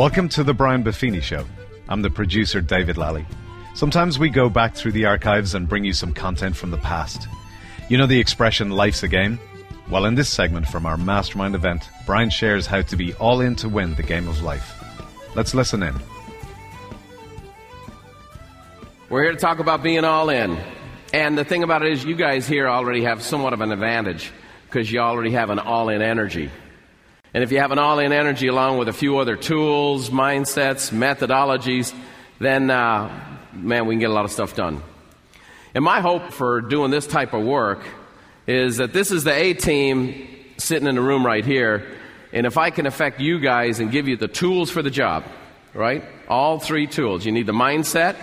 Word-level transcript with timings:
Welcome 0.00 0.30
to 0.30 0.42
the 0.42 0.54
Brian 0.54 0.82
Buffini 0.82 1.20
Show. 1.20 1.44
I'm 1.90 2.00
the 2.00 2.08
producer, 2.08 2.62
David 2.62 2.96
Lally. 2.96 3.26
Sometimes 3.74 4.18
we 4.18 4.30
go 4.30 4.48
back 4.48 4.74
through 4.74 4.92
the 4.92 5.04
archives 5.04 5.54
and 5.54 5.68
bring 5.68 5.84
you 5.84 5.92
some 5.92 6.14
content 6.14 6.56
from 6.56 6.70
the 6.70 6.78
past. 6.78 7.28
You 7.90 7.98
know 7.98 8.06
the 8.06 8.18
expression, 8.18 8.70
life's 8.70 9.02
a 9.02 9.08
game? 9.08 9.38
Well, 9.90 10.06
in 10.06 10.14
this 10.14 10.30
segment 10.30 10.66
from 10.68 10.86
our 10.86 10.96
mastermind 10.96 11.54
event, 11.54 11.90
Brian 12.06 12.30
shares 12.30 12.64
how 12.64 12.80
to 12.80 12.96
be 12.96 13.12
all 13.16 13.42
in 13.42 13.56
to 13.56 13.68
win 13.68 13.94
the 13.94 14.02
game 14.02 14.26
of 14.26 14.40
life. 14.40 14.82
Let's 15.36 15.52
listen 15.52 15.82
in. 15.82 15.94
We're 19.10 19.24
here 19.24 19.32
to 19.32 19.38
talk 19.38 19.58
about 19.58 19.82
being 19.82 20.04
all 20.06 20.30
in. 20.30 20.58
And 21.12 21.36
the 21.36 21.44
thing 21.44 21.62
about 21.62 21.82
it 21.82 21.92
is, 21.92 22.06
you 22.06 22.16
guys 22.16 22.48
here 22.48 22.70
already 22.70 23.04
have 23.04 23.20
somewhat 23.20 23.52
of 23.52 23.60
an 23.60 23.70
advantage 23.70 24.32
because 24.64 24.90
you 24.90 25.00
already 25.00 25.32
have 25.32 25.50
an 25.50 25.58
all 25.58 25.90
in 25.90 26.00
energy. 26.00 26.50
And 27.32 27.44
if 27.44 27.52
you 27.52 27.58
have 27.60 27.70
an 27.70 27.78
all 27.78 27.98
in 28.00 28.12
energy 28.12 28.48
along 28.48 28.78
with 28.78 28.88
a 28.88 28.92
few 28.92 29.18
other 29.18 29.36
tools, 29.36 30.10
mindsets, 30.10 30.90
methodologies, 30.90 31.94
then, 32.40 32.70
uh, 32.70 33.08
man, 33.52 33.86
we 33.86 33.94
can 33.94 34.00
get 34.00 34.10
a 34.10 34.12
lot 34.12 34.24
of 34.24 34.32
stuff 34.32 34.56
done. 34.56 34.82
And 35.74 35.84
my 35.84 36.00
hope 36.00 36.32
for 36.32 36.60
doing 36.60 36.90
this 36.90 37.06
type 37.06 37.32
of 37.32 37.44
work 37.44 37.84
is 38.46 38.78
that 38.78 38.92
this 38.92 39.12
is 39.12 39.22
the 39.22 39.32
A 39.32 39.54
team 39.54 40.26
sitting 40.56 40.88
in 40.88 40.96
the 40.96 41.00
room 41.00 41.24
right 41.24 41.44
here. 41.44 41.86
And 42.32 42.46
if 42.46 42.58
I 42.58 42.70
can 42.70 42.86
affect 42.86 43.20
you 43.20 43.38
guys 43.38 43.78
and 43.78 43.92
give 43.92 44.08
you 44.08 44.16
the 44.16 44.28
tools 44.28 44.70
for 44.70 44.82
the 44.82 44.90
job, 44.90 45.24
right? 45.72 46.04
All 46.28 46.58
three 46.58 46.88
tools. 46.88 47.24
You 47.24 47.30
need 47.30 47.46
the 47.46 47.52
mindset, 47.52 48.16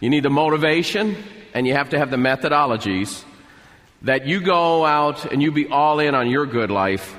you 0.00 0.10
need 0.10 0.24
the 0.24 0.30
motivation, 0.30 1.16
and 1.54 1.66
you 1.66 1.74
have 1.74 1.90
to 1.90 1.98
have 1.98 2.10
the 2.10 2.16
methodologies 2.16 3.22
that 4.02 4.26
you 4.26 4.40
go 4.40 4.84
out 4.84 5.26
and 5.26 5.40
you 5.40 5.52
be 5.52 5.68
all 5.68 6.00
in 6.00 6.16
on 6.16 6.28
your 6.28 6.46
good 6.46 6.72
life. 6.72 7.16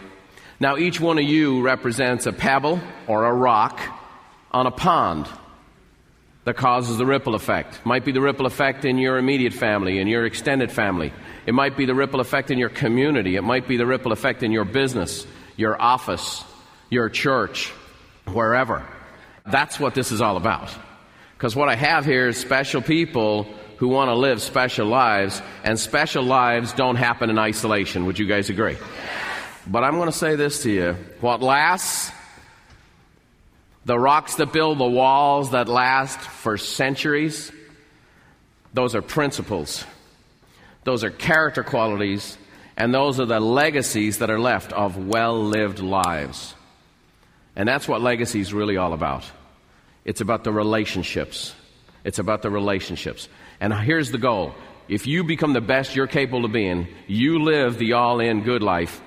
Now, 0.63 0.77
each 0.77 0.97
one 0.97 1.17
of 1.17 1.25
you 1.25 1.61
represents 1.61 2.25
a 2.25 2.31
pebble 2.31 2.79
or 3.05 3.25
a 3.25 3.33
rock 3.33 3.81
on 4.49 4.65
a 4.65 4.71
pond 4.71 5.27
that 6.45 6.55
causes 6.55 6.97
the 6.97 7.05
ripple 7.05 7.35
effect. 7.35 7.85
Might 7.85 8.05
be 8.05 8.13
the 8.13 8.21
ripple 8.21 8.45
effect 8.45 8.85
in 8.85 8.97
your 8.97 9.17
immediate 9.17 9.51
family, 9.51 9.99
in 9.99 10.07
your 10.07 10.25
extended 10.25 10.71
family. 10.71 11.11
It 11.45 11.53
might 11.53 11.75
be 11.75 11.85
the 11.85 11.93
ripple 11.93 12.21
effect 12.21 12.49
in 12.49 12.57
your 12.57 12.69
community. 12.69 13.35
It 13.35 13.41
might 13.41 13.67
be 13.67 13.75
the 13.75 13.85
ripple 13.85 14.13
effect 14.13 14.41
in 14.41 14.53
your 14.53 14.63
business, 14.63 15.27
your 15.57 15.81
office, 15.81 16.45
your 16.89 17.09
church, 17.09 17.67
wherever. 18.31 18.87
That's 19.45 19.81
what 19.81 19.95
this 19.95 20.13
is 20.13 20.21
all 20.21 20.37
about. 20.37 20.73
Because 21.35 21.57
what 21.57 21.67
I 21.67 21.75
have 21.75 22.05
here 22.05 22.29
is 22.29 22.37
special 22.37 22.81
people 22.81 23.53
who 23.79 23.89
want 23.89 24.07
to 24.07 24.15
live 24.15 24.41
special 24.41 24.87
lives, 24.87 25.41
and 25.65 25.77
special 25.77 26.23
lives 26.23 26.71
don't 26.71 26.95
happen 26.95 27.29
in 27.29 27.37
isolation. 27.37 28.05
Would 28.05 28.17
you 28.17 28.27
guys 28.27 28.49
agree? 28.49 28.77
But 29.65 29.83
I'm 29.83 29.95
going 29.95 30.11
to 30.11 30.17
say 30.17 30.35
this 30.35 30.63
to 30.63 30.71
you. 30.71 30.97
What 31.21 31.41
lasts, 31.41 32.11
the 33.85 33.97
rocks 33.97 34.35
that 34.35 34.51
build 34.51 34.77
the 34.77 34.85
walls 34.85 35.51
that 35.51 35.67
last 35.67 36.19
for 36.19 36.57
centuries, 36.57 37.51
those 38.73 38.95
are 38.95 39.01
principles. 39.01 39.85
Those 40.83 41.03
are 41.03 41.09
character 41.09 41.63
qualities, 41.63 42.37
and 42.75 42.93
those 42.93 43.19
are 43.19 43.25
the 43.25 43.39
legacies 43.39 44.17
that 44.19 44.29
are 44.29 44.39
left 44.39 44.73
of 44.73 44.97
well 44.97 45.41
lived 45.41 45.79
lives. 45.79 46.55
And 47.55 47.69
that's 47.69 47.87
what 47.87 48.01
legacy 48.01 48.39
is 48.39 48.53
really 48.53 48.77
all 48.77 48.93
about. 48.93 49.23
It's 50.05 50.21
about 50.21 50.43
the 50.43 50.51
relationships. 50.51 51.53
It's 52.03 52.19
about 52.19 52.41
the 52.41 52.49
relationships. 52.49 53.29
And 53.61 53.73
here's 53.73 54.11
the 54.11 54.17
goal 54.17 54.55
if 54.89 55.07
you 55.07 55.23
become 55.23 55.53
the 55.53 55.61
best 55.61 55.95
you're 55.95 56.07
capable 56.07 56.43
of 56.43 56.51
being, 56.51 56.87
you 57.07 57.43
live 57.43 57.77
the 57.77 57.93
all 57.93 58.19
in 58.19 58.43
good 58.43 58.61
life, 58.61 59.01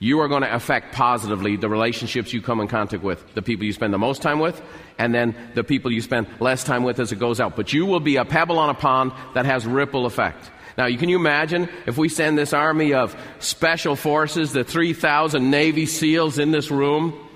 you 0.00 0.18
are 0.20 0.28
going 0.28 0.42
to 0.42 0.52
affect 0.52 0.94
positively 0.94 1.56
the 1.56 1.68
relationships 1.68 2.32
you 2.32 2.40
come 2.40 2.58
in 2.60 2.68
contact 2.68 3.02
with, 3.02 3.22
the 3.34 3.42
people 3.42 3.66
you 3.66 3.72
spend 3.72 3.92
the 3.92 3.98
most 3.98 4.22
time 4.22 4.38
with, 4.38 4.60
and 4.98 5.14
then 5.14 5.36
the 5.54 5.62
people 5.62 5.92
you 5.92 6.00
spend 6.00 6.26
less 6.40 6.64
time 6.64 6.82
with 6.82 6.98
as 6.98 7.12
it 7.12 7.18
goes 7.18 7.38
out. 7.38 7.54
But 7.54 7.74
you 7.74 7.84
will 7.84 8.00
be 8.00 8.16
a 8.16 8.24
pebble 8.24 8.58
on 8.58 8.70
a 8.70 8.74
pond 8.74 9.12
that 9.34 9.44
has 9.44 9.66
ripple 9.66 10.06
effect. 10.06 10.50
Now, 10.78 10.88
can 10.96 11.10
you 11.10 11.16
imagine 11.16 11.68
if 11.86 11.98
we 11.98 12.08
send 12.08 12.38
this 12.38 12.54
army 12.54 12.94
of 12.94 13.14
special 13.40 13.94
forces, 13.94 14.52
the 14.52 14.64
3,000 14.64 15.50
Navy 15.50 15.84
SEALs 15.84 16.38
in 16.38 16.50
this 16.50 16.70
room, 16.70 17.28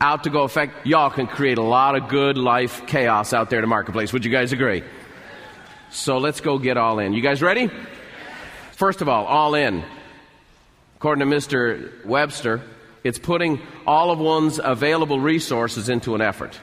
out 0.00 0.22
to 0.24 0.30
go 0.30 0.44
affect, 0.44 0.86
y'all 0.86 1.10
can 1.10 1.26
create 1.26 1.58
a 1.58 1.62
lot 1.62 1.96
of 1.96 2.08
good 2.08 2.36
life 2.36 2.86
chaos 2.86 3.32
out 3.32 3.50
there 3.50 3.58
in 3.58 3.64
the 3.64 3.68
marketplace. 3.68 4.12
Would 4.12 4.24
you 4.24 4.30
guys 4.30 4.52
agree? 4.52 4.84
So 5.90 6.18
let's 6.18 6.40
go 6.40 6.58
get 6.58 6.76
all 6.76 7.00
in. 7.00 7.12
You 7.12 7.22
guys 7.22 7.42
ready? 7.42 7.70
First 8.72 9.00
of 9.00 9.08
all, 9.08 9.24
all 9.24 9.56
in. 9.56 9.82
According 11.02 11.28
to 11.28 11.36
Mr. 11.36 12.06
Webster, 12.06 12.62
it's 13.02 13.18
putting 13.18 13.60
all 13.88 14.12
of 14.12 14.20
one's 14.20 14.60
available 14.62 15.18
resources 15.18 15.88
into 15.88 16.14
an 16.14 16.20
effort. 16.20 16.56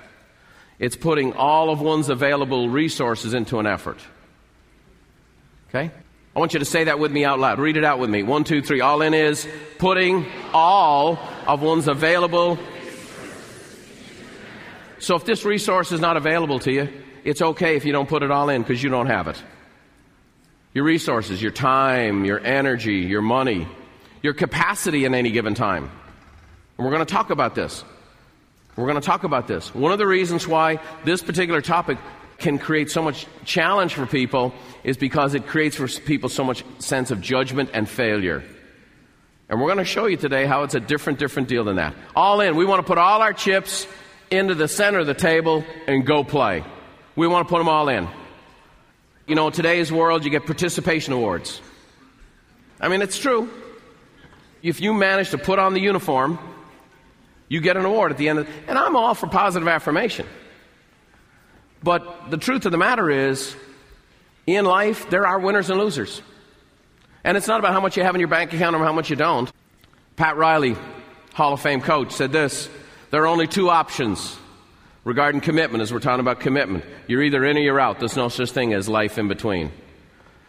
It's 0.79 0.95
putting 0.95 1.33
all 1.33 1.69
of 1.69 1.81
one's 1.81 2.07
available 2.07 2.69
resources 2.69 3.33
into 3.33 3.59
an 3.59 3.67
effort. 3.67 3.99
Okay? 5.67 5.91
I 6.33 6.39
want 6.39 6.53
you 6.53 6.59
to 6.59 6.65
say 6.65 6.85
that 6.85 6.99
with 6.99 7.11
me 7.11 7.25
out 7.25 7.39
loud. 7.39 7.59
Read 7.59 7.75
it 7.75 7.83
out 7.83 7.99
with 7.99 8.09
me. 8.09 8.23
One, 8.23 8.45
two, 8.45 8.61
three. 8.61 8.79
All 8.79 9.01
in 9.01 9.13
is 9.13 9.45
putting 9.77 10.25
all 10.53 11.19
of 11.45 11.61
one's 11.61 11.89
available 11.89 12.57
so 14.99 15.17
if 15.17 15.25
this 15.25 15.43
resource 15.43 15.91
is 15.91 15.99
not 15.99 16.15
available 16.15 16.59
to 16.59 16.71
you, 16.71 16.89
it's 17.25 17.41
okay 17.41 17.75
if 17.75 17.83
you 17.83 17.91
don't 17.91 18.07
put 18.07 18.23
it 18.23 18.31
all 18.31 18.47
in 18.47 18.61
because 18.61 18.81
you 18.81 18.89
don't 18.89 19.07
have 19.07 19.27
it. 19.27 19.43
Your 20.73 20.85
resources, 20.85 21.41
your 21.41 21.51
time, 21.51 22.23
your 22.23 22.39
energy, 22.39 22.99
your 22.99 23.21
money, 23.21 23.67
your 24.21 24.33
capacity 24.33 25.05
in 25.05 25.13
any 25.15 25.31
given 25.31 25.53
time. 25.53 25.89
And 26.77 26.85
we're 26.85 26.91
going 26.91 27.05
to 27.05 27.13
talk 27.13 27.29
about 27.29 27.55
this. 27.55 27.83
We're 28.75 28.87
going 28.87 29.01
to 29.01 29.05
talk 29.05 29.23
about 29.23 29.47
this. 29.47 29.73
One 29.75 29.91
of 29.91 29.97
the 29.97 30.07
reasons 30.07 30.47
why 30.47 30.79
this 31.03 31.21
particular 31.21 31.61
topic 31.61 31.97
can 32.37 32.57
create 32.57 32.89
so 32.89 33.01
much 33.01 33.27
challenge 33.43 33.93
for 33.93 34.05
people 34.05 34.53
is 34.83 34.95
because 34.95 35.33
it 35.33 35.45
creates 35.45 35.75
for 35.75 35.87
people 35.87 36.29
so 36.29 36.43
much 36.43 36.63
sense 36.79 37.11
of 37.11 37.19
judgment 37.19 37.69
and 37.73 37.87
failure. 37.87 38.43
And 39.49 39.59
we're 39.59 39.67
going 39.67 39.79
to 39.79 39.85
show 39.85 40.05
you 40.05 40.15
today 40.15 40.45
how 40.45 40.63
it's 40.63 40.75
a 40.75 40.79
different, 40.79 41.19
different 41.19 41.49
deal 41.49 41.63
than 41.63 41.75
that. 41.77 41.93
All 42.15 42.39
in. 42.39 42.55
We 42.55 42.65
want 42.65 42.79
to 42.79 42.87
put 42.87 42.97
all 42.97 43.21
our 43.21 43.33
chips 43.33 43.87
into 44.31 44.55
the 44.55 44.67
center 44.67 44.99
of 44.99 45.07
the 45.07 45.13
table 45.13 45.65
and 45.87 46.05
go 46.05 46.23
play. 46.23 46.63
We 47.15 47.27
want 47.27 47.47
to 47.47 47.49
put 47.49 47.57
them 47.57 47.67
all 47.67 47.89
in. 47.89 48.07
You 49.27 49.35
know, 49.35 49.47
in 49.47 49.53
today's 49.53 49.91
world, 49.91 50.23
you 50.23 50.29
get 50.29 50.45
participation 50.45 51.13
awards. 51.13 51.61
I 52.79 52.87
mean, 52.87 53.01
it's 53.01 53.17
true. 53.17 53.49
If 54.61 54.81
you 54.81 54.93
manage 54.93 55.31
to 55.31 55.37
put 55.37 55.59
on 55.59 55.73
the 55.73 55.79
uniform, 55.79 56.37
you 57.47 57.61
get 57.61 57.77
an 57.77 57.85
award 57.85 58.11
at 58.11 58.17
the 58.17 58.29
end. 58.29 58.39
Of, 58.39 58.49
and 58.67 58.77
I'm 58.77 58.95
all 58.95 59.15
for 59.15 59.27
positive 59.27 59.67
affirmation. 59.67 60.27
But 61.81 62.29
the 62.29 62.37
truth 62.37 62.65
of 62.65 62.71
the 62.71 62.77
matter 62.77 63.09
is, 63.09 63.55
in 64.45 64.65
life, 64.65 65.09
there 65.09 65.25
are 65.25 65.39
winners 65.39 65.69
and 65.69 65.79
losers. 65.79 66.21
And 67.23 67.37
it's 67.37 67.47
not 67.47 67.59
about 67.59 67.73
how 67.73 67.81
much 67.81 67.97
you 67.97 68.03
have 68.03 68.15
in 68.15 68.19
your 68.19 68.27
bank 68.27 68.53
account 68.53 68.75
or 68.75 68.79
how 68.79 68.93
much 68.93 69.09
you 69.09 69.15
don't. 69.15 69.51
Pat 70.15 70.37
Riley, 70.37 70.75
Hall 71.33 71.53
of 71.53 71.61
Fame 71.61 71.81
coach, 71.81 72.11
said 72.11 72.31
this 72.31 72.69
there 73.11 73.23
are 73.23 73.27
only 73.27 73.47
two 73.47 73.69
options 73.69 74.37
regarding 75.03 75.41
commitment 75.41 75.81
as 75.81 75.91
we're 75.91 75.99
talking 75.99 76.19
about 76.19 76.39
commitment. 76.39 76.83
You're 77.07 77.23
either 77.23 77.43
in 77.45 77.57
or 77.57 77.61
you're 77.61 77.79
out. 77.79 77.99
There's 77.99 78.15
no 78.15 78.29
such 78.29 78.51
thing 78.51 78.73
as 78.73 78.87
life 78.87 79.17
in 79.17 79.27
between. 79.27 79.71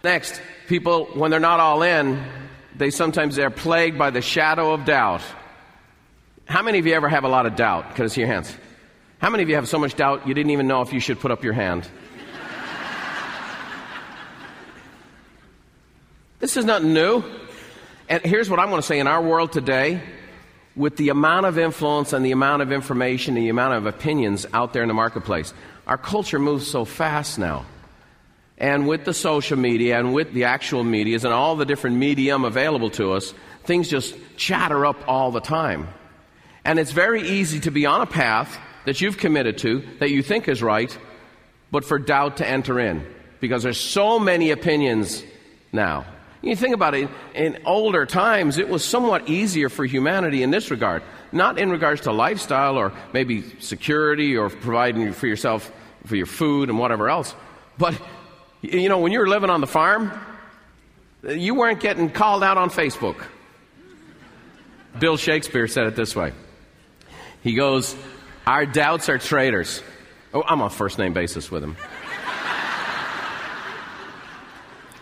Next, 0.03 0.41
people, 0.67 1.07
when 1.07 1.31
they're 1.31 1.41
not 1.41 1.61
all 1.61 1.83
in, 1.83 2.23
they 2.77 2.91
sometimes 2.91 3.37
they're 3.37 3.51
plagued 3.51 3.99
by 3.99 4.11
the 4.11 4.23
shadow 4.23 4.73
of 4.73 4.85
doubt. 4.85 5.23
How 6.47 6.63
many 6.63 6.79
of 6.79 6.87
you 6.87 6.95
ever 6.95 7.09
have 7.09 7.25
a 7.25 7.29
lot 7.29 7.47
of 7.47 7.57
doubt? 7.57 7.95
Can 7.95 8.05
I 8.05 8.09
see 8.09 8.21
your 8.21 8.29
hands? 8.29 8.55
How 9.19 9.31
many 9.31 9.43
of 9.43 9.49
you 9.49 9.55
have 9.57 9.69
so 9.69 9.79
much 9.79 9.95
doubt 9.95 10.27
you 10.27 10.35
didn't 10.35 10.51
even 10.51 10.67
know 10.67 10.81
if 10.83 10.93
you 10.93 11.01
should 11.01 11.21
put 11.21 11.31
up 11.31 11.45
your 11.45 11.53
hand? 11.53 11.89
this 16.39 16.57
is 16.57 16.65
nothing 16.65 16.95
new. 16.95 17.23
And 18.09 18.23
here's 18.25 18.51
what 18.51 18.59
I'm 18.59 18.71
going 18.71 18.81
to 18.81 18.87
say 18.87 18.99
in 18.99 19.07
our 19.07 19.23
world 19.23 19.53
today, 19.53 20.01
with 20.75 20.97
the 20.97 21.11
amount 21.11 21.47
of 21.47 21.59
influence 21.59 22.13
and 22.13 22.25
the 22.25 22.33
amount 22.33 22.63
of 22.63 22.73
information 22.73 23.37
and 23.37 23.45
the 23.45 23.51
amount 23.51 23.75
of 23.75 23.87
opinions 23.87 24.47
out 24.53 24.73
there 24.73 24.83
in 24.83 24.89
the 24.89 24.95
marketplace, 24.95 25.53
our 25.87 25.99
culture 25.99 26.39
moves 26.39 26.67
so 26.67 26.85
fast 26.85 27.39
now. 27.39 27.67
And 28.61 28.87
with 28.87 29.07
the 29.07 29.15
social 29.15 29.59
media 29.59 29.99
and 29.99 30.13
with 30.13 30.33
the 30.35 30.45
actual 30.45 30.85
medias 30.85 31.25
and 31.25 31.33
all 31.33 31.57
the 31.57 31.65
different 31.65 31.97
medium 31.97 32.45
available 32.45 32.91
to 32.91 33.13
us, 33.13 33.33
things 33.65 33.89
just 33.89 34.15
chatter 34.37 34.85
up 34.85 35.09
all 35.09 35.33
the 35.33 35.41
time. 35.41 35.89
And 36.65 36.79
it's 36.79 36.93
very 36.93 37.23
easy 37.23 37.61
to 37.61 37.71
be 37.71 37.87
on 37.87 38.03
a 38.03 38.07
path 38.07 38.59
that 38.85 39.01
you've 39.01 39.17
committed 39.17 39.57
to, 39.59 39.83
that 39.99 40.11
you 40.11 40.23
think 40.23 40.47
is 40.47 40.63
right, 40.63 40.97
but 41.71 41.87
for 41.87 41.99
doubt 41.99 42.37
to 42.37 42.47
enter 42.47 42.79
in. 42.79 43.07
Because 43.41 43.63
there's 43.63 43.81
so 43.81 44.19
many 44.19 44.51
opinions 44.51 45.25
now. 45.73 46.05
You 46.43 46.55
think 46.57 46.75
about 46.75 46.95
it, 46.95 47.09
in 47.35 47.59
older 47.65 48.05
times, 48.05 48.59
it 48.59 48.69
was 48.69 48.85
somewhat 48.85 49.29
easier 49.29 49.69
for 49.69 49.85
humanity 49.87 50.43
in 50.43 50.51
this 50.51 50.71
regard. 50.71 51.03
Not 51.33 51.59
in 51.59 51.71
regards 51.71 52.03
to 52.03 52.13
lifestyle 52.13 52.77
or 52.77 52.93
maybe 53.13 53.43
security 53.61 54.37
or 54.37 54.51
providing 54.51 55.13
for 55.13 55.27
yourself 55.27 55.71
for 56.07 56.17
your 56.17 56.27
food 56.27 56.69
and 56.69 56.79
whatever 56.79 57.09
else. 57.09 57.35
But, 57.79 57.95
you 58.63 58.89
know, 58.89 58.99
when 58.99 59.13
you 59.13 59.21
were 59.21 59.29
living 59.29 59.51
on 59.51 59.61
the 59.61 59.67
farm, 59.67 60.13
you 61.23 61.55
weren't 61.55 61.81
getting 61.81 62.11
called 62.11 62.43
out 62.43 62.59
on 62.59 62.71
Facebook. 62.71 63.23
Bill 64.99 65.17
Shakespeare 65.17 65.69
said 65.69 65.87
it 65.87 65.97
this 65.97 66.17
way. 66.17 66.33
He 67.43 67.55
goes, 67.55 67.97
Our 68.47 68.67
doubts 68.67 69.09
are 69.09 69.19
traitors. 69.19 69.83
Oh, 70.35 70.43
I'm 70.47 70.61
on 70.63 70.71
first 70.71 70.99
name 70.99 71.13
basis 71.13 71.51
with 71.51 71.63
him. 71.63 71.77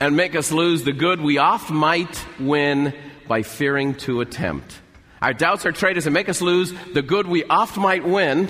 and 0.01 0.17
make 0.17 0.37
us 0.37 0.53
lose 0.53 0.85
the 0.85 0.93
good 0.93 1.21
we 1.21 1.39
oft 1.39 1.71
might 1.71 2.25
win 2.39 2.95
by 3.27 3.43
fearing 3.43 3.95
to 3.97 4.21
attempt. 4.21 4.81
Our 5.21 5.33
doubts 5.33 5.67
are 5.67 5.73
traitors 5.73 6.07
and 6.07 6.15
make 6.15 6.29
us 6.29 6.41
lose 6.41 6.73
the 6.95 7.03
good 7.03 7.27
we 7.27 7.45
oft 7.45 7.77
might 7.77 8.05
win 8.05 8.49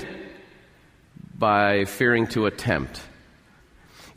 by 1.36 1.86
fearing 1.86 2.26
to 2.28 2.46
attempt. 2.46 3.00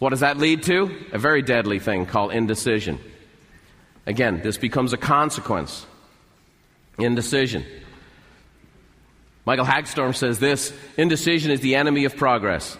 What 0.01 0.09
does 0.09 0.21
that 0.21 0.37
lead 0.37 0.63
to? 0.63 0.89
A 1.11 1.19
very 1.19 1.43
deadly 1.43 1.77
thing 1.77 2.07
called 2.07 2.31
indecision. 2.31 2.97
Again, 4.07 4.41
this 4.41 4.57
becomes 4.57 4.93
a 4.93 4.97
consequence. 4.97 5.85
Indecision. 6.97 7.63
Michael 9.45 9.63
Haggstrom 9.63 10.15
says 10.15 10.39
this 10.39 10.73
indecision 10.97 11.51
is 11.51 11.59
the 11.59 11.75
enemy 11.75 12.05
of 12.05 12.17
progress. 12.17 12.79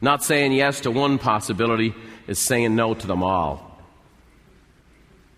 Not 0.00 0.24
saying 0.24 0.52
yes 0.52 0.80
to 0.80 0.90
one 0.90 1.18
possibility 1.18 1.94
is 2.26 2.38
saying 2.38 2.74
no 2.74 2.94
to 2.94 3.06
them 3.06 3.22
all. 3.22 3.78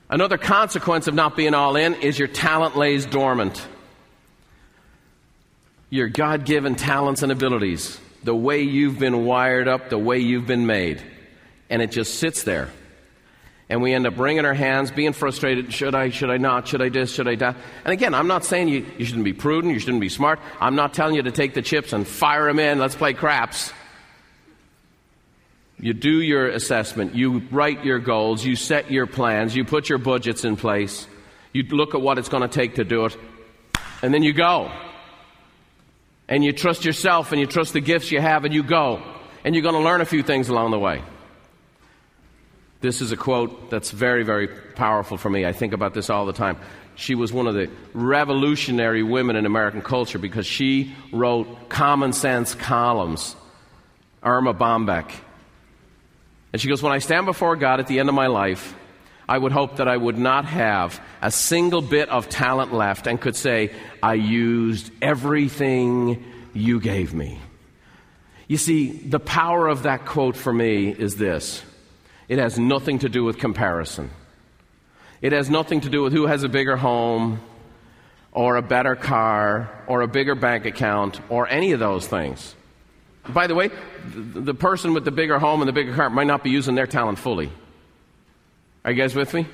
Another 0.08 0.38
consequence 0.38 1.08
of 1.08 1.14
not 1.14 1.34
being 1.34 1.54
all 1.54 1.74
in 1.74 1.94
is 1.94 2.16
your 2.20 2.28
talent 2.28 2.76
lays 2.76 3.04
dormant. 3.04 3.66
Your 5.90 6.06
God 6.06 6.44
given 6.44 6.76
talents 6.76 7.24
and 7.24 7.32
abilities, 7.32 7.98
the 8.22 8.32
way 8.32 8.62
you've 8.62 9.00
been 9.00 9.24
wired 9.24 9.66
up, 9.66 9.88
the 9.88 9.98
way 9.98 10.20
you've 10.20 10.46
been 10.46 10.66
made. 10.66 11.02
And 11.68 11.82
it 11.82 11.90
just 11.90 12.18
sits 12.18 12.42
there. 12.44 12.70
And 13.68 13.82
we 13.82 13.92
end 13.92 14.06
up 14.06 14.16
wringing 14.16 14.44
our 14.44 14.54
hands, 14.54 14.92
being 14.92 15.12
frustrated. 15.12 15.72
Should 15.72 15.94
I, 15.94 16.10
should 16.10 16.30
I 16.30 16.36
not? 16.36 16.68
Should 16.68 16.80
I 16.80 16.88
this? 16.88 17.12
Should 17.12 17.26
I 17.26 17.34
that? 17.36 17.56
And 17.84 17.92
again, 17.92 18.14
I'm 18.14 18.28
not 18.28 18.44
saying 18.44 18.68
you, 18.68 18.86
you 18.96 19.04
shouldn't 19.04 19.24
be 19.24 19.32
prudent, 19.32 19.74
you 19.74 19.80
shouldn't 19.80 20.00
be 20.00 20.08
smart. 20.08 20.38
I'm 20.60 20.76
not 20.76 20.94
telling 20.94 21.16
you 21.16 21.22
to 21.22 21.32
take 21.32 21.54
the 21.54 21.62
chips 21.62 21.92
and 21.92 22.06
fire 22.06 22.46
them 22.46 22.60
in, 22.60 22.78
let's 22.78 22.94
play 22.94 23.12
craps. 23.12 23.72
You 25.80 25.92
do 25.94 26.22
your 26.22 26.48
assessment, 26.48 27.16
you 27.16 27.42
write 27.50 27.84
your 27.84 27.98
goals, 27.98 28.44
you 28.44 28.54
set 28.54 28.90
your 28.90 29.06
plans, 29.06 29.54
you 29.54 29.64
put 29.64 29.88
your 29.88 29.98
budgets 29.98 30.44
in 30.44 30.56
place, 30.56 31.06
you 31.52 31.64
look 31.64 31.94
at 31.94 32.00
what 32.00 32.18
it's 32.18 32.28
going 32.28 32.42
to 32.42 32.48
take 32.48 32.76
to 32.76 32.84
do 32.84 33.06
it, 33.06 33.16
and 34.00 34.14
then 34.14 34.22
you 34.22 34.32
go. 34.32 34.70
And 36.28 36.44
you 36.44 36.52
trust 36.52 36.84
yourself 36.84 37.32
and 37.32 37.40
you 37.40 37.46
trust 37.46 37.72
the 37.72 37.80
gifts 37.80 38.10
you 38.10 38.20
have, 38.20 38.44
and 38.44 38.54
you 38.54 38.62
go. 38.62 39.02
And 39.44 39.54
you're 39.54 39.62
going 39.62 39.74
to 39.74 39.80
learn 39.80 40.00
a 40.00 40.06
few 40.06 40.22
things 40.22 40.48
along 40.48 40.70
the 40.70 40.78
way. 40.78 41.02
This 42.80 43.00
is 43.00 43.12
a 43.12 43.16
quote 43.16 43.70
that's 43.70 43.90
very, 43.90 44.22
very 44.22 44.48
powerful 44.48 45.16
for 45.16 45.30
me. 45.30 45.46
I 45.46 45.52
think 45.52 45.72
about 45.72 45.94
this 45.94 46.10
all 46.10 46.26
the 46.26 46.32
time. 46.32 46.58
She 46.94 47.14
was 47.14 47.32
one 47.32 47.46
of 47.46 47.54
the 47.54 47.70
revolutionary 47.94 49.02
women 49.02 49.36
in 49.36 49.46
American 49.46 49.82
culture 49.82 50.18
because 50.18 50.46
she 50.46 50.94
wrote 51.12 51.68
common 51.68 52.12
sense 52.12 52.54
columns. 52.54 53.36
Erma 54.22 54.54
Bombeck. 54.54 55.10
And 56.52 56.60
she 56.60 56.68
goes, 56.68 56.82
When 56.82 56.92
I 56.92 56.98
stand 56.98 57.26
before 57.26 57.56
God 57.56 57.80
at 57.80 57.86
the 57.86 58.00
end 58.00 58.08
of 58.08 58.14
my 58.14 58.26
life, 58.26 58.74
I 59.28 59.38
would 59.38 59.52
hope 59.52 59.76
that 59.76 59.88
I 59.88 59.96
would 59.96 60.18
not 60.18 60.44
have 60.44 61.00
a 61.20 61.30
single 61.30 61.82
bit 61.82 62.08
of 62.08 62.28
talent 62.28 62.72
left 62.72 63.06
and 63.06 63.20
could 63.20 63.36
say, 63.36 63.74
I 64.02 64.14
used 64.14 64.90
everything 65.02 66.24
you 66.54 66.80
gave 66.80 67.12
me. 67.12 67.40
You 68.48 68.56
see, 68.56 68.92
the 68.92 69.18
power 69.18 69.66
of 69.66 69.82
that 69.82 70.06
quote 70.06 70.36
for 70.36 70.52
me 70.52 70.90
is 70.90 71.16
this 71.16 71.62
it 72.28 72.38
has 72.38 72.58
nothing 72.58 72.98
to 73.00 73.08
do 73.08 73.24
with 73.24 73.38
comparison, 73.38 74.10
it 75.20 75.32
has 75.32 75.48
nothing 75.50 75.80
to 75.82 75.88
do 75.88 76.02
with 76.02 76.12
who 76.12 76.26
has 76.26 76.42
a 76.42 76.48
bigger 76.48 76.76
home 76.76 77.40
or 78.32 78.56
a 78.56 78.62
better 78.62 78.94
car 78.94 79.70
or 79.86 80.02
a 80.02 80.08
bigger 80.08 80.34
bank 80.34 80.66
account 80.66 81.20
or 81.30 81.48
any 81.48 81.72
of 81.72 81.80
those 81.80 82.06
things. 82.06 82.54
By 83.28 83.46
the 83.46 83.54
way, 83.54 83.70
the 84.14 84.54
person 84.54 84.94
with 84.94 85.04
the 85.04 85.10
bigger 85.10 85.38
home 85.38 85.60
and 85.62 85.68
the 85.68 85.72
bigger 85.72 85.94
car 85.94 86.10
might 86.10 86.26
not 86.26 86.44
be 86.44 86.50
using 86.50 86.74
their 86.74 86.86
talent 86.86 87.18
fully. 87.18 87.50
Are 88.84 88.92
you 88.92 88.96
guys 88.96 89.14
with 89.14 89.34
me? 89.34 89.46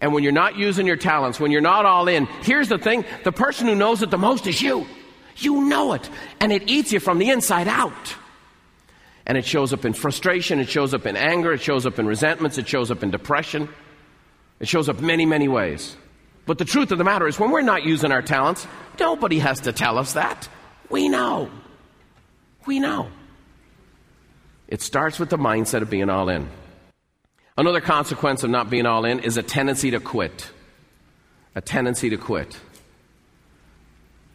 And 0.00 0.12
when 0.12 0.22
you're 0.22 0.32
not 0.32 0.56
using 0.56 0.86
your 0.86 0.96
talents, 0.96 1.40
when 1.40 1.50
you're 1.50 1.62
not 1.62 1.86
all 1.86 2.08
in, 2.08 2.26
here's 2.42 2.68
the 2.68 2.78
thing 2.78 3.04
the 3.24 3.32
person 3.32 3.66
who 3.66 3.74
knows 3.74 4.02
it 4.02 4.10
the 4.10 4.18
most 4.18 4.46
is 4.46 4.60
you. 4.60 4.86
You 5.36 5.64
know 5.68 5.92
it. 5.92 6.08
And 6.40 6.52
it 6.52 6.68
eats 6.68 6.92
you 6.92 7.00
from 7.00 7.18
the 7.18 7.30
inside 7.30 7.68
out. 7.68 8.14
And 9.26 9.36
it 9.36 9.44
shows 9.44 9.72
up 9.72 9.84
in 9.84 9.92
frustration, 9.92 10.60
it 10.60 10.68
shows 10.68 10.94
up 10.94 11.04
in 11.04 11.16
anger, 11.16 11.52
it 11.52 11.60
shows 11.60 11.84
up 11.84 11.98
in 11.98 12.06
resentments, 12.06 12.58
it 12.58 12.68
shows 12.68 12.90
up 12.90 13.02
in 13.02 13.10
depression. 13.10 13.68
It 14.60 14.68
shows 14.68 14.88
up 14.88 15.00
many, 15.00 15.26
many 15.26 15.48
ways. 15.48 15.96
But 16.46 16.58
the 16.58 16.64
truth 16.64 16.92
of 16.92 16.98
the 16.98 17.04
matter 17.04 17.26
is, 17.26 17.38
when 17.38 17.50
we're 17.50 17.60
not 17.60 17.84
using 17.84 18.12
our 18.12 18.22
talents, 18.22 18.66
nobody 19.00 19.40
has 19.40 19.60
to 19.60 19.72
tell 19.72 19.98
us 19.98 20.12
that. 20.12 20.48
We 20.88 21.08
know. 21.08 21.50
We 22.66 22.78
know. 22.78 23.10
It 24.68 24.80
starts 24.80 25.18
with 25.18 25.28
the 25.28 25.38
mindset 25.38 25.82
of 25.82 25.90
being 25.90 26.08
all 26.08 26.28
in. 26.28 26.48
Another 27.58 27.80
consequence 27.80 28.44
of 28.44 28.50
not 28.50 28.70
being 28.70 28.86
all 28.86 29.04
in 29.04 29.20
is 29.20 29.36
a 29.36 29.42
tendency 29.42 29.90
to 29.90 30.00
quit. 30.00 30.50
A 31.54 31.60
tendency 31.60 32.10
to 32.10 32.16
quit. 32.16 32.56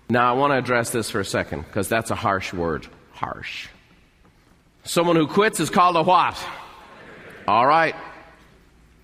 Now, 0.09 0.33
I 0.33 0.37
want 0.37 0.51
to 0.51 0.57
address 0.57 0.89
this 0.89 1.09
for 1.09 1.19
a 1.19 1.25
second 1.25 1.61
because 1.61 1.87
that's 1.87 2.11
a 2.11 2.15
harsh 2.15 2.53
word. 2.53 2.87
Harsh. 3.13 3.67
Someone 4.83 5.15
who 5.15 5.27
quits 5.27 5.59
is 5.59 5.69
called 5.69 5.95
a 5.95 6.03
what? 6.03 6.37
All 7.47 7.65
right. 7.65 7.93
I'm 7.93 8.01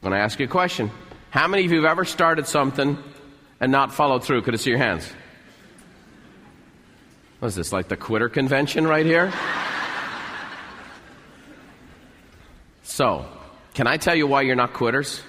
going 0.02 0.14
to 0.14 0.20
ask 0.20 0.40
you 0.40 0.46
a 0.46 0.50
question. 0.50 0.92
How 1.30 1.48
many 1.48 1.66
of 1.66 1.72
you 1.72 1.82
have 1.82 1.92
ever 1.92 2.06
started 2.06 2.48
something 2.48 2.98
and 3.60 3.72
not 3.72 3.94
followed 3.94 4.24
through? 4.24 4.42
Could 4.42 4.54
I 4.54 4.58
see 4.58 4.70
your 4.70 4.80
hands? 4.80 5.08
What 7.40 7.50
is 7.50 7.56
this, 7.56 7.72
like 7.72 7.88
the 7.88 7.98
quitter 7.98 8.30
convention 8.30 8.88
right 8.88 9.06
here? 9.06 9.32
so, 12.84 13.26
can 13.76 13.86
I 13.86 13.98
tell 13.98 14.16
you 14.16 14.26
why 14.26 14.42
you're 14.42 14.56
not 14.56 14.74
quitters? 14.74 15.22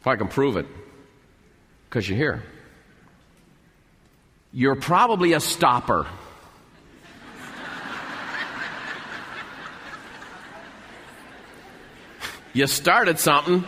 If 0.00 0.06
I 0.06 0.16
can 0.16 0.28
prove 0.28 0.56
it. 0.56 0.66
Because 1.88 2.08
you're 2.08 2.18
here. 2.18 2.42
You're 4.52 4.76
probably 4.76 5.32
a 5.32 5.40
stopper. 5.40 6.06
You 12.52 12.66
started 12.66 13.18
something 13.18 13.64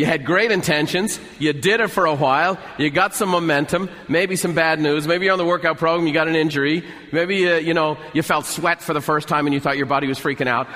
you 0.00 0.06
had 0.06 0.24
great 0.24 0.50
intentions. 0.50 1.20
You 1.38 1.52
did 1.52 1.80
it 1.80 1.88
for 1.88 2.06
a 2.06 2.14
while. 2.14 2.58
You 2.78 2.88
got 2.88 3.14
some 3.14 3.28
momentum. 3.28 3.90
Maybe 4.08 4.34
some 4.34 4.54
bad 4.54 4.80
news. 4.80 5.06
Maybe 5.06 5.26
you're 5.26 5.32
on 5.32 5.38
the 5.38 5.44
workout 5.44 5.76
program. 5.76 6.06
You 6.06 6.14
got 6.14 6.26
an 6.26 6.36
injury. 6.36 6.84
Maybe 7.12 7.46
uh, 7.46 7.56
you 7.56 7.74
know 7.74 7.98
you 8.14 8.22
felt 8.22 8.46
sweat 8.46 8.80
for 8.80 8.94
the 8.94 9.02
first 9.02 9.28
time 9.28 9.46
and 9.46 9.52
you 9.52 9.60
thought 9.60 9.76
your 9.76 9.84
body 9.84 10.06
was 10.06 10.18
freaking 10.18 10.46
out. 10.46 10.68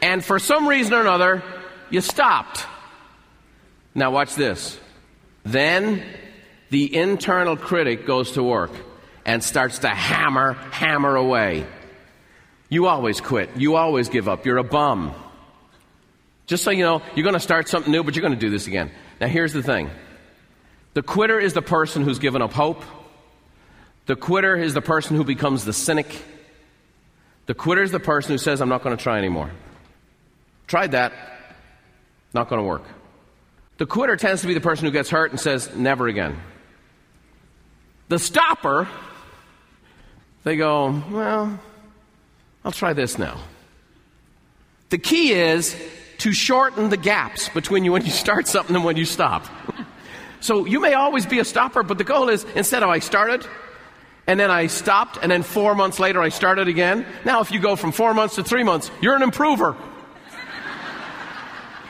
and 0.00 0.24
for 0.24 0.38
some 0.38 0.66
reason 0.66 0.94
or 0.94 1.02
another, 1.02 1.42
you 1.90 2.00
stopped. 2.00 2.64
Now 3.94 4.12
watch 4.12 4.36
this. 4.36 4.78
Then 5.42 6.02
the 6.70 6.96
internal 6.96 7.58
critic 7.58 8.06
goes 8.06 8.32
to 8.32 8.42
work 8.42 8.70
and 9.26 9.44
starts 9.44 9.80
to 9.80 9.88
hammer, 9.88 10.54
hammer 10.70 11.16
away. 11.16 11.66
You 12.70 12.86
always 12.86 13.20
quit. 13.20 13.50
You 13.56 13.76
always 13.76 14.08
give 14.08 14.28
up. 14.28 14.46
You're 14.46 14.56
a 14.56 14.64
bum. 14.64 15.12
Just 16.46 16.64
so 16.64 16.70
you 16.70 16.84
know, 16.84 17.02
you're 17.14 17.24
going 17.24 17.34
to 17.34 17.40
start 17.40 17.68
something 17.68 17.92
new, 17.92 18.02
but 18.02 18.16
you're 18.16 18.22
going 18.22 18.34
to 18.34 18.40
do 18.40 18.48
this 18.48 18.66
again. 18.66 18.90
Now, 19.20 19.26
here's 19.26 19.52
the 19.52 19.62
thing 19.62 19.90
the 20.94 21.02
quitter 21.02 21.38
is 21.38 21.52
the 21.52 21.62
person 21.62 22.02
who's 22.02 22.18
given 22.18 22.42
up 22.42 22.52
hope, 22.52 22.82
the 24.06 24.16
quitter 24.16 24.56
is 24.56 24.72
the 24.72 24.80
person 24.80 25.16
who 25.16 25.24
becomes 25.24 25.64
the 25.64 25.72
cynic, 25.72 26.06
the 27.46 27.54
quitter 27.54 27.82
is 27.82 27.90
the 27.90 28.00
person 28.00 28.32
who 28.32 28.38
says, 28.38 28.60
I'm 28.60 28.68
not 28.68 28.82
going 28.82 28.96
to 28.96 29.02
try 29.02 29.18
anymore. 29.18 29.50
Tried 30.66 30.92
that, 30.92 31.12
not 32.32 32.48
going 32.48 32.60
to 32.60 32.66
work. 32.66 32.84
The 33.78 33.86
quitter 33.86 34.16
tends 34.16 34.42
to 34.42 34.46
be 34.46 34.54
the 34.54 34.60
person 34.60 34.84
who 34.84 34.92
gets 34.92 35.10
hurt 35.10 35.30
and 35.30 35.40
says, 35.40 35.74
never 35.74 36.06
again. 36.06 36.36
The 38.08 38.18
stopper, 38.18 38.88
they 40.44 40.56
go, 40.56 41.02
well, 41.10 41.58
I'll 42.64 42.72
try 42.72 42.92
this 42.92 43.18
now. 43.18 43.40
The 44.90 44.98
key 44.98 45.32
is 45.32 45.76
to 46.18 46.32
shorten 46.32 46.90
the 46.90 46.96
gaps 46.96 47.48
between 47.48 47.84
you 47.84 47.92
when 47.92 48.04
you 48.04 48.10
start 48.10 48.46
something 48.46 48.76
and 48.76 48.84
when 48.84 48.96
you 48.96 49.04
stop. 49.04 49.46
so 50.40 50.66
you 50.66 50.80
may 50.80 50.94
always 50.94 51.24
be 51.24 51.38
a 51.38 51.44
stopper, 51.44 51.82
but 51.82 51.96
the 51.96 52.04
goal 52.04 52.28
is 52.28 52.44
instead 52.54 52.82
of 52.82 52.90
I 52.90 52.98
started 52.98 53.46
and 54.26 54.38
then 54.38 54.50
I 54.50 54.66
stopped 54.66 55.18
and 55.22 55.32
then 55.32 55.42
four 55.42 55.74
months 55.74 55.98
later 55.98 56.20
I 56.20 56.28
started 56.28 56.68
again. 56.68 57.06
Now, 57.24 57.40
if 57.40 57.50
you 57.50 57.60
go 57.60 57.76
from 57.76 57.92
four 57.92 58.12
months 58.14 58.34
to 58.34 58.44
three 58.44 58.64
months, 58.64 58.90
you're 59.00 59.16
an 59.16 59.22
improver. 59.22 59.76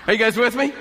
Are 0.06 0.12
you 0.12 0.18
guys 0.18 0.36
with 0.36 0.54
me? 0.56 0.72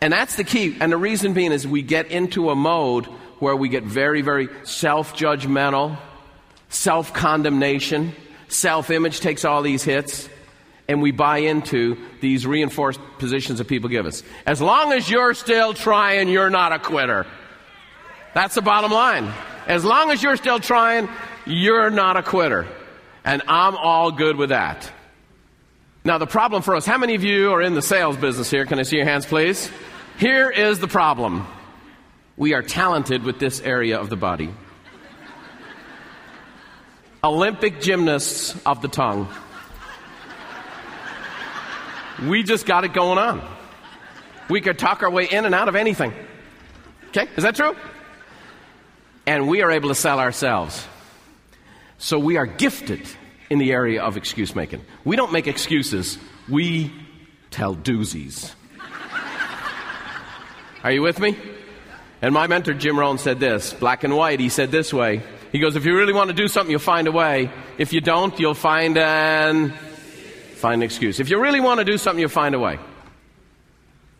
And 0.00 0.12
that's 0.12 0.36
the 0.36 0.44
key. 0.44 0.76
And 0.80 0.90
the 0.90 0.96
reason 0.96 1.34
being 1.34 1.52
is 1.52 1.66
we 1.66 1.82
get 1.82 2.06
into 2.06 2.50
a 2.50 2.54
mode 2.54 3.06
where 3.38 3.54
we 3.54 3.68
get 3.68 3.84
very, 3.84 4.22
very 4.22 4.48
self 4.62 5.14
judgmental, 5.14 5.98
self 6.68 7.12
condemnation, 7.12 8.14
self 8.50 8.90
image 8.90 9.20
takes 9.20 9.44
all 9.44 9.62
these 9.62 9.82
hits 9.82 10.28
and 10.88 11.00
we 11.00 11.12
buy 11.12 11.38
into 11.38 11.96
these 12.20 12.46
reinforced 12.46 13.00
positions 13.18 13.58
that 13.58 13.68
people 13.68 13.88
give 13.88 14.06
us. 14.06 14.24
As 14.44 14.60
long 14.60 14.92
as 14.92 15.08
you're 15.08 15.34
still 15.34 15.72
trying, 15.72 16.28
you're 16.28 16.50
not 16.50 16.72
a 16.72 16.80
quitter. 16.80 17.26
That's 18.34 18.56
the 18.56 18.62
bottom 18.62 18.90
line. 18.90 19.32
As 19.68 19.84
long 19.84 20.10
as 20.10 20.20
you're 20.20 20.36
still 20.36 20.58
trying, 20.58 21.08
you're 21.46 21.90
not 21.90 22.16
a 22.16 22.24
quitter. 22.24 22.66
And 23.24 23.42
I'm 23.46 23.76
all 23.76 24.10
good 24.10 24.36
with 24.36 24.48
that. 24.48 24.90
Now, 26.04 26.18
the 26.18 26.26
problem 26.26 26.62
for 26.62 26.74
us, 26.74 26.86
how 26.86 26.98
many 26.98 27.14
of 27.14 27.22
you 27.22 27.52
are 27.52 27.62
in 27.62 27.74
the 27.74 27.82
sales 27.82 28.16
business 28.16 28.50
here? 28.50 28.66
Can 28.66 28.80
I 28.80 28.82
see 28.82 28.96
your 28.96 29.04
hands, 29.04 29.26
please? 29.26 29.70
Here 30.18 30.50
is 30.50 30.80
the 30.80 30.88
problem 30.88 31.46
we 32.36 32.54
are 32.54 32.62
talented 32.62 33.22
with 33.22 33.38
this 33.38 33.60
area 33.60 34.00
of 34.00 34.08
the 34.08 34.16
body. 34.16 34.50
Olympic 37.22 37.80
gymnasts 37.80 38.56
of 38.64 38.82
the 38.82 38.88
tongue. 38.88 39.28
We 42.26 42.42
just 42.42 42.66
got 42.66 42.84
it 42.84 42.92
going 42.92 43.18
on. 43.18 43.42
We 44.48 44.60
could 44.60 44.78
talk 44.78 45.02
our 45.02 45.10
way 45.10 45.26
in 45.26 45.44
and 45.44 45.54
out 45.54 45.68
of 45.68 45.76
anything. 45.76 46.12
Okay, 47.08 47.28
is 47.36 47.44
that 47.44 47.56
true? 47.56 47.76
And 49.26 49.48
we 49.48 49.62
are 49.62 49.70
able 49.70 49.88
to 49.88 49.94
sell 49.94 50.18
ourselves. 50.18 50.86
So 51.98 52.18
we 52.18 52.36
are 52.36 52.46
gifted 52.46 53.02
in 53.50 53.58
the 53.58 53.72
area 53.72 54.02
of 54.02 54.16
excuse 54.16 54.54
making. 54.54 54.84
We 55.04 55.16
don't 55.16 55.32
make 55.32 55.46
excuses, 55.46 56.18
we 56.48 56.92
tell 57.50 57.74
doozies. 57.74 58.54
Are 60.82 60.92
you 60.92 61.02
with 61.02 61.20
me? 61.20 61.36
And 62.22 62.32
my 62.32 62.46
mentor, 62.46 62.74
Jim 62.74 62.98
Rohn, 62.98 63.18
said 63.18 63.40
this 63.40 63.74
black 63.74 64.04
and 64.04 64.16
white. 64.16 64.40
He 64.40 64.48
said 64.48 64.70
this 64.70 64.92
way. 64.92 65.22
He 65.52 65.58
goes, 65.58 65.76
If 65.76 65.84
you 65.84 65.96
really 65.96 66.12
want 66.12 66.28
to 66.28 66.34
do 66.34 66.48
something, 66.48 66.70
you'll 66.70 66.80
find 66.80 67.08
a 67.08 67.12
way. 67.12 67.50
If 67.78 67.92
you 67.92 68.00
don't, 68.00 68.38
you'll 68.38 68.54
find 68.54 68.96
an, 68.96 69.70
find 70.54 70.82
an 70.82 70.82
excuse. 70.82 71.20
If 71.20 71.30
you 71.30 71.40
really 71.40 71.60
want 71.60 71.78
to 71.78 71.84
do 71.84 71.98
something, 71.98 72.20
you'll 72.20 72.28
find 72.28 72.54
a 72.54 72.58
way. 72.58 72.78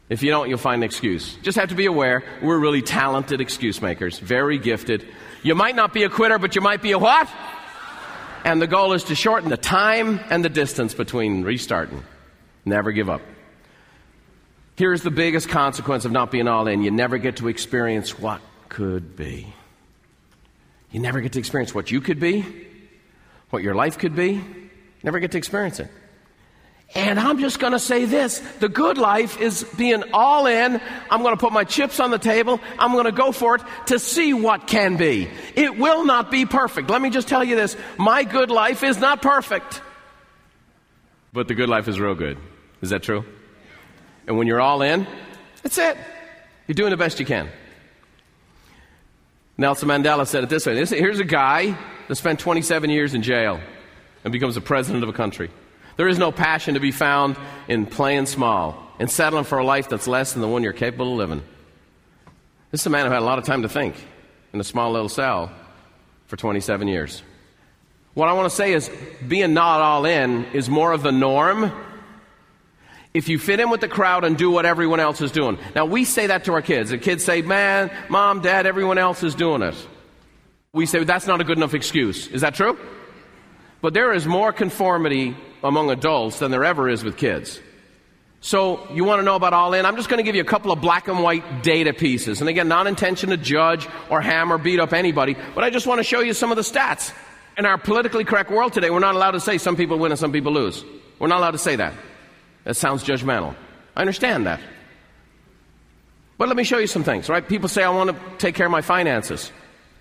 If 0.09 0.25
you 0.25 0.31
don't, 0.31 0.49
you'll 0.49 0.59
find 0.59 0.83
an 0.83 0.87
excuse. 0.87 1.37
Just 1.43 1.57
have 1.57 1.69
to 1.69 1.77
be 1.77 1.87
aware 1.87 2.25
we're 2.43 2.59
really 2.59 2.83
talented 2.83 3.41
excuse 3.41 3.81
makers, 3.81 4.19
very 4.19 4.59
gifted. 4.59 5.07
You 5.45 5.55
might 5.55 5.77
not 5.77 5.95
be 5.95 6.03
a 6.03 6.11
quitter, 6.11 6.39
but 6.39 6.57
you 6.57 6.61
might 6.61 6.83
be 6.83 6.91
a 6.93 6.99
what? 6.99 7.29
And 8.45 8.61
the 8.61 8.67
goal 8.67 8.93
is 8.93 9.05
to 9.05 9.15
shorten 9.15 9.51
the 9.51 9.57
time 9.57 10.19
and 10.31 10.45
the 10.45 10.49
distance 10.49 10.95
between 10.95 11.45
restarting. 11.45 12.03
Never 12.65 12.91
give 12.91 13.09
up. 13.09 13.23
Here's 14.77 15.03
the 15.03 15.11
biggest 15.11 15.49
consequence 15.49 16.05
of 16.05 16.11
not 16.11 16.31
being 16.31 16.49
all 16.49 16.67
in 16.67 16.83
you 16.83 16.91
never 16.91 17.19
get 17.19 17.37
to 17.37 17.49
experience 17.49 18.19
what 18.19 18.41
could 18.69 19.15
be. 19.15 19.55
You 20.91 21.01
never 21.01 21.21
get 21.21 21.33
to 21.33 21.39
experience 21.39 21.75
what 21.75 21.91
you 21.91 22.01
could 22.01 22.19
be, 22.19 22.45
what 23.51 23.63
your 23.63 23.75
life 23.75 23.99
could 23.99 24.17
be. 24.17 24.43
Never 25.03 25.19
get 25.19 25.33
to 25.33 25.39
experience 25.39 25.81
it. 25.81 25.91
And 26.93 27.21
I'm 27.21 27.39
just 27.39 27.61
going 27.61 27.73
to 27.73 27.79
say 27.79 28.05
this 28.05 28.41
the 28.59 28.69
good 28.69 28.99
life 28.99 29.41
is 29.41 29.63
being 29.79 30.03
all 30.13 30.47
in. 30.47 30.81
I'm 31.09 31.23
going 31.23 31.37
to 31.37 31.41
put 31.41 31.53
my 31.53 31.63
chips 31.63 32.01
on 32.01 32.11
the 32.11 32.19
table. 32.19 32.61
I'm 32.79 32.93
going 32.93 33.05
to 33.05 33.13
go 33.13 33.31
for 33.31 33.57
it 33.57 33.63
to 33.87 33.99
see 34.01 34.35
what 34.35 34.67
can 34.67 34.97
be. 34.97 35.29
It 35.55 35.79
will 35.79 36.05
not 36.05 36.33
be 36.33 36.47
perfect. 36.47 36.91
Let 36.91 37.01
me 37.01 37.11
just 37.11 37.29
tell 37.29 37.45
you 37.45 37.55
this 37.55 37.77
my 37.97 38.25
good 38.25 38.51
life 38.51 38.83
is 38.83 38.99
not 38.99 39.23
perfect. 39.23 39.83
But 41.33 41.47
the 41.47 41.55
good 41.55 41.69
life 41.69 41.87
is 41.87 42.01
real 42.01 42.17
good. 42.17 42.39
Is 42.83 42.91
that 42.91 43.05
true? 43.05 43.25
And 44.27 44.37
when 44.37 44.49
you're 44.49 44.61
all 44.61 44.83
in, 44.83 45.07
that's 45.63 45.79
it. 45.79 45.97
You're 46.67 46.75
doing 46.75 46.91
the 46.91 46.97
best 46.97 47.21
you 47.21 47.27
can. 47.27 47.49
Nelson 49.61 49.91
Mandela 49.91 50.27
said 50.27 50.43
it 50.43 50.49
this 50.49 50.65
way 50.65 50.75
here's 50.75 51.21
a 51.21 51.25
guy 51.25 51.77
that 52.09 52.15
spent 52.15 52.41
27 52.41 52.89
years 52.89 53.13
in 53.13 53.21
jail 53.21 53.61
and 54.25 54.33
becomes 54.33 54.55
the 54.55 54.63
president 54.63 55.03
of 55.03 55.11
a 55.11 55.13
country. 55.13 55.51
There 55.99 56.09
is 56.09 56.19
no 56.19 56.33
passion 56.33 56.75
to 56.75 56.81
be 56.81 56.93
found 56.93 57.37
in 57.69 57.85
playing 57.85 58.25
small 58.25 58.91
and 58.99 59.11
settling 59.11 59.45
for 59.45 59.59
a 59.59 59.65
life 59.65 59.91
that's 59.91 60.07
less 60.07 60.33
than 60.33 60.41
the 60.41 60.49
one 60.49 60.63
you're 60.63 60.73
capable 60.73 61.13
of 61.13 61.19
living. 61.19 61.43
This 62.71 62.81
is 62.81 62.87
a 62.87 62.91
man 62.91 63.05
who 63.05 63.13
had 63.13 63.21
a 63.21 63.25
lot 63.25 63.39
of 63.39 63.45
time 63.45 63.61
to 63.61 63.69
think 63.69 63.97
in 64.55 64.61
a 64.61 64.65
small 64.65 64.93
little 64.93 65.11
cell 65.11 65.53
for 66.27 66.37
27 66.39 66.89
years. 66.89 67.23
What 68.15 68.31
I 68.31 68.33
want 68.33 68.49
to 68.49 68.57
say 68.57 68.73
is 68.73 68.91
being 69.29 69.53
not 69.53 69.83
all 69.83 70.07
in 70.07 70.47
is 70.55 70.71
more 70.71 70.93
of 70.93 71.03
the 71.03 71.13
norm 71.13 71.71
if 73.13 73.29
you 73.29 73.39
fit 73.39 73.61
in 73.61 73.71
with 73.71 73.81
the 73.81 73.89
crowd 73.89 74.25
and 74.25 74.37
do 74.37 74.51
what 74.51 74.67
everyone 74.67 75.01
else 75.01 75.21
is 75.21 75.33
doing. 75.33 75.59
Now, 75.75 75.85
we 75.85 76.05
say 76.05 76.29
that 76.29 76.45
to 76.45 76.53
our 76.53 76.63
kids. 76.63 76.91
The 76.91 76.99
kids 76.99 77.25
say, 77.25 77.43
Man, 77.43 77.91
mom, 78.09 78.41
dad, 78.41 78.67
everyone 78.67 78.99
else 78.99 79.23
is 79.23 79.35
doing 79.35 79.63
it. 79.63 79.75
We 80.73 80.87
say 80.87 81.03
that's 81.03 81.27
not 81.27 81.41
a 81.41 81.45
good 81.45 81.59
enough 81.59 81.75
excuse. 81.75 82.29
Is 82.29 82.43
that 82.43 82.55
true? 82.55 82.79
But 83.81 83.95
there 83.95 84.13
is 84.13 84.27
more 84.27 84.53
conformity 84.53 85.37
among 85.65 85.91
adults 85.91 86.39
than 86.39 86.51
there 86.51 86.65
ever 86.65 86.89
is 86.89 87.03
with 87.03 87.17
kids. 87.17 87.61
So, 88.43 88.87
you 88.93 89.05
want 89.05 89.19
to 89.21 89.25
know 89.25 89.35
about 89.35 89.53
all 89.53 89.75
in? 89.75 89.85
I'm 89.85 89.97
just 89.97 90.09
going 90.09 90.19
to 90.19 90.23
give 90.23 90.35
you 90.35 90.41
a 90.41 90.47
couple 90.47 90.73
of 90.73 90.81
black 90.81 91.09
and 91.09 91.23
white 91.23 91.63
data 91.63 91.93
pieces. 91.93 92.41
And 92.41 92.49
again, 92.49 92.69
not 92.69 92.87
intention 92.87 93.31
to 93.31 93.37
judge 93.37 93.87
or 94.09 94.23
hammer, 94.23 94.57
beat 94.57 94.81
up 94.81 94.95
anybody, 94.95 95.37
but 95.55 95.63
I 95.63 95.69
just 95.69 95.87
want 95.87 95.99
to 95.99 96.05
show 96.05 96.21
you 96.21 96.33
some 96.33 96.51
of 96.51 96.57
the 96.57 96.63
stats. 96.63 97.13
In 97.59 97.67
our 97.67 97.77
politically 97.77 98.25
correct 98.25 98.51
world 98.51 98.73
today, 98.73 98.89
we're 98.89 99.01
not 99.01 99.15
allowed 99.15 99.33
to 99.33 99.41
say 99.41 99.59
some 99.59 99.77
people 99.77 99.99
win 99.99 100.13
and 100.13 100.19
some 100.19 100.33
people 100.33 100.53
lose. 100.53 100.83
We're 101.19 101.27
not 101.27 101.41
allowed 101.41 101.51
to 101.51 101.59
say 101.59 101.77
that. 101.77 101.93
That 102.65 102.77
sounds 102.77 103.05
judgmental. 103.05 103.55
I 103.97 104.01
understand 104.01 104.47
that. 104.47 104.61
But 106.39 106.49
let 106.49 106.57
me 106.57 106.65
show 106.65 106.79
you 106.79 106.87
some 106.87 107.05
things, 107.05 107.29
right? 107.29 107.47
People 107.47 107.69
say, 107.69 107.83
I 107.83 107.91
want 107.91 108.11
to 108.11 108.37
take 108.39 108.55
care 108.55 108.67
of 108.67 108.73
my 108.73 108.81
finances. 108.81 109.53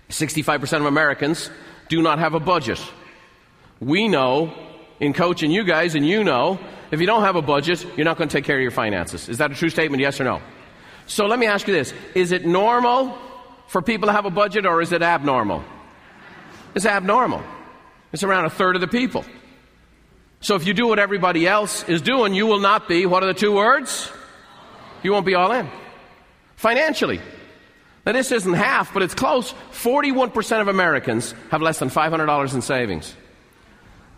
65% 0.08 0.80
of 0.80 0.86
Americans 0.86 1.50
do 1.88 2.00
not 2.00 2.18
have 2.18 2.34
a 2.34 2.40
budget. 2.40 2.80
We 3.80 4.08
know 4.08 4.52
in 5.00 5.12
coaching 5.12 5.50
you 5.50 5.64
guys, 5.64 5.94
and 5.94 6.06
you 6.06 6.24
know, 6.24 6.58
if 6.90 7.00
you 7.00 7.06
don't 7.06 7.22
have 7.22 7.36
a 7.36 7.42
budget, 7.42 7.84
you're 7.96 8.04
not 8.04 8.16
going 8.16 8.28
to 8.28 8.36
take 8.36 8.44
care 8.44 8.56
of 8.56 8.62
your 8.62 8.70
finances. 8.70 9.28
Is 9.28 9.38
that 9.38 9.50
a 9.50 9.54
true 9.54 9.70
statement, 9.70 10.00
yes 10.00 10.20
or 10.20 10.24
no? 10.24 10.40
So 11.06 11.26
let 11.26 11.38
me 11.38 11.46
ask 11.46 11.66
you 11.66 11.74
this 11.74 11.92
Is 12.14 12.32
it 12.32 12.46
normal 12.46 13.18
for 13.66 13.82
people 13.82 14.06
to 14.06 14.12
have 14.12 14.26
a 14.26 14.30
budget, 14.30 14.66
or 14.66 14.80
is 14.80 14.92
it 14.92 15.02
abnormal? 15.02 15.64
It's 16.74 16.86
abnormal. 16.86 17.42
It's 18.12 18.22
around 18.22 18.44
a 18.44 18.50
third 18.50 18.76
of 18.76 18.80
the 18.80 18.88
people. 18.88 19.24
So 20.40 20.54
if 20.54 20.66
you 20.66 20.72
do 20.72 20.86
what 20.86 20.98
everybody 20.98 21.46
else 21.46 21.86
is 21.88 22.00
doing, 22.00 22.34
you 22.34 22.46
will 22.46 22.60
not 22.60 22.88
be, 22.88 23.04
what 23.04 23.22
are 23.22 23.26
the 23.26 23.34
two 23.34 23.52
words? 23.52 24.10
You 25.02 25.12
won't 25.12 25.26
be 25.26 25.34
all 25.34 25.52
in. 25.52 25.68
Financially. 26.56 27.20
Now, 28.06 28.12
this 28.12 28.32
isn't 28.32 28.54
half, 28.54 28.94
but 28.94 29.02
it's 29.02 29.14
close. 29.14 29.52
41% 29.72 30.60
of 30.62 30.68
Americans 30.68 31.34
have 31.50 31.60
less 31.60 31.78
than 31.78 31.90
$500 31.90 32.54
in 32.54 32.62
savings. 32.62 33.14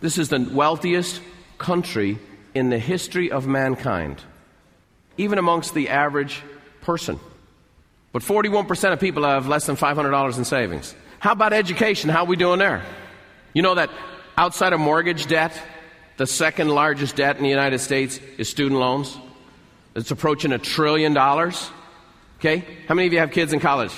This 0.00 0.18
is 0.18 0.28
the 0.28 0.48
wealthiest 0.52 1.20
country 1.58 2.18
in 2.54 2.70
the 2.70 2.78
history 2.78 3.32
of 3.32 3.46
mankind, 3.46 4.20
even 5.16 5.38
amongst 5.38 5.74
the 5.74 5.88
average 5.88 6.42
person. 6.82 7.18
But 8.12 8.22
41% 8.22 8.92
of 8.92 9.00
people 9.00 9.24
have 9.24 9.48
less 9.48 9.66
than 9.66 9.76
$500 9.76 10.38
in 10.38 10.44
savings. 10.44 10.94
How 11.18 11.32
about 11.32 11.52
education? 11.52 12.10
How 12.10 12.20
are 12.20 12.26
we 12.26 12.36
doing 12.36 12.58
there? 12.58 12.84
You 13.54 13.62
know 13.62 13.74
that 13.74 13.90
outside 14.36 14.72
of 14.72 14.80
mortgage 14.80 15.26
debt, 15.26 15.52
the 16.16 16.26
second 16.26 16.68
largest 16.68 17.16
debt 17.16 17.36
in 17.36 17.42
the 17.42 17.48
United 17.48 17.78
States 17.78 18.20
is 18.38 18.48
student 18.48 18.80
loans. 18.80 19.16
It's 19.94 20.10
approaching 20.10 20.52
a 20.52 20.58
trillion 20.58 21.14
dollars. 21.14 21.70
Okay? 22.38 22.64
How 22.88 22.94
many 22.94 23.06
of 23.06 23.12
you 23.12 23.18
have 23.18 23.30
kids 23.30 23.52
in 23.52 23.60
college? 23.60 23.92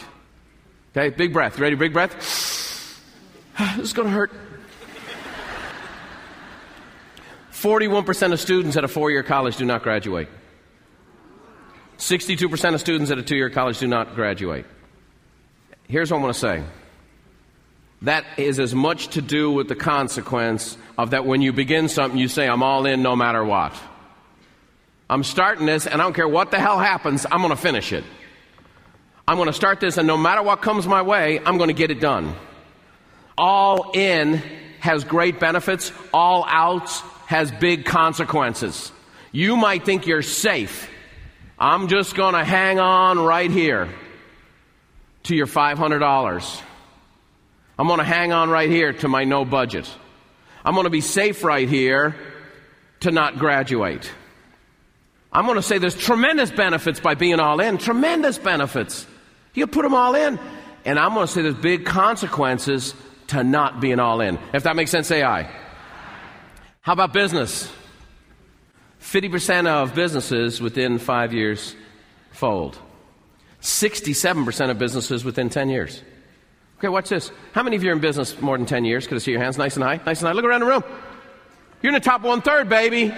Okay, 0.96 1.10
big 1.14 1.32
breath. 1.32 1.58
Ready? 1.58 1.76
Big 1.76 1.92
breath. 1.92 2.12
this 3.76 3.86
is 3.86 3.92
going 3.92 4.08
to 4.08 4.14
hurt. 4.14 4.32
41% 7.52 8.32
of 8.32 8.40
students 8.40 8.76
at 8.76 8.84
a 8.84 8.88
four 8.88 9.10
year 9.10 9.22
college 9.22 9.56
do 9.56 9.64
not 9.64 9.82
graduate. 9.82 10.28
62% 11.96 12.74
of 12.74 12.80
students 12.80 13.10
at 13.10 13.18
a 13.18 13.22
two 13.22 13.36
year 13.36 13.48
college 13.48 13.78
do 13.78 13.86
not 13.86 14.14
graduate. 14.14 14.66
Here's 15.88 16.10
what 16.10 16.18
I 16.18 16.22
want 16.22 16.34
to 16.34 16.40
say 16.40 16.64
that 18.04 18.24
is 18.36 18.58
as 18.58 18.74
much 18.74 19.08
to 19.08 19.22
do 19.22 19.50
with 19.50 19.68
the 19.68 19.74
consequence 19.74 20.76
of 20.96 21.10
that 21.10 21.26
when 21.26 21.42
you 21.42 21.52
begin 21.52 21.88
something, 21.88 22.18
you 22.18 22.28
say, 22.28 22.46
I'm 22.46 22.62
all 22.62 22.86
in 22.86 23.02
no 23.02 23.16
matter 23.16 23.44
what. 23.44 23.74
I'm 25.08 25.24
starting 25.24 25.66
this, 25.66 25.86
and 25.86 26.00
I 26.00 26.04
don't 26.04 26.14
care 26.14 26.28
what 26.28 26.50
the 26.50 26.58
hell 26.58 26.78
happens, 26.78 27.26
I'm 27.30 27.38
going 27.38 27.50
to 27.50 27.56
finish 27.56 27.92
it. 27.92 28.04
I'm 29.26 29.36
going 29.36 29.48
to 29.48 29.54
start 29.54 29.80
this, 29.80 29.96
and 29.96 30.06
no 30.06 30.16
matter 30.16 30.42
what 30.42 30.60
comes 30.60 30.86
my 30.86 31.02
way, 31.02 31.40
I'm 31.44 31.56
going 31.56 31.68
to 31.68 31.74
get 31.74 31.90
it 31.90 32.00
done. 32.00 32.34
All 33.38 33.90
in 33.92 34.36
has 34.80 35.04
great 35.04 35.40
benefits, 35.40 35.92
all 36.12 36.44
out 36.46 36.90
has 37.26 37.50
big 37.52 37.86
consequences. 37.86 38.92
You 39.32 39.56
might 39.56 39.84
think 39.84 40.06
you're 40.06 40.22
safe. 40.22 40.90
I'm 41.58 41.88
just 41.88 42.14
going 42.14 42.34
to 42.34 42.44
hang 42.44 42.78
on 42.78 43.18
right 43.18 43.50
here 43.50 43.88
to 45.24 45.34
your 45.34 45.46
$500. 45.46 46.62
I'm 47.78 47.86
going 47.86 47.98
to 47.98 48.04
hang 48.04 48.32
on 48.32 48.50
right 48.50 48.70
here 48.70 48.92
to 48.92 49.08
my 49.08 49.24
no 49.24 49.44
budget. 49.44 49.90
I'm 50.64 50.74
going 50.74 50.84
to 50.84 50.90
be 50.90 51.00
safe 51.00 51.44
right 51.44 51.68
here 51.68 52.14
to 53.00 53.10
not 53.10 53.38
graduate. 53.38 54.10
I'm 55.32 55.46
going 55.46 55.56
to 55.56 55.62
say 55.62 55.78
there's 55.78 55.96
tremendous 55.96 56.50
benefits 56.50 57.00
by 57.00 57.14
being 57.14 57.40
all 57.40 57.60
in, 57.60 57.78
tremendous 57.78 58.38
benefits. 58.38 59.06
You 59.52 59.66
put 59.66 59.82
them 59.82 59.94
all 59.94 60.14
in. 60.14 60.38
And 60.84 60.98
I'm 60.98 61.14
going 61.14 61.26
to 61.26 61.32
say 61.32 61.42
there's 61.42 61.54
big 61.54 61.86
consequences 61.86 62.94
to 63.28 63.42
not 63.42 63.80
being 63.80 63.98
all 63.98 64.20
in. 64.20 64.38
If 64.52 64.64
that 64.64 64.76
makes 64.76 64.90
sense, 64.90 65.06
say 65.06 65.22
aye. 65.22 65.50
How 66.82 66.92
about 66.92 67.12
business? 67.12 67.72
50% 69.00 69.66
of 69.66 69.94
businesses 69.94 70.60
within 70.60 70.98
five 70.98 71.32
years 71.32 71.74
fold. 72.32 72.78
67% 73.62 74.70
of 74.70 74.78
businesses 74.78 75.24
within 75.24 75.48
10 75.48 75.70
years. 75.70 76.02
Okay, 76.84 76.90
watch 76.90 77.08
this. 77.08 77.32
How 77.52 77.62
many 77.62 77.76
of 77.76 77.82
you 77.82 77.88
are 77.88 77.92
in 77.94 78.00
business 78.00 78.38
more 78.42 78.58
than 78.58 78.66
10 78.66 78.84
years? 78.84 79.06
Could 79.06 79.16
I 79.16 79.18
see 79.20 79.30
your 79.30 79.40
hands 79.40 79.56
nice 79.56 79.74
and 79.74 79.82
high? 79.82 80.02
Nice 80.04 80.20
and 80.20 80.26
high. 80.26 80.34
Look 80.34 80.44
around 80.44 80.60
the 80.60 80.66
room. 80.66 80.84
You're 81.80 81.88
in 81.88 81.94
the 81.94 82.04
top 82.04 82.20
one 82.20 82.42
third, 82.42 82.68
baby. 82.68 83.10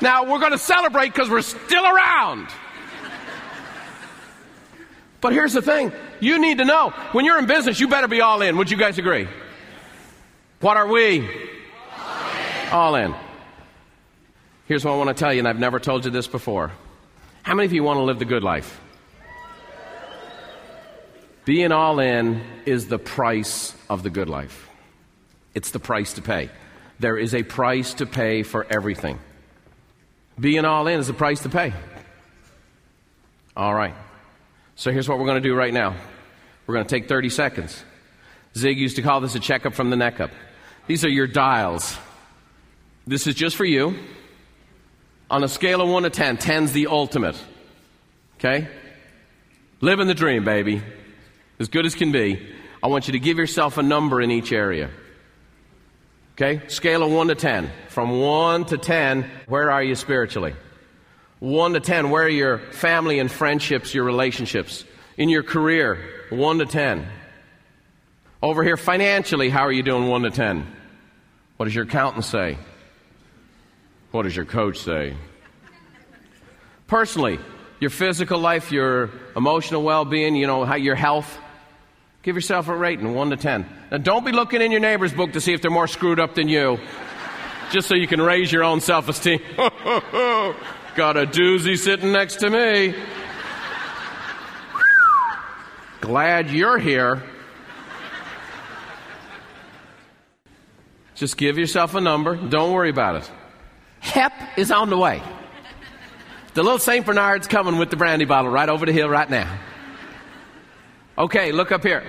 Now, 0.00 0.22
we're 0.22 0.38
going 0.38 0.52
to 0.52 0.58
celebrate 0.58 1.08
because 1.08 1.28
we're 1.28 1.42
still 1.42 1.84
around. 1.84 2.46
But 5.20 5.32
here's 5.32 5.52
the 5.52 5.62
thing 5.62 5.90
you 6.20 6.38
need 6.38 6.58
to 6.58 6.64
know 6.64 6.90
when 7.10 7.24
you're 7.24 7.40
in 7.40 7.46
business, 7.46 7.80
you 7.80 7.88
better 7.88 8.06
be 8.06 8.20
all 8.20 8.40
in. 8.40 8.56
Would 8.58 8.70
you 8.70 8.76
guys 8.76 8.96
agree? 8.96 9.26
What 10.60 10.76
are 10.76 10.86
we? 10.86 11.28
All 11.98 12.28
in. 12.30 12.72
All 12.72 12.94
in. 12.94 13.14
Here's 14.66 14.84
what 14.84 14.92
I 14.92 14.96
want 14.96 15.08
to 15.08 15.14
tell 15.14 15.32
you, 15.32 15.40
and 15.40 15.48
I've 15.48 15.58
never 15.58 15.80
told 15.80 16.04
you 16.04 16.12
this 16.12 16.28
before. 16.28 16.70
How 17.42 17.56
many 17.56 17.66
of 17.66 17.72
you 17.72 17.82
want 17.82 17.96
to 17.96 18.02
live 18.02 18.20
the 18.20 18.24
good 18.24 18.44
life? 18.44 18.80
Being 21.44 21.72
all 21.72 21.98
in 22.00 22.42
is 22.64 22.88
the 22.88 22.98
price 22.98 23.74
of 23.90 24.02
the 24.02 24.10
good 24.10 24.28
life. 24.28 24.68
It's 25.54 25.70
the 25.70 25.78
price 25.78 26.14
to 26.14 26.22
pay. 26.22 26.50
There 26.98 27.18
is 27.18 27.34
a 27.34 27.42
price 27.42 27.94
to 27.94 28.06
pay 28.06 28.42
for 28.42 28.66
everything. 28.70 29.18
Being 30.40 30.64
all 30.64 30.86
in 30.86 31.00
is 31.00 31.06
the 31.06 31.14
price 31.14 31.42
to 31.42 31.48
pay. 31.48 31.72
All 33.56 33.74
right. 33.74 33.94
So 34.74 34.90
here's 34.90 35.08
what 35.08 35.18
we're 35.18 35.26
going 35.26 35.42
to 35.42 35.48
do 35.48 35.54
right 35.54 35.72
now. 35.72 35.94
We're 36.66 36.74
going 36.74 36.86
to 36.86 36.90
take 36.90 37.08
30 37.08 37.28
seconds. 37.28 37.84
Zig 38.56 38.78
used 38.78 38.96
to 38.96 39.02
call 39.02 39.20
this 39.20 39.34
a 39.34 39.40
checkup 39.40 39.74
from 39.74 39.90
the 39.90 39.96
neck 39.96 40.20
up. 40.20 40.30
These 40.86 41.04
are 41.04 41.10
your 41.10 41.26
dials. 41.26 41.96
This 43.06 43.26
is 43.26 43.34
just 43.34 43.56
for 43.56 43.64
you. 43.64 43.96
On 45.30 45.44
a 45.44 45.48
scale 45.48 45.80
of 45.80 45.88
1 45.88 46.04
to 46.04 46.10
10, 46.10 46.38
10's 46.38 46.72
the 46.72 46.86
ultimate. 46.86 47.36
Okay? 48.38 48.68
Living 49.80 50.06
the 50.06 50.14
dream, 50.14 50.44
baby. 50.44 50.82
As 51.58 51.68
good 51.68 51.86
as 51.86 51.94
can 51.94 52.12
be. 52.12 52.46
I 52.82 52.88
want 52.88 53.08
you 53.08 53.12
to 53.12 53.18
give 53.18 53.38
yourself 53.38 53.78
a 53.78 53.82
number 53.82 54.20
in 54.20 54.30
each 54.30 54.52
area. 54.52 54.90
Okay? 56.34 56.66
Scale 56.68 57.02
of 57.02 57.12
1 57.12 57.28
to 57.28 57.34
10. 57.34 57.70
From 57.88 58.20
1 58.20 58.66
to 58.66 58.78
10, 58.78 59.30
where 59.46 59.70
are 59.70 59.82
you 59.82 59.94
spiritually? 59.94 60.54
1 61.38 61.74
to 61.74 61.80
10, 61.80 62.10
where 62.10 62.24
are 62.24 62.28
your 62.28 62.58
family 62.58 63.18
and 63.18 63.30
friendships, 63.30 63.94
your 63.94 64.04
relationships? 64.04 64.84
In 65.16 65.28
your 65.28 65.42
career, 65.42 66.26
1 66.30 66.58
to 66.58 66.66
10. 66.66 67.06
Over 68.42 68.64
here, 68.64 68.76
financially, 68.76 69.48
how 69.48 69.62
are 69.62 69.72
you 69.72 69.82
doing 69.82 70.08
1 70.08 70.22
to 70.22 70.30
10? 70.30 70.66
What 71.56 71.66
does 71.66 71.74
your 71.74 71.84
accountant 71.84 72.24
say? 72.24 72.58
What 74.10 74.24
does 74.24 74.34
your 74.34 74.44
coach 74.44 74.78
say? 74.78 75.16
Personally, 76.86 77.38
your 77.80 77.90
physical 77.90 78.38
life, 78.38 78.72
your 78.72 79.10
emotional 79.36 79.82
well 79.82 80.04
being, 80.04 80.34
you 80.34 80.46
know, 80.46 80.64
how 80.64 80.74
your 80.76 80.94
health. 80.94 81.38
Give 82.24 82.34
yourself 82.36 82.68
a 82.68 82.74
rating, 82.74 83.14
1 83.14 83.30
to 83.30 83.36
10. 83.36 83.66
Now, 83.90 83.98
don't 83.98 84.24
be 84.24 84.32
looking 84.32 84.62
in 84.62 84.70
your 84.70 84.80
neighbor's 84.80 85.12
book 85.12 85.34
to 85.34 85.42
see 85.42 85.52
if 85.52 85.60
they're 85.60 85.70
more 85.70 85.86
screwed 85.86 86.18
up 86.18 86.34
than 86.34 86.48
you, 86.48 86.80
just 87.70 87.86
so 87.86 87.94
you 87.94 88.06
can 88.06 88.20
raise 88.20 88.50
your 88.50 88.64
own 88.64 88.80
self 88.80 89.10
esteem. 89.10 89.40
Got 89.56 91.18
a 91.18 91.26
doozy 91.26 91.76
sitting 91.76 92.12
next 92.12 92.36
to 92.36 92.48
me. 92.48 92.94
Glad 96.00 96.48
you're 96.48 96.78
here. 96.78 97.22
Just 101.14 101.36
give 101.36 101.58
yourself 101.58 101.94
a 101.94 102.00
number. 102.00 102.36
Don't 102.36 102.72
worry 102.72 102.88
about 102.88 103.16
it. 103.16 103.30
HEP 104.00 104.32
is 104.58 104.70
on 104.70 104.88
the 104.88 104.96
way. 104.96 105.22
The 106.54 106.62
little 106.62 106.78
St. 106.78 107.04
Bernard's 107.04 107.48
coming 107.48 107.76
with 107.76 107.90
the 107.90 107.96
brandy 107.96 108.24
bottle 108.24 108.50
right 108.50 108.68
over 108.68 108.86
the 108.86 108.92
hill 108.92 109.10
right 109.10 109.28
now. 109.28 109.58
Okay, 111.16 111.52
look 111.52 111.70
up 111.70 111.84
here. 111.84 112.02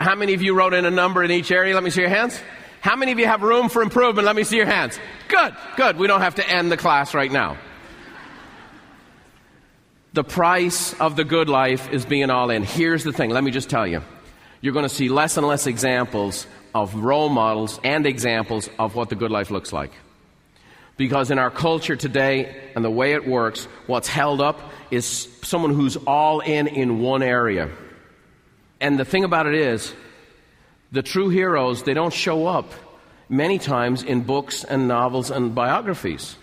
How 0.00 0.14
many 0.14 0.34
of 0.34 0.42
you 0.42 0.54
wrote 0.54 0.74
in 0.74 0.84
a 0.84 0.90
number 0.90 1.22
in 1.22 1.30
each 1.30 1.52
area? 1.52 1.74
Let 1.74 1.84
me 1.84 1.90
see 1.90 2.00
your 2.00 2.10
hands. 2.10 2.40
How 2.80 2.96
many 2.96 3.12
of 3.12 3.18
you 3.18 3.26
have 3.26 3.42
room 3.42 3.68
for 3.68 3.82
improvement? 3.82 4.26
Let 4.26 4.34
me 4.34 4.42
see 4.42 4.56
your 4.56 4.66
hands. 4.66 4.98
Good, 5.28 5.54
good. 5.76 5.96
We 5.98 6.06
don't 6.06 6.22
have 6.22 6.36
to 6.36 6.48
end 6.48 6.72
the 6.72 6.76
class 6.76 7.14
right 7.14 7.30
now. 7.30 7.58
The 10.14 10.24
price 10.24 10.94
of 10.94 11.14
the 11.14 11.24
good 11.24 11.48
life 11.48 11.92
is 11.92 12.04
being 12.04 12.30
all 12.30 12.50
in. 12.50 12.64
Here's 12.64 13.04
the 13.04 13.12
thing 13.12 13.30
let 13.30 13.44
me 13.44 13.52
just 13.52 13.70
tell 13.70 13.86
you. 13.86 14.02
You're 14.60 14.72
going 14.72 14.88
to 14.88 14.94
see 14.94 15.08
less 15.08 15.36
and 15.36 15.46
less 15.46 15.66
examples 15.66 16.46
of 16.74 16.94
role 16.96 17.28
models 17.28 17.78
and 17.84 18.06
examples 18.06 18.68
of 18.78 18.96
what 18.96 19.10
the 19.10 19.14
good 19.14 19.30
life 19.30 19.50
looks 19.50 19.72
like. 19.72 19.92
Because 20.96 21.30
in 21.30 21.38
our 21.38 21.50
culture 21.50 21.96
today 21.96 22.54
and 22.74 22.84
the 22.84 22.90
way 22.90 23.12
it 23.12 23.26
works, 23.26 23.66
what's 23.86 24.08
held 24.08 24.40
up 24.40 24.60
is 24.90 25.28
someone 25.42 25.72
who's 25.72 25.96
all 25.96 26.40
in 26.40 26.66
in 26.66 27.00
one 27.00 27.22
area. 27.22 27.70
And 28.80 28.98
the 28.98 29.04
thing 29.04 29.24
about 29.24 29.46
it 29.46 29.54
is, 29.54 29.92
the 30.92 31.02
true 31.02 31.28
heroes, 31.28 31.82
they 31.82 31.94
don't 31.94 32.12
show 32.12 32.46
up 32.46 32.72
many 33.28 33.58
times 33.58 34.02
in 34.02 34.22
books 34.22 34.64
and 34.64 34.88
novels 34.88 35.30
and 35.30 35.54
biographies. 35.54 36.36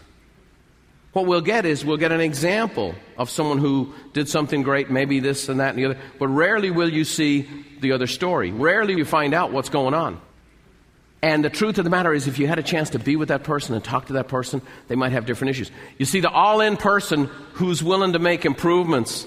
What 1.13 1.25
we'll 1.25 1.41
get 1.41 1.65
is 1.65 1.83
we'll 1.83 1.97
get 1.97 2.11
an 2.11 2.21
example 2.21 2.93
of 3.17 3.29
someone 3.29 3.57
who 3.57 3.93
did 4.13 4.29
something 4.29 4.61
great, 4.61 4.91
maybe 4.91 5.19
this 5.19 5.49
and 5.49 5.59
that 5.59 5.69
and 5.69 5.79
the 5.79 5.85
other, 5.85 5.99
but 6.19 6.27
rarely 6.27 6.69
will 6.69 6.89
you 6.89 7.03
see 7.03 7.49
the 7.81 7.91
other 7.91 8.07
story. 8.07 8.51
Rarely 8.51 8.93
you 8.93 9.03
find 9.03 9.33
out 9.33 9.51
what's 9.51 9.69
going 9.69 9.93
on. 9.93 10.21
And 11.21 11.43
the 11.43 11.49
truth 11.49 11.79
of 11.79 11.83
the 11.83 11.89
matter 11.89 12.13
is, 12.13 12.27
if 12.27 12.37
you 12.37 12.45
had 12.47 12.59
a 12.59 12.63
chance 12.63 12.91
to 12.91 12.99
be 12.99 13.15
with 13.15 13.29
that 13.29 13.43
person 13.43 13.73
and 13.73 13.83
talk 13.83 14.05
to 14.07 14.13
that 14.13 14.27
person, 14.27 14.61
they 14.87 14.95
might 14.95 15.11
have 15.11 15.25
different 15.25 15.49
issues. 15.49 15.71
You 15.97 16.05
see, 16.05 16.19
the 16.19 16.29
all 16.29 16.61
in 16.61 16.77
person 16.77 17.25
who's 17.53 17.83
willing 17.83 18.13
to 18.13 18.19
make 18.19 18.45
improvements 18.45 19.25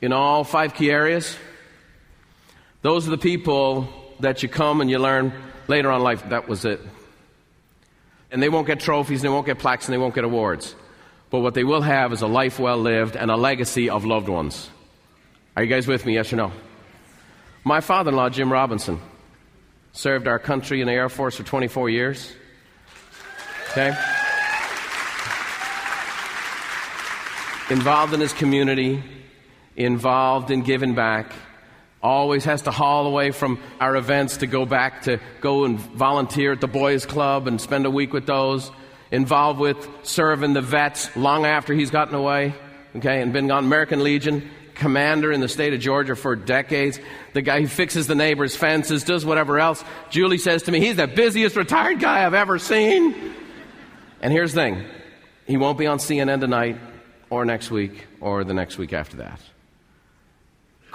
in 0.00 0.12
all 0.12 0.44
five 0.44 0.74
key 0.74 0.90
areas, 0.90 1.36
those 2.86 3.08
are 3.08 3.10
the 3.10 3.18
people 3.18 3.88
that 4.20 4.44
you 4.44 4.48
come 4.48 4.80
and 4.80 4.88
you 4.88 5.00
learn 5.00 5.32
later 5.66 5.90
on 5.90 6.02
life 6.02 6.28
that 6.28 6.48
was 6.48 6.64
it. 6.64 6.80
And 8.30 8.40
they 8.40 8.48
won't 8.48 8.68
get 8.68 8.78
trophies, 8.78 9.20
and 9.20 9.24
they 9.24 9.32
won't 9.32 9.44
get 9.44 9.58
plaques, 9.58 9.86
and 9.86 9.92
they 9.92 9.98
won't 9.98 10.14
get 10.14 10.22
awards. 10.22 10.76
But 11.30 11.40
what 11.40 11.54
they 11.54 11.64
will 11.64 11.80
have 11.80 12.12
is 12.12 12.22
a 12.22 12.28
life 12.28 12.60
well 12.60 12.78
lived 12.78 13.16
and 13.16 13.28
a 13.28 13.36
legacy 13.36 13.90
of 13.90 14.04
loved 14.04 14.28
ones. 14.28 14.70
Are 15.56 15.64
you 15.64 15.68
guys 15.68 15.88
with 15.88 16.06
me, 16.06 16.14
yes 16.14 16.32
or 16.32 16.36
no? 16.36 16.52
My 17.64 17.80
father 17.80 18.10
in 18.10 18.16
law, 18.16 18.28
Jim 18.28 18.52
Robinson, 18.52 19.00
served 19.90 20.28
our 20.28 20.38
country 20.38 20.80
in 20.80 20.86
the 20.86 20.92
Air 20.92 21.08
Force 21.08 21.34
for 21.34 21.42
24 21.42 21.90
years. 21.90 22.32
Okay? 23.72 23.88
Involved 27.68 28.14
in 28.14 28.20
his 28.20 28.32
community, 28.32 29.02
involved 29.74 30.52
in 30.52 30.62
giving 30.62 30.94
back, 30.94 31.32
always 32.06 32.44
has 32.44 32.62
to 32.62 32.70
haul 32.70 33.06
away 33.06 33.30
from 33.30 33.60
our 33.80 33.96
events 33.96 34.38
to 34.38 34.46
go 34.46 34.64
back 34.64 35.02
to 35.02 35.18
go 35.40 35.64
and 35.64 35.78
volunteer 35.78 36.52
at 36.52 36.60
the 36.60 36.68
boys 36.68 37.04
club 37.04 37.46
and 37.46 37.60
spend 37.60 37.84
a 37.86 37.90
week 37.90 38.12
with 38.12 38.26
those 38.26 38.70
involved 39.10 39.60
with 39.60 39.88
serving 40.02 40.52
the 40.52 40.62
vets 40.62 41.14
long 41.16 41.44
after 41.44 41.74
he's 41.74 41.90
gotten 41.90 42.14
away 42.14 42.54
okay 42.96 43.20
and 43.20 43.32
been 43.32 43.50
on 43.50 43.64
american 43.64 44.02
legion 44.02 44.48
commander 44.76 45.32
in 45.32 45.40
the 45.40 45.48
state 45.48 45.72
of 45.72 45.80
Georgia 45.80 46.14
for 46.14 46.36
decades. 46.36 47.00
The 47.32 47.42
guy 47.42 47.62
who 47.62 47.66
fixes 47.66 48.06
the 48.06 48.14
neighbor's 48.14 48.54
fences, 48.54 49.04
does 49.04 49.24
whatever 49.24 49.58
else. 49.58 49.82
Julie 50.10 50.36
says 50.36 50.64
to 50.64 50.70
me, 50.70 50.80
he's 50.80 50.96
the 50.96 51.06
busiest 51.06 51.56
retired 51.56 51.98
guy 51.98 52.24
I've 52.24 52.34
ever 52.34 52.58
seen. 52.58 53.34
And 54.20 54.32
here's 54.32 54.52
the 54.52 54.60
thing 54.60 54.84
he 55.46 55.56
won't 55.56 55.78
be 55.78 55.86
on 55.86 55.98
CNN 55.98 56.40
tonight, 56.40 56.78
or 57.30 57.44
next 57.44 57.70
week, 57.70 58.06
or 58.20 58.44
the 58.44 58.54
next 58.54 58.78
week 58.78 58.92
after 58.92 59.18
that. 59.18 59.40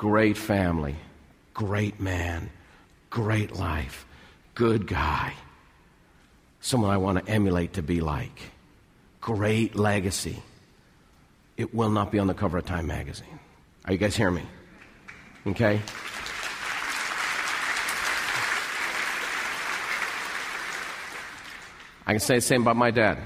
Great 0.02 0.36
family, 0.36 0.96
great 1.54 2.00
man, 2.00 2.50
great 3.12 3.56
life, 3.56 4.08
good 4.56 4.88
guy. 4.88 5.32
Someone 6.60 6.90
I 6.90 6.98
want 6.98 7.24
to 7.24 7.32
emulate 7.32 7.74
to 7.74 7.84
be 7.84 8.02
like. 8.02 8.50
Great 9.20 9.76
legacy. 9.76 10.42
It 11.56 11.76
will 11.76 11.92
not 11.92 12.12
be 12.12 12.18
on 12.18 12.26
the 12.26 12.34
cover 12.34 12.58
of 12.58 12.66
Time 12.66 12.88
magazine. 12.88 13.40
Are 13.86 13.94
you 13.94 14.00
guys 14.00 14.16
hearing 14.16 14.34
me? 14.34 14.44
Okay? 15.46 15.80
I 22.08 22.14
can 22.14 22.20
say 22.20 22.38
the 22.38 22.42
same 22.42 22.64
about 22.64 22.76
my 22.76 22.90
dad. 22.90 23.20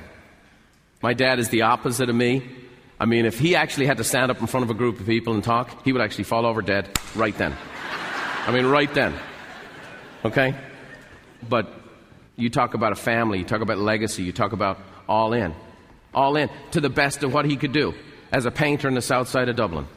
My 1.02 1.14
dad 1.14 1.40
is 1.40 1.48
the 1.48 1.62
opposite 1.62 2.10
of 2.10 2.16
me. 2.18 2.44
I 3.00 3.06
mean, 3.06 3.26
if 3.26 3.38
he 3.38 3.56
actually 3.56 3.88
had 3.88 3.98
to 3.98 4.04
stand 4.04 4.32
up 4.32 4.40
in 4.40 4.48
front 4.48 4.64
of 4.64 4.70
a 4.70 4.74
group 4.74 5.00
of 5.00 5.06
people 5.06 5.34
and 5.34 5.44
talk, 5.44 5.84
he 5.84 5.92
would 5.92 6.02
actually 6.02 6.24
fall 6.24 6.46
over 6.46 6.62
dead 6.62 6.98
right 7.16 7.38
then. 7.38 7.56
I 8.48 8.52
mean, 8.52 8.66
right 8.68 8.94
then. 8.94 9.14
Okay? 10.24 10.56
But 11.48 11.68
you 12.36 12.50
talk 12.50 12.74
about 12.74 12.92
a 12.94 12.96
family, 12.96 13.40
you 13.40 13.46
talk 13.46 13.62
about 13.62 13.78
legacy, 13.78 14.24
you 14.24 14.32
talk 14.32 14.54
about 14.54 14.80
all 15.10 15.34
in. 15.34 15.54
All 16.14 16.38
in 16.38 16.50
to 16.72 16.80
the 16.80 16.90
best 16.90 17.24
of 17.24 17.34
what 17.34 17.46
he 17.46 17.58
could 17.58 17.74
do 17.74 17.94
as 18.32 18.46
a 18.46 18.52
painter 18.52 18.88
in 18.88 18.96
the 18.96 19.02
south 19.02 19.28
side 19.28 19.50
of 19.50 19.56
Dublin. 19.56 19.88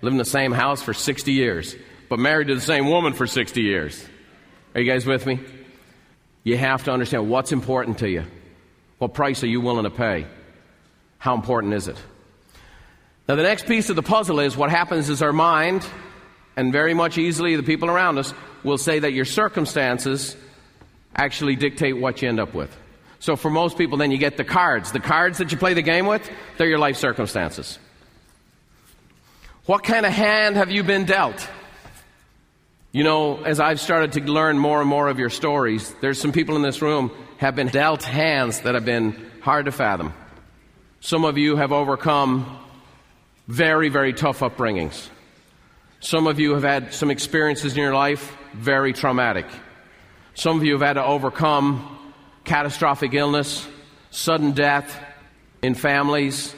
Lived 0.00 0.14
in 0.14 0.18
the 0.18 0.24
same 0.24 0.52
house 0.52 0.80
for 0.80 0.94
60 0.94 1.32
years, 1.32 1.74
but 2.08 2.20
married 2.20 2.48
to 2.48 2.54
the 2.54 2.60
same 2.60 2.88
woman 2.88 3.12
for 3.12 3.26
60 3.26 3.60
years. 3.60 4.04
Are 4.74 4.80
you 4.80 4.90
guys 4.90 5.04
with 5.04 5.26
me? 5.26 5.40
You 6.44 6.56
have 6.56 6.84
to 6.84 6.92
understand 6.92 7.28
what's 7.28 7.50
important 7.50 7.98
to 7.98 8.08
you. 8.08 8.24
What 8.98 9.12
price 9.12 9.42
are 9.42 9.48
you 9.48 9.60
willing 9.60 9.84
to 9.84 9.90
pay? 9.90 10.26
How 11.18 11.34
important 11.34 11.74
is 11.74 11.88
it? 11.88 11.96
Now, 13.28 13.34
the 13.34 13.42
next 13.42 13.66
piece 13.66 13.90
of 13.90 13.96
the 13.96 14.02
puzzle 14.02 14.40
is 14.40 14.56
what 14.56 14.70
happens 14.70 15.10
is 15.10 15.20
our 15.20 15.34
mind, 15.34 15.86
and 16.56 16.72
very 16.72 16.94
much 16.94 17.18
easily 17.18 17.56
the 17.56 17.62
people 17.62 17.90
around 17.90 18.16
us, 18.16 18.32
will 18.64 18.78
say 18.78 19.00
that 19.00 19.12
your 19.12 19.26
circumstances 19.26 20.34
actually 21.14 21.54
dictate 21.54 21.98
what 21.98 22.22
you 22.22 22.28
end 22.30 22.40
up 22.40 22.54
with. 22.54 22.74
So, 23.18 23.36
for 23.36 23.50
most 23.50 23.76
people, 23.76 23.98
then 23.98 24.10
you 24.10 24.16
get 24.16 24.38
the 24.38 24.44
cards. 24.44 24.92
The 24.92 25.00
cards 25.00 25.38
that 25.38 25.52
you 25.52 25.58
play 25.58 25.74
the 25.74 25.82
game 25.82 26.06
with, 26.06 26.28
they're 26.56 26.68
your 26.68 26.78
life 26.78 26.96
circumstances. 26.96 27.78
What 29.66 29.84
kind 29.84 30.06
of 30.06 30.12
hand 30.12 30.56
have 30.56 30.70
you 30.70 30.82
been 30.82 31.04
dealt? 31.04 31.46
You 32.92 33.04
know, 33.04 33.42
as 33.42 33.60
I've 33.60 33.80
started 33.80 34.12
to 34.12 34.22
learn 34.22 34.58
more 34.58 34.80
and 34.80 34.88
more 34.88 35.08
of 35.08 35.18
your 35.18 35.28
stories, 35.28 35.94
there's 36.00 36.18
some 36.18 36.32
people 36.32 36.56
in 36.56 36.62
this 36.62 36.80
room 36.80 37.10
have 37.36 37.54
been 37.54 37.68
dealt 37.68 38.02
hands 38.04 38.60
that 38.60 38.74
have 38.74 38.86
been 38.86 39.30
hard 39.42 39.66
to 39.66 39.72
fathom. 39.72 40.14
Some 41.00 41.26
of 41.26 41.36
you 41.36 41.56
have 41.56 41.72
overcome 41.72 42.58
very, 43.48 43.88
very 43.88 44.12
tough 44.12 44.40
upbringings. 44.40 45.08
Some 46.00 46.26
of 46.26 46.38
you 46.38 46.52
have 46.52 46.62
had 46.62 46.94
some 46.94 47.10
experiences 47.10 47.72
in 47.72 47.82
your 47.82 47.94
life 47.94 48.36
very 48.52 48.92
traumatic. 48.92 49.46
Some 50.34 50.58
of 50.58 50.64
you 50.64 50.72
have 50.72 50.82
had 50.82 50.92
to 50.92 51.04
overcome 51.04 52.12
catastrophic 52.44 53.14
illness, 53.14 53.66
sudden 54.10 54.52
death 54.52 54.96
in 55.62 55.74
families, 55.74 56.54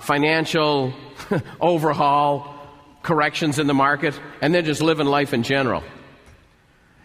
financial 0.00 0.92
overhaul, 1.60 2.54
corrections 3.02 3.58
in 3.58 3.66
the 3.66 3.74
market, 3.74 4.18
and 4.42 4.54
then 4.54 4.64
just 4.64 4.82
living 4.82 5.06
life 5.06 5.32
in 5.32 5.42
general. 5.42 5.84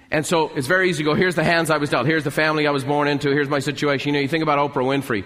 And 0.10 0.26
so 0.26 0.50
it's 0.56 0.68
very 0.68 0.90
easy 0.90 1.04
to 1.04 1.10
go, 1.12 1.14
here's 1.14 1.36
the 1.36 1.44
hands 1.44 1.70
I 1.70 1.78
was 1.78 1.90
dealt, 1.90 2.06
here's 2.06 2.24
the 2.24 2.32
family 2.32 2.68
I 2.68 2.72
was 2.72 2.84
born 2.84 3.08
into, 3.08 3.30
here's 3.30 3.48
my 3.48 3.60
situation. 3.60 4.10
You 4.10 4.14
know, 4.14 4.20
you 4.20 4.28
think 4.28 4.44
about 4.44 4.58
Oprah 4.58 4.84
Winfrey. 4.84 5.24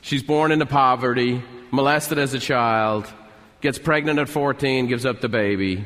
She's 0.00 0.22
born 0.22 0.52
into 0.52 0.66
poverty, 0.66 1.42
molested 1.72 2.18
as 2.18 2.34
a 2.34 2.38
child, 2.38 3.12
gets 3.60 3.78
pregnant 3.78 4.20
at 4.20 4.28
14, 4.28 4.86
gives 4.86 5.04
up 5.04 5.20
the 5.20 5.28
baby, 5.28 5.84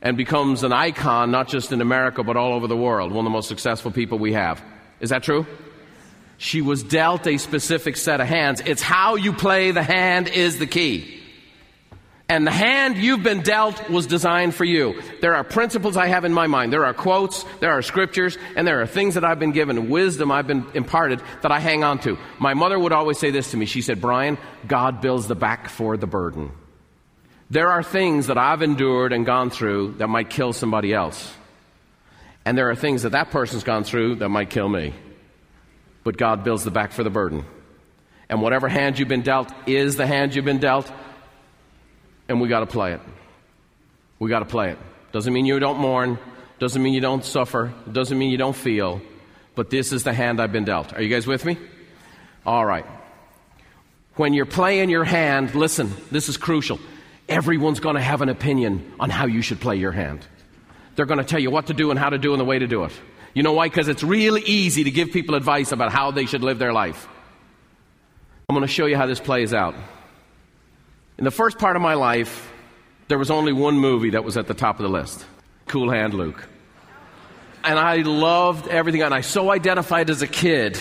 and 0.00 0.16
becomes 0.16 0.64
an 0.64 0.72
icon, 0.72 1.30
not 1.30 1.46
just 1.46 1.70
in 1.70 1.80
America, 1.80 2.24
but 2.24 2.36
all 2.36 2.54
over 2.54 2.66
the 2.66 2.76
world, 2.76 3.12
one 3.12 3.24
of 3.24 3.30
the 3.30 3.34
most 3.34 3.48
successful 3.48 3.92
people 3.92 4.18
we 4.18 4.32
have. 4.32 4.60
Is 4.98 5.10
that 5.10 5.22
true? 5.22 5.46
She 6.38 6.60
was 6.60 6.82
dealt 6.82 7.26
a 7.28 7.36
specific 7.36 7.96
set 7.96 8.20
of 8.20 8.26
hands. 8.26 8.60
It's 8.64 8.82
how 8.82 9.14
you 9.14 9.32
play 9.32 9.70
the 9.70 9.82
hand 9.82 10.26
is 10.26 10.58
the 10.58 10.66
key. 10.66 11.21
And 12.32 12.46
the 12.46 12.50
hand 12.50 12.96
you've 12.96 13.22
been 13.22 13.42
dealt 13.42 13.90
was 13.90 14.06
designed 14.06 14.54
for 14.54 14.64
you. 14.64 15.02
There 15.20 15.34
are 15.34 15.44
principles 15.44 15.98
I 15.98 16.06
have 16.06 16.24
in 16.24 16.32
my 16.32 16.46
mind. 16.46 16.72
There 16.72 16.86
are 16.86 16.94
quotes, 16.94 17.44
there 17.60 17.72
are 17.72 17.82
scriptures, 17.82 18.38
and 18.56 18.66
there 18.66 18.80
are 18.80 18.86
things 18.86 19.16
that 19.16 19.24
I've 19.24 19.38
been 19.38 19.52
given, 19.52 19.90
wisdom 19.90 20.32
I've 20.32 20.46
been 20.46 20.64
imparted 20.72 21.20
that 21.42 21.52
I 21.52 21.60
hang 21.60 21.84
on 21.84 21.98
to. 21.98 22.16
My 22.38 22.54
mother 22.54 22.78
would 22.78 22.92
always 22.92 23.18
say 23.18 23.30
this 23.32 23.50
to 23.50 23.58
me. 23.58 23.66
She 23.66 23.82
said, 23.82 24.00
Brian, 24.00 24.38
God 24.66 25.02
builds 25.02 25.26
the 25.28 25.34
back 25.34 25.68
for 25.68 25.98
the 25.98 26.06
burden. 26.06 26.52
There 27.50 27.68
are 27.68 27.82
things 27.82 28.28
that 28.28 28.38
I've 28.38 28.62
endured 28.62 29.12
and 29.12 29.26
gone 29.26 29.50
through 29.50 29.96
that 29.98 30.08
might 30.08 30.30
kill 30.30 30.54
somebody 30.54 30.94
else. 30.94 31.34
And 32.46 32.56
there 32.56 32.70
are 32.70 32.74
things 32.74 33.02
that 33.02 33.12
that 33.12 33.30
person's 33.30 33.62
gone 33.62 33.84
through 33.84 34.14
that 34.16 34.30
might 34.30 34.48
kill 34.48 34.70
me. 34.70 34.94
But 36.02 36.16
God 36.16 36.44
builds 36.44 36.64
the 36.64 36.70
back 36.70 36.92
for 36.92 37.04
the 37.04 37.10
burden. 37.10 37.44
And 38.30 38.40
whatever 38.40 38.70
hand 38.70 38.98
you've 38.98 39.08
been 39.08 39.20
dealt 39.20 39.52
is 39.66 39.96
the 39.96 40.06
hand 40.06 40.34
you've 40.34 40.46
been 40.46 40.60
dealt 40.60 40.90
and 42.32 42.40
we 42.40 42.48
got 42.48 42.60
to 42.60 42.66
play 42.66 42.94
it. 42.94 43.00
We 44.18 44.28
got 44.28 44.40
to 44.40 44.46
play 44.46 44.72
it. 44.72 44.78
Doesn't 45.12 45.32
mean 45.32 45.46
you 45.46 45.58
don't 45.60 45.78
mourn, 45.78 46.18
doesn't 46.58 46.82
mean 46.82 46.94
you 46.94 47.00
don't 47.00 47.24
suffer, 47.24 47.72
doesn't 47.90 48.18
mean 48.18 48.30
you 48.30 48.38
don't 48.38 48.56
feel, 48.56 49.00
but 49.54 49.70
this 49.70 49.92
is 49.92 50.02
the 50.02 50.12
hand 50.12 50.40
I've 50.40 50.52
been 50.52 50.64
dealt. 50.64 50.92
Are 50.94 51.02
you 51.02 51.08
guys 51.08 51.26
with 51.26 51.44
me? 51.44 51.58
All 52.46 52.64
right. 52.64 52.86
When 54.16 54.32
you're 54.34 54.46
playing 54.46 54.90
your 54.90 55.04
hand, 55.04 55.54
listen, 55.54 55.92
this 56.10 56.28
is 56.28 56.36
crucial. 56.36 56.80
Everyone's 57.28 57.80
going 57.80 57.96
to 57.96 58.02
have 58.02 58.22
an 58.22 58.28
opinion 58.28 58.92
on 58.98 59.10
how 59.10 59.26
you 59.26 59.42
should 59.42 59.60
play 59.60 59.76
your 59.76 59.92
hand. 59.92 60.26
They're 60.96 61.06
going 61.06 61.18
to 61.18 61.24
tell 61.24 61.40
you 61.40 61.50
what 61.50 61.66
to 61.66 61.74
do 61.74 61.90
and 61.90 61.98
how 61.98 62.10
to 62.10 62.18
do 62.18 62.32
and 62.32 62.40
the 62.40 62.44
way 62.44 62.58
to 62.58 62.66
do 62.66 62.84
it. 62.84 62.92
You 63.34 63.42
know 63.42 63.52
why? 63.52 63.68
Because 63.68 63.88
it's 63.88 64.02
really 64.02 64.42
easy 64.42 64.84
to 64.84 64.90
give 64.90 65.12
people 65.12 65.34
advice 65.34 65.72
about 65.72 65.92
how 65.92 66.10
they 66.10 66.26
should 66.26 66.42
live 66.42 66.58
their 66.58 66.72
life. 66.72 67.08
I'm 68.48 68.54
going 68.54 68.66
to 68.66 68.72
show 68.72 68.86
you 68.86 68.96
how 68.96 69.06
this 69.06 69.20
plays 69.20 69.54
out. 69.54 69.74
In 71.18 71.24
the 71.24 71.30
first 71.30 71.58
part 71.58 71.76
of 71.76 71.82
my 71.82 71.94
life, 71.94 72.50
there 73.08 73.18
was 73.18 73.30
only 73.30 73.52
one 73.52 73.78
movie 73.78 74.10
that 74.10 74.24
was 74.24 74.36
at 74.36 74.46
the 74.46 74.54
top 74.54 74.78
of 74.78 74.84
the 74.84 74.88
list 74.88 75.24
Cool 75.66 75.90
Hand 75.90 76.14
Luke. 76.14 76.48
And 77.64 77.78
I 77.78 77.96
loved 77.96 78.66
everything, 78.68 79.02
and 79.02 79.14
I 79.14 79.20
so 79.20 79.50
identified 79.52 80.10
as 80.10 80.22
a 80.22 80.26
kid, 80.26 80.80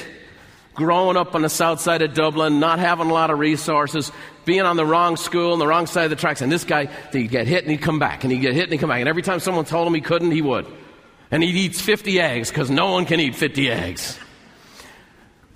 growing 0.73 1.15
up 1.15 1.35
on 1.35 1.43
the 1.43 1.49
south 1.49 1.79
side 1.79 2.01
of 2.01 2.13
Dublin, 2.13 2.59
not 2.59 2.79
having 2.79 3.09
a 3.09 3.13
lot 3.13 3.29
of 3.29 3.37
resources, 3.37 4.11
being 4.45 4.61
on 4.61 4.77
the 4.77 4.85
wrong 4.85 5.15
school, 5.15 5.53
and 5.53 5.61
the 5.61 5.67
wrong 5.67 5.85
side 5.85 6.05
of 6.05 6.09
the 6.09 6.15
tracks. 6.15 6.41
And 6.41 6.51
this 6.51 6.63
guy, 6.63 6.89
he'd 7.11 7.29
get 7.29 7.45
hit 7.45 7.63
and 7.63 7.71
he'd 7.71 7.81
come 7.81 7.99
back, 7.99 8.23
and 8.23 8.31
he'd 8.31 8.39
get 8.39 8.53
hit 8.53 8.63
and 8.63 8.71
he'd 8.71 8.79
come 8.79 8.89
back. 8.89 8.99
And 8.99 9.09
every 9.09 9.21
time 9.21 9.39
someone 9.39 9.65
told 9.65 9.87
him 9.87 9.93
he 9.93 10.01
couldn't, 10.01 10.31
he 10.31 10.41
would. 10.41 10.65
And 11.29 11.43
he 11.43 11.49
eats 11.49 11.79
50 11.79 12.19
eggs, 12.19 12.49
because 12.49 12.71
no 12.71 12.93
one 12.93 13.05
can 13.05 13.19
eat 13.19 13.35
50 13.35 13.69
eggs. 13.69 14.17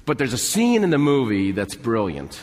But 0.06 0.20
there's 0.20 0.34
a 0.34 0.38
scene 0.38 0.84
in 0.84 0.92
the 0.92 1.00
movie 1.00 1.52
that's 1.52 1.74
brilliant 1.74 2.40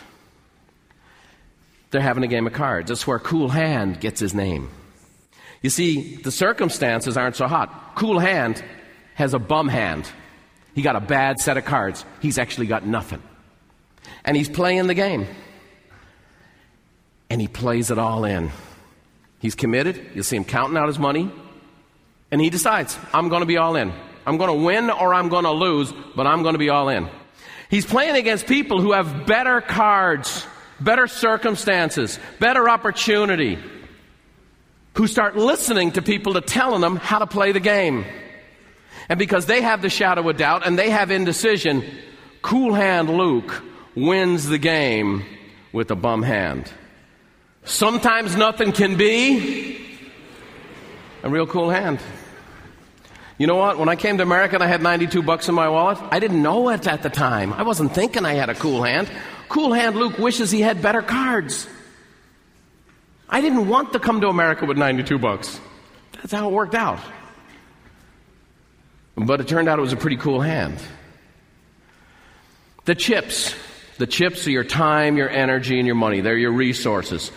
they're 1.92 2.00
having 2.00 2.24
a 2.24 2.28
game 2.28 2.46
of 2.46 2.52
cards. 2.54 2.88
That's 2.88 3.06
where 3.06 3.18
Cool 3.18 3.48
Hand 3.48 4.00
gets 4.00 4.18
his 4.18 4.34
name. 4.34 4.70
You 5.62 5.70
see, 5.70 6.16
the 6.16 6.32
circumstances 6.32 7.16
aren't 7.16 7.36
so 7.36 7.46
hot. 7.46 7.94
Cool 7.94 8.18
Hand 8.18 8.64
has 9.14 9.34
a 9.34 9.38
bum 9.38 9.68
hand. 9.68 10.10
He 10.74 10.82
got 10.82 10.96
a 10.96 11.00
bad 11.00 11.38
set 11.38 11.56
of 11.56 11.64
cards. 11.64 12.04
He's 12.20 12.38
actually 12.38 12.66
got 12.66 12.84
nothing. 12.84 13.22
And 14.24 14.36
he's 14.36 14.48
playing 14.48 14.86
the 14.86 14.94
game. 14.94 15.26
And 17.30 17.40
he 17.40 17.46
plays 17.46 17.90
it 17.90 17.98
all 17.98 18.24
in. 18.24 18.50
He's 19.38 19.54
committed. 19.54 20.04
You'll 20.14 20.24
see 20.24 20.36
him 20.36 20.44
counting 20.44 20.76
out 20.76 20.88
his 20.88 20.98
money. 20.98 21.30
And 22.30 22.40
he 22.40 22.50
decides, 22.50 22.98
I'm 23.12 23.28
going 23.28 23.40
to 23.40 23.46
be 23.46 23.58
all 23.58 23.76
in. 23.76 23.92
I'm 24.26 24.38
going 24.38 24.48
to 24.48 24.64
win 24.64 24.88
or 24.90 25.14
I'm 25.14 25.28
going 25.28 25.44
to 25.44 25.50
lose, 25.50 25.92
but 26.16 26.26
I'm 26.26 26.42
going 26.42 26.54
to 26.54 26.58
be 26.58 26.70
all 26.70 26.88
in. 26.88 27.08
He's 27.68 27.84
playing 27.84 28.16
against 28.16 28.46
people 28.46 28.80
who 28.80 28.92
have 28.92 29.26
better 29.26 29.60
cards 29.60 30.46
better 30.82 31.06
circumstances, 31.06 32.18
better 32.38 32.68
opportunity, 32.68 33.58
who 34.94 35.06
start 35.06 35.36
listening 35.36 35.92
to 35.92 36.02
people 36.02 36.34
to 36.34 36.40
telling 36.40 36.80
them 36.80 36.96
how 36.96 37.18
to 37.18 37.26
play 37.26 37.52
the 37.52 37.60
game. 37.60 38.04
And 39.08 39.18
because 39.18 39.46
they 39.46 39.62
have 39.62 39.82
the 39.82 39.90
shadow 39.90 40.28
of 40.28 40.36
doubt 40.36 40.66
and 40.66 40.78
they 40.78 40.90
have 40.90 41.10
indecision, 41.10 41.84
cool 42.42 42.74
hand 42.74 43.10
Luke 43.10 43.62
wins 43.94 44.48
the 44.48 44.58
game 44.58 45.24
with 45.72 45.90
a 45.90 45.96
bum 45.96 46.22
hand. 46.22 46.70
Sometimes 47.64 48.36
nothing 48.36 48.72
can 48.72 48.96
be 48.96 49.80
a 51.22 51.30
real 51.30 51.46
cool 51.46 51.70
hand. 51.70 52.00
You 53.38 53.46
know 53.46 53.56
what? 53.56 53.78
When 53.78 53.88
I 53.88 53.96
came 53.96 54.18
to 54.18 54.22
America 54.22 54.56
and 54.56 54.62
I 54.62 54.66
had 54.66 54.82
92 54.82 55.22
bucks 55.22 55.48
in 55.48 55.54
my 55.54 55.68
wallet, 55.68 55.98
I 56.10 56.18
didn't 56.20 56.42
know 56.42 56.68
it 56.68 56.86
at 56.86 57.02
the 57.02 57.10
time. 57.10 57.52
I 57.52 57.62
wasn't 57.62 57.94
thinking 57.94 58.24
I 58.24 58.34
had 58.34 58.50
a 58.50 58.54
cool 58.54 58.82
hand. 58.82 59.10
Cool 59.52 59.74
Hand 59.74 59.96
Luke 59.96 60.18
wishes 60.18 60.50
he 60.50 60.62
had 60.62 60.80
better 60.80 61.02
cards. 61.02 61.68
I 63.28 63.42
didn't 63.42 63.68
want 63.68 63.92
to 63.92 63.98
come 63.98 64.22
to 64.22 64.28
America 64.28 64.64
with 64.64 64.78
92 64.78 65.18
bucks. 65.18 65.60
That's 66.12 66.32
how 66.32 66.48
it 66.48 66.52
worked 66.54 66.74
out. 66.74 67.00
But 69.14 69.42
it 69.42 69.48
turned 69.48 69.68
out 69.68 69.78
it 69.78 69.82
was 69.82 69.92
a 69.92 69.98
pretty 69.98 70.16
cool 70.16 70.40
hand. 70.40 70.80
The 72.86 72.94
chips. 72.94 73.54
The 73.98 74.06
chips 74.06 74.46
are 74.46 74.50
your 74.50 74.64
time, 74.64 75.18
your 75.18 75.28
energy, 75.28 75.76
and 75.76 75.86
your 75.86 75.96
money. 75.96 76.22
They're 76.22 76.38
your 76.38 76.52
resources. 76.52 77.30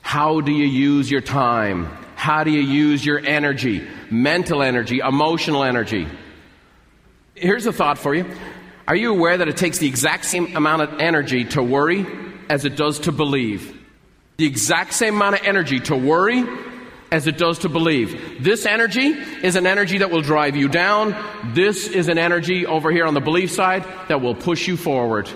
How 0.00 0.40
do 0.40 0.50
you 0.50 0.66
use 0.66 1.08
your 1.08 1.20
time? 1.20 1.86
How 2.16 2.42
do 2.42 2.50
you 2.50 2.60
use 2.60 3.06
your 3.06 3.20
energy? 3.20 3.86
Mental 4.10 4.64
energy, 4.64 4.98
emotional 4.98 5.62
energy. 5.62 6.08
Here's 7.36 7.66
a 7.66 7.72
thought 7.72 7.98
for 7.98 8.16
you. 8.16 8.26
Are 8.86 8.96
you 8.96 9.12
aware 9.12 9.38
that 9.38 9.48
it 9.48 9.56
takes 9.56 9.78
the 9.78 9.86
exact 9.86 10.24
same 10.24 10.56
amount 10.56 10.82
of 10.82 11.00
energy 11.00 11.44
to 11.46 11.62
worry 11.62 12.06
as 12.48 12.64
it 12.64 12.76
does 12.76 13.00
to 13.00 13.12
believe? 13.12 13.78
The 14.38 14.46
exact 14.46 14.94
same 14.94 15.14
amount 15.14 15.36
of 15.36 15.46
energy 15.46 15.78
to 15.80 15.96
worry 15.96 16.44
as 17.12 17.26
it 17.26 17.38
does 17.38 17.60
to 17.60 17.68
believe. 17.68 18.42
This 18.42 18.66
energy 18.66 19.08
is 19.08 19.54
an 19.54 19.66
energy 19.66 19.98
that 19.98 20.10
will 20.10 20.22
drive 20.22 20.56
you 20.56 20.68
down. 20.68 21.14
This 21.54 21.86
is 21.86 22.08
an 22.08 22.18
energy 22.18 22.66
over 22.66 22.90
here 22.90 23.04
on 23.04 23.14
the 23.14 23.20
belief 23.20 23.52
side 23.52 23.84
that 24.08 24.20
will 24.20 24.34
push 24.34 24.66
you 24.66 24.76
forward. 24.76 25.28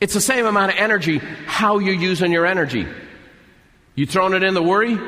It's 0.00 0.14
the 0.14 0.20
same 0.20 0.46
amount 0.46 0.72
of 0.72 0.78
energy, 0.78 1.18
how 1.46 1.78
you're 1.78 1.94
using 1.94 2.32
your 2.32 2.46
energy. 2.46 2.86
You 3.94 4.06
throwing 4.06 4.34
it 4.34 4.42
in 4.42 4.54
the 4.54 4.62
worry, 4.62 4.98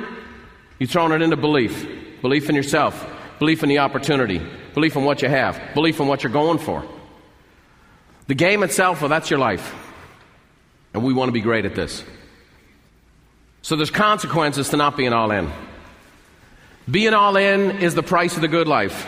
you 0.79 0.87
throwing 0.87 1.13
it 1.13 1.23
into 1.23 1.37
belief. 1.37 1.87
Belief 2.23 2.49
in 2.49 2.55
yourself, 2.55 3.07
belief 3.39 3.63
in 3.63 3.69
the 3.69 3.79
opportunity, 3.79 4.41
belief 4.75 4.97
in 4.97 5.05
what 5.05 5.23
you 5.23 5.29
have, 5.29 5.61
belief 5.75 6.01
in 6.01 6.07
what 6.07 6.23
you're 6.23 6.33
going 6.33 6.59
for. 6.59 6.85
The 8.29 8.35
game 8.35 8.63
itself, 8.63 9.01
well, 9.01 9.09
that's 9.09 9.31
your 9.31 9.39
life. 9.39 9.75
And 10.95 11.03
we 11.03 11.13
want 11.13 11.29
to 11.29 11.33
be 11.33 11.41
great 11.41 11.65
at 11.65 11.75
this. 11.75 12.05
So 13.63 13.75
there's 13.75 13.91
consequences 13.91 14.69
to 14.71 14.77
not 14.77 14.97
being 14.97 15.13
all 15.13 15.31
in. 15.31 15.51
Being 16.91 17.15
all 17.15 17.37
in 17.37 17.83
is 17.83 17.95
the 17.95 18.03
price 18.03 18.37
of 18.37 18.43
the 18.43 18.49
good 18.49 18.69
life. 18.69 19.07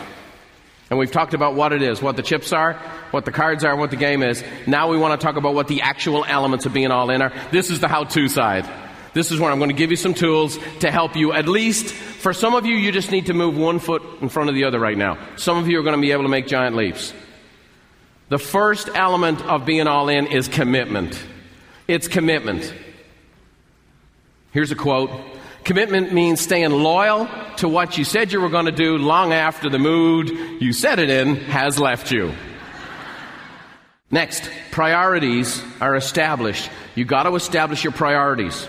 And 0.89 0.99
we've 0.99 1.11
talked 1.11 1.33
about 1.33 1.55
what 1.55 1.71
it 1.71 1.81
is, 1.81 2.01
what 2.01 2.17
the 2.17 2.21
chips 2.21 2.51
are, 2.51 2.73
what 3.11 3.25
the 3.25 3.31
cards 3.31 3.63
are, 3.63 3.75
what 3.75 3.91
the 3.91 3.95
game 3.95 4.23
is. 4.23 4.43
Now 4.67 4.89
we 4.89 4.97
want 4.97 5.19
to 5.19 5.25
talk 5.25 5.37
about 5.37 5.53
what 5.53 5.67
the 5.67 5.81
actual 5.81 6.25
elements 6.25 6.65
of 6.65 6.73
being 6.73 6.91
all 6.91 7.09
in 7.09 7.21
are. 7.21 7.31
This 7.51 7.69
is 7.69 7.79
the 7.79 7.87
how 7.87 8.03
to 8.03 8.27
side. 8.27 8.67
This 9.13 9.31
is 9.31 9.39
where 9.39 9.51
I'm 9.51 9.59
going 9.59 9.69
to 9.69 9.75
give 9.75 9.91
you 9.91 9.97
some 9.97 10.13
tools 10.13 10.57
to 10.79 10.91
help 10.91 11.15
you. 11.15 11.31
At 11.31 11.47
least 11.47 11.93
for 11.93 12.33
some 12.33 12.55
of 12.55 12.65
you, 12.65 12.75
you 12.75 12.91
just 12.91 13.11
need 13.11 13.27
to 13.27 13.33
move 13.33 13.57
one 13.57 13.79
foot 13.79 14.01
in 14.21 14.29
front 14.29 14.49
of 14.49 14.55
the 14.55 14.65
other 14.65 14.79
right 14.79 14.97
now. 14.97 15.17
Some 15.37 15.57
of 15.57 15.67
you 15.67 15.79
are 15.79 15.83
going 15.83 15.95
to 15.95 16.01
be 16.01 16.11
able 16.11 16.23
to 16.23 16.29
make 16.29 16.47
giant 16.47 16.75
leaps. 16.75 17.13
The 18.31 18.39
first 18.39 18.87
element 18.95 19.41
of 19.41 19.65
being 19.65 19.87
all 19.87 20.07
in 20.07 20.27
is 20.27 20.47
commitment. 20.47 21.21
It's 21.89 22.07
commitment. 22.07 22.73
Here's 24.53 24.71
a 24.71 24.75
quote 24.75 25.11
Commitment 25.65 26.13
means 26.13 26.39
staying 26.39 26.71
loyal 26.71 27.27
to 27.57 27.67
what 27.67 27.97
you 27.97 28.05
said 28.05 28.31
you 28.31 28.39
were 28.39 28.47
going 28.47 28.67
to 28.67 28.71
do 28.71 28.97
long 28.97 29.33
after 29.33 29.69
the 29.69 29.79
mood 29.79 30.29
you 30.61 30.71
said 30.71 30.97
it 30.99 31.09
in 31.09 31.35
has 31.35 31.77
left 31.77 32.09
you. 32.09 32.31
Next, 34.09 34.49
priorities 34.71 35.61
are 35.81 35.97
established. 35.97 36.69
You 36.95 37.03
got 37.03 37.23
to 37.23 37.35
establish 37.35 37.83
your 37.83 37.91
priorities. 37.91 38.65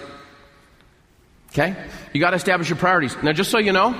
Okay? 1.51 1.77
You 2.12 2.20
got 2.20 2.31
to 2.31 2.37
establish 2.37 2.68
your 2.68 2.79
priorities. 2.79 3.16
Now, 3.22 3.31
just 3.31 3.53
so 3.53 3.59
you 3.59 3.72
know, 3.72 3.94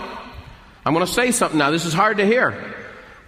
I'm 0.85 0.93
going 0.93 1.07
to 1.07 1.13
say 1.13 1.31
something 1.31 1.59
now. 1.59 1.71
This 1.71 1.85
is 1.85 1.95
hard 1.95 2.17
to 2.17 2.27
hear. 2.27 2.82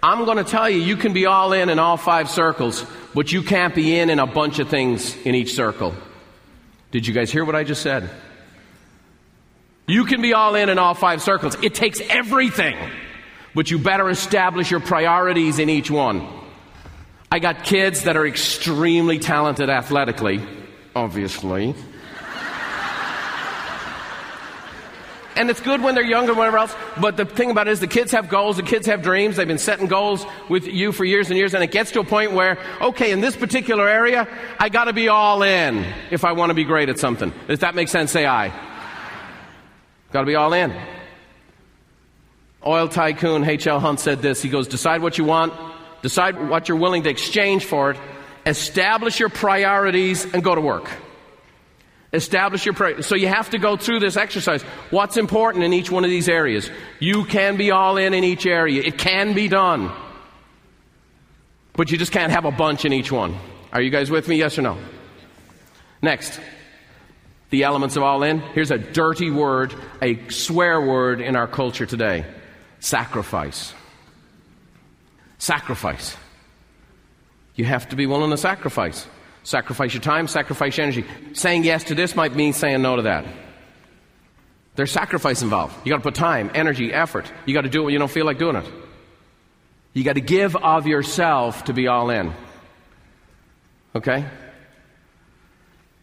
I'm 0.05 0.23
going 0.25 0.37
to 0.37 0.43
tell 0.43 0.69
you, 0.69 0.77
you 0.77 0.97
can 0.97 1.13
be 1.13 1.25
all 1.25 1.51
in 1.51 1.67
in 1.67 1.79
all 1.79 1.97
five 1.97 2.29
circles, 2.29 2.85
but 3.15 3.31
you 3.31 3.41
can't 3.41 3.73
be 3.73 3.97
in 3.97 4.11
in 4.11 4.19
a 4.19 4.27
bunch 4.27 4.59
of 4.59 4.69
things 4.69 5.15
in 5.25 5.33
each 5.33 5.55
circle. 5.55 5.95
Did 6.91 7.07
you 7.07 7.13
guys 7.15 7.31
hear 7.31 7.43
what 7.43 7.55
I 7.55 7.63
just 7.63 7.81
said? 7.81 8.07
You 9.87 10.05
can 10.05 10.21
be 10.21 10.35
all 10.35 10.53
in 10.53 10.69
in 10.69 10.77
all 10.77 10.93
five 10.93 11.23
circles. 11.23 11.57
It 11.63 11.73
takes 11.73 12.01
everything, 12.01 12.77
but 13.55 13.71
you 13.71 13.79
better 13.79 14.07
establish 14.07 14.69
your 14.69 14.79
priorities 14.79 15.57
in 15.57 15.71
each 15.71 15.89
one. 15.89 16.27
I 17.31 17.39
got 17.39 17.63
kids 17.63 18.03
that 18.03 18.15
are 18.15 18.27
extremely 18.27 19.17
talented 19.17 19.71
athletically, 19.71 20.39
obviously. 20.95 21.73
And 25.35 25.49
it's 25.49 25.59
good 25.59 25.81
when 25.81 25.95
they're 25.95 26.03
younger 26.03 26.31
and 26.31 26.37
whatever 26.37 26.57
else. 26.57 26.75
But 26.99 27.17
the 27.17 27.25
thing 27.25 27.51
about 27.51 27.67
it 27.67 27.71
is 27.71 27.79
the 27.79 27.87
kids 27.87 28.11
have 28.11 28.29
goals, 28.29 28.57
the 28.57 28.63
kids 28.63 28.87
have 28.87 29.01
dreams, 29.01 29.35
they've 29.35 29.47
been 29.47 29.57
setting 29.57 29.87
goals 29.87 30.25
with 30.49 30.65
you 30.65 30.91
for 30.91 31.03
years 31.03 31.29
and 31.29 31.37
years, 31.37 31.53
and 31.53 31.63
it 31.63 31.71
gets 31.71 31.91
to 31.91 31.99
a 31.99 32.05
point 32.05 32.31
where, 32.31 32.57
okay, 32.81 33.11
in 33.11 33.19
this 33.19 33.35
particular 33.35 33.89
area, 33.89 34.27
I 34.59 34.69
gotta 34.69 34.93
be 34.93 35.09
all 35.09 35.43
in 35.43 35.85
if 36.11 36.23
aye 36.23 36.31
wanna 36.31 36.53
be 36.53 36.63
great 36.63 36.89
at 36.89 36.99
something. 36.99 37.33
If 37.47 37.59
that 37.59 37.75
makes 37.75 37.91
sense, 37.91 38.11
say 38.11 38.25
I. 38.25 38.53
Got 40.15 40.21
to 40.21 40.27
be 40.27 40.35
all 40.35 40.53
in. 40.53 40.73
Oil 42.65 42.87
tycoon 42.87 43.43
H.L. 43.43 43.81
Hunt 43.81 43.99
said 43.99 44.21
this. 44.21 44.41
He 44.41 44.47
goes, 44.47 44.65
Decide 44.65 45.01
what 45.01 45.17
you 45.17 45.25
want, 45.25 45.53
decide 46.03 46.47
what 46.49 46.69
you're 46.69 46.77
willing 46.77 47.03
to 47.03 47.09
exchange 47.09 47.65
for 47.65 47.91
it, 47.91 47.97
establish 48.45 49.19
your 49.19 49.27
priorities, 49.27 50.23
and 50.33 50.41
go 50.41 50.55
to 50.55 50.61
work. 50.61 50.89
Establish 52.15 52.65
your 52.65 52.73
prayer. 52.73 53.01
So 53.01 53.15
you 53.15 53.27
have 53.27 53.49
to 53.51 53.57
go 53.57 53.77
through 53.77 53.99
this 53.99 54.17
exercise. 54.17 54.63
What's 54.89 55.17
important 55.17 55.63
in 55.63 55.73
each 55.73 55.91
one 55.91 56.03
of 56.03 56.09
these 56.09 56.29
areas? 56.29 56.69
You 56.99 57.25
can 57.25 57.57
be 57.57 57.71
all 57.71 57.97
in 57.97 58.13
in 58.13 58.23
each 58.23 58.45
area. 58.45 58.81
It 58.83 58.97
can 58.97 59.33
be 59.33 59.47
done. 59.47 59.91
But 61.73 61.91
you 61.91 61.97
just 61.97 62.11
can't 62.11 62.31
have 62.31 62.45
a 62.45 62.51
bunch 62.51 62.85
in 62.85 62.93
each 62.93 63.11
one. 63.11 63.37
Are 63.73 63.81
you 63.81 63.89
guys 63.89 64.09
with 64.09 64.27
me? 64.27 64.37
Yes 64.37 64.57
or 64.57 64.61
no? 64.61 64.77
Next 66.01 66.39
the 67.49 67.63
elements 67.63 67.95
of 67.95 68.03
all 68.03 68.23
in. 68.23 68.39
Here's 68.39 68.71
a 68.71 68.77
dirty 68.77 69.31
word, 69.31 69.73
a 70.01 70.27
swear 70.29 70.81
word 70.81 71.21
in 71.21 71.35
our 71.35 71.47
culture 71.47 71.85
today 71.85 72.25
sacrifice. 72.79 73.73
Sacrifice. 75.37 76.17
You 77.55 77.65
have 77.65 77.89
to 77.89 77.95
be 77.95 78.05
willing 78.05 78.31
to 78.31 78.37
sacrifice. 78.37 79.07
Sacrifice 79.45 79.93
your 79.93 80.01
time, 80.01 80.27
sacrifice 80.27 80.75
your 80.75 80.87
energy. 80.87 81.05
Saying 81.33 81.63
yes 81.63 81.83
to 81.85 81.95
this 81.95 82.15
might 82.15 82.35
mean 82.35 82.51
saying 82.51 82.81
no 82.81 82.95
to 82.95 83.03
that. 83.03 83.25
There's 84.75 84.91
sacrifice 84.91 85.43
involved. 85.43 85.75
You 85.85 85.91
got 85.91 85.97
to 85.97 86.03
put 86.03 86.15
time, 86.15 86.49
energy, 86.55 86.91
effort. 86.91 87.31
You 87.45 87.53
got 87.53 87.61
to 87.61 87.69
do 87.69 87.81
it 87.81 87.85
when 87.85 87.93
you 87.93 87.99
don't 87.99 88.11
feel 88.11 88.25
like 88.25 88.39
doing 88.39 88.55
it. 88.55 88.65
You 89.93 90.03
got 90.03 90.13
to 90.13 90.21
give 90.21 90.55
of 90.55 90.87
yourself 90.87 91.65
to 91.65 91.73
be 91.73 91.87
all 91.87 92.09
in. 92.09 92.33
Okay? 93.93 94.25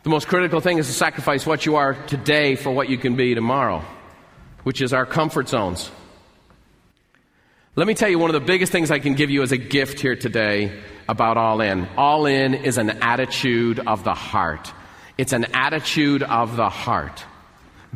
The 0.04 0.08
most 0.08 0.28
critical 0.28 0.60
thing 0.60 0.78
is 0.78 0.86
to 0.86 0.92
sacrifice 0.92 1.44
what 1.44 1.66
you 1.66 1.74
are 1.74 1.94
today 1.94 2.54
for 2.54 2.70
what 2.70 2.88
you 2.88 2.96
can 2.96 3.16
be 3.16 3.34
tomorrow, 3.34 3.84
which 4.62 4.80
is 4.80 4.92
our 4.92 5.04
comfort 5.04 5.48
zones. 5.48 5.90
Let 7.74 7.88
me 7.88 7.94
tell 7.94 8.08
you 8.08 8.20
one 8.20 8.30
of 8.30 8.34
the 8.34 8.46
biggest 8.46 8.70
things 8.70 8.92
I 8.92 9.00
can 9.00 9.14
give 9.14 9.30
you 9.30 9.42
as 9.42 9.50
a 9.50 9.58
gift 9.58 9.98
here 9.98 10.14
today 10.14 10.80
about 11.08 11.36
All 11.36 11.60
In. 11.60 11.88
All 11.96 12.26
In 12.26 12.54
is 12.54 12.78
an 12.78 12.90
attitude 13.02 13.80
of 13.80 14.04
the 14.04 14.14
heart. 14.14 14.72
It's 15.18 15.32
an 15.32 15.46
attitude 15.54 16.22
of 16.22 16.56
the 16.56 16.68
heart, 16.68 17.24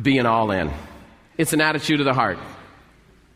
being 0.01 0.25
all 0.25 0.51
in. 0.51 0.71
It's 1.37 1.53
an 1.53 1.61
attitude 1.61 1.99
of 1.99 2.05
the 2.05 2.13
heart. 2.13 2.37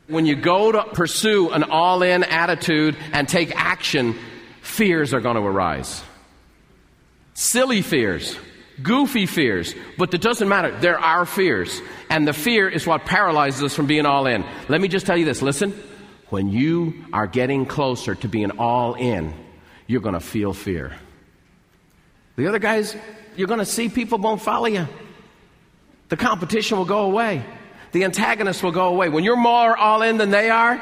When 0.08 0.26
you 0.26 0.36
go 0.36 0.72
to 0.72 0.84
pursue 0.84 1.50
an 1.50 1.64
all 1.64 2.04
in 2.04 2.24
attitude 2.24 2.96
and 3.12 3.28
take 3.28 3.56
action, 3.56 4.18
fears 4.62 5.14
are 5.14 5.22
going 5.22 5.36
to 5.36 5.42
arise. 5.42 6.04
Silly 7.34 7.82
fears 7.82 8.38
goofy 8.82 9.26
fears, 9.26 9.76
but 9.98 10.14
it 10.14 10.22
doesn't 10.22 10.48
matter. 10.48 10.72
There 10.80 11.00
are 11.00 11.26
fears. 11.26 11.82
And 12.10 12.28
the 12.28 12.34
fear 12.34 12.68
is 12.68 12.88
what 12.88 13.06
paralyzes 13.06 13.64
us 13.64 13.76
from 13.76 13.88
being 13.88 14.06
all 14.06 14.26
in. 14.28 14.44
Let 14.70 14.82
me 14.82 14.88
just 14.88 15.06
tell 15.06 15.18
you 15.18 15.26
this 15.26 15.42
listen, 15.42 15.72
when 16.30 16.50
you 16.50 17.06
are 17.14 17.28
getting 17.28 17.66
closer 17.66 18.16
to 18.16 18.28
being 18.28 18.52
all 18.52 18.94
in, 18.96 19.34
you're 19.92 20.02
going 20.02 20.14
to 20.14 20.22
feel 20.22 20.54
fear. 20.54 20.94
The 22.38 22.48
other 22.48 22.60
guys, 22.60 22.96
you're 23.36 23.48
going 23.48 23.60
to 23.60 23.66
see 23.66 23.90
people 23.90 24.18
won't 24.18 24.42
follow 24.42 24.68
you. 24.68 24.88
The 26.08 26.18
competition 26.18 26.78
will 26.78 26.86
go 26.86 27.00
away. 27.00 27.44
The 27.92 28.06
antagonist 28.06 28.64
will 28.64 28.72
go 28.72 28.88
away. 28.88 29.10
When 29.10 29.26
you're 29.26 29.36
more 29.36 29.76
all 29.76 30.02
in 30.02 30.18
than 30.18 30.30
they 30.30 30.50
are, 30.50 30.82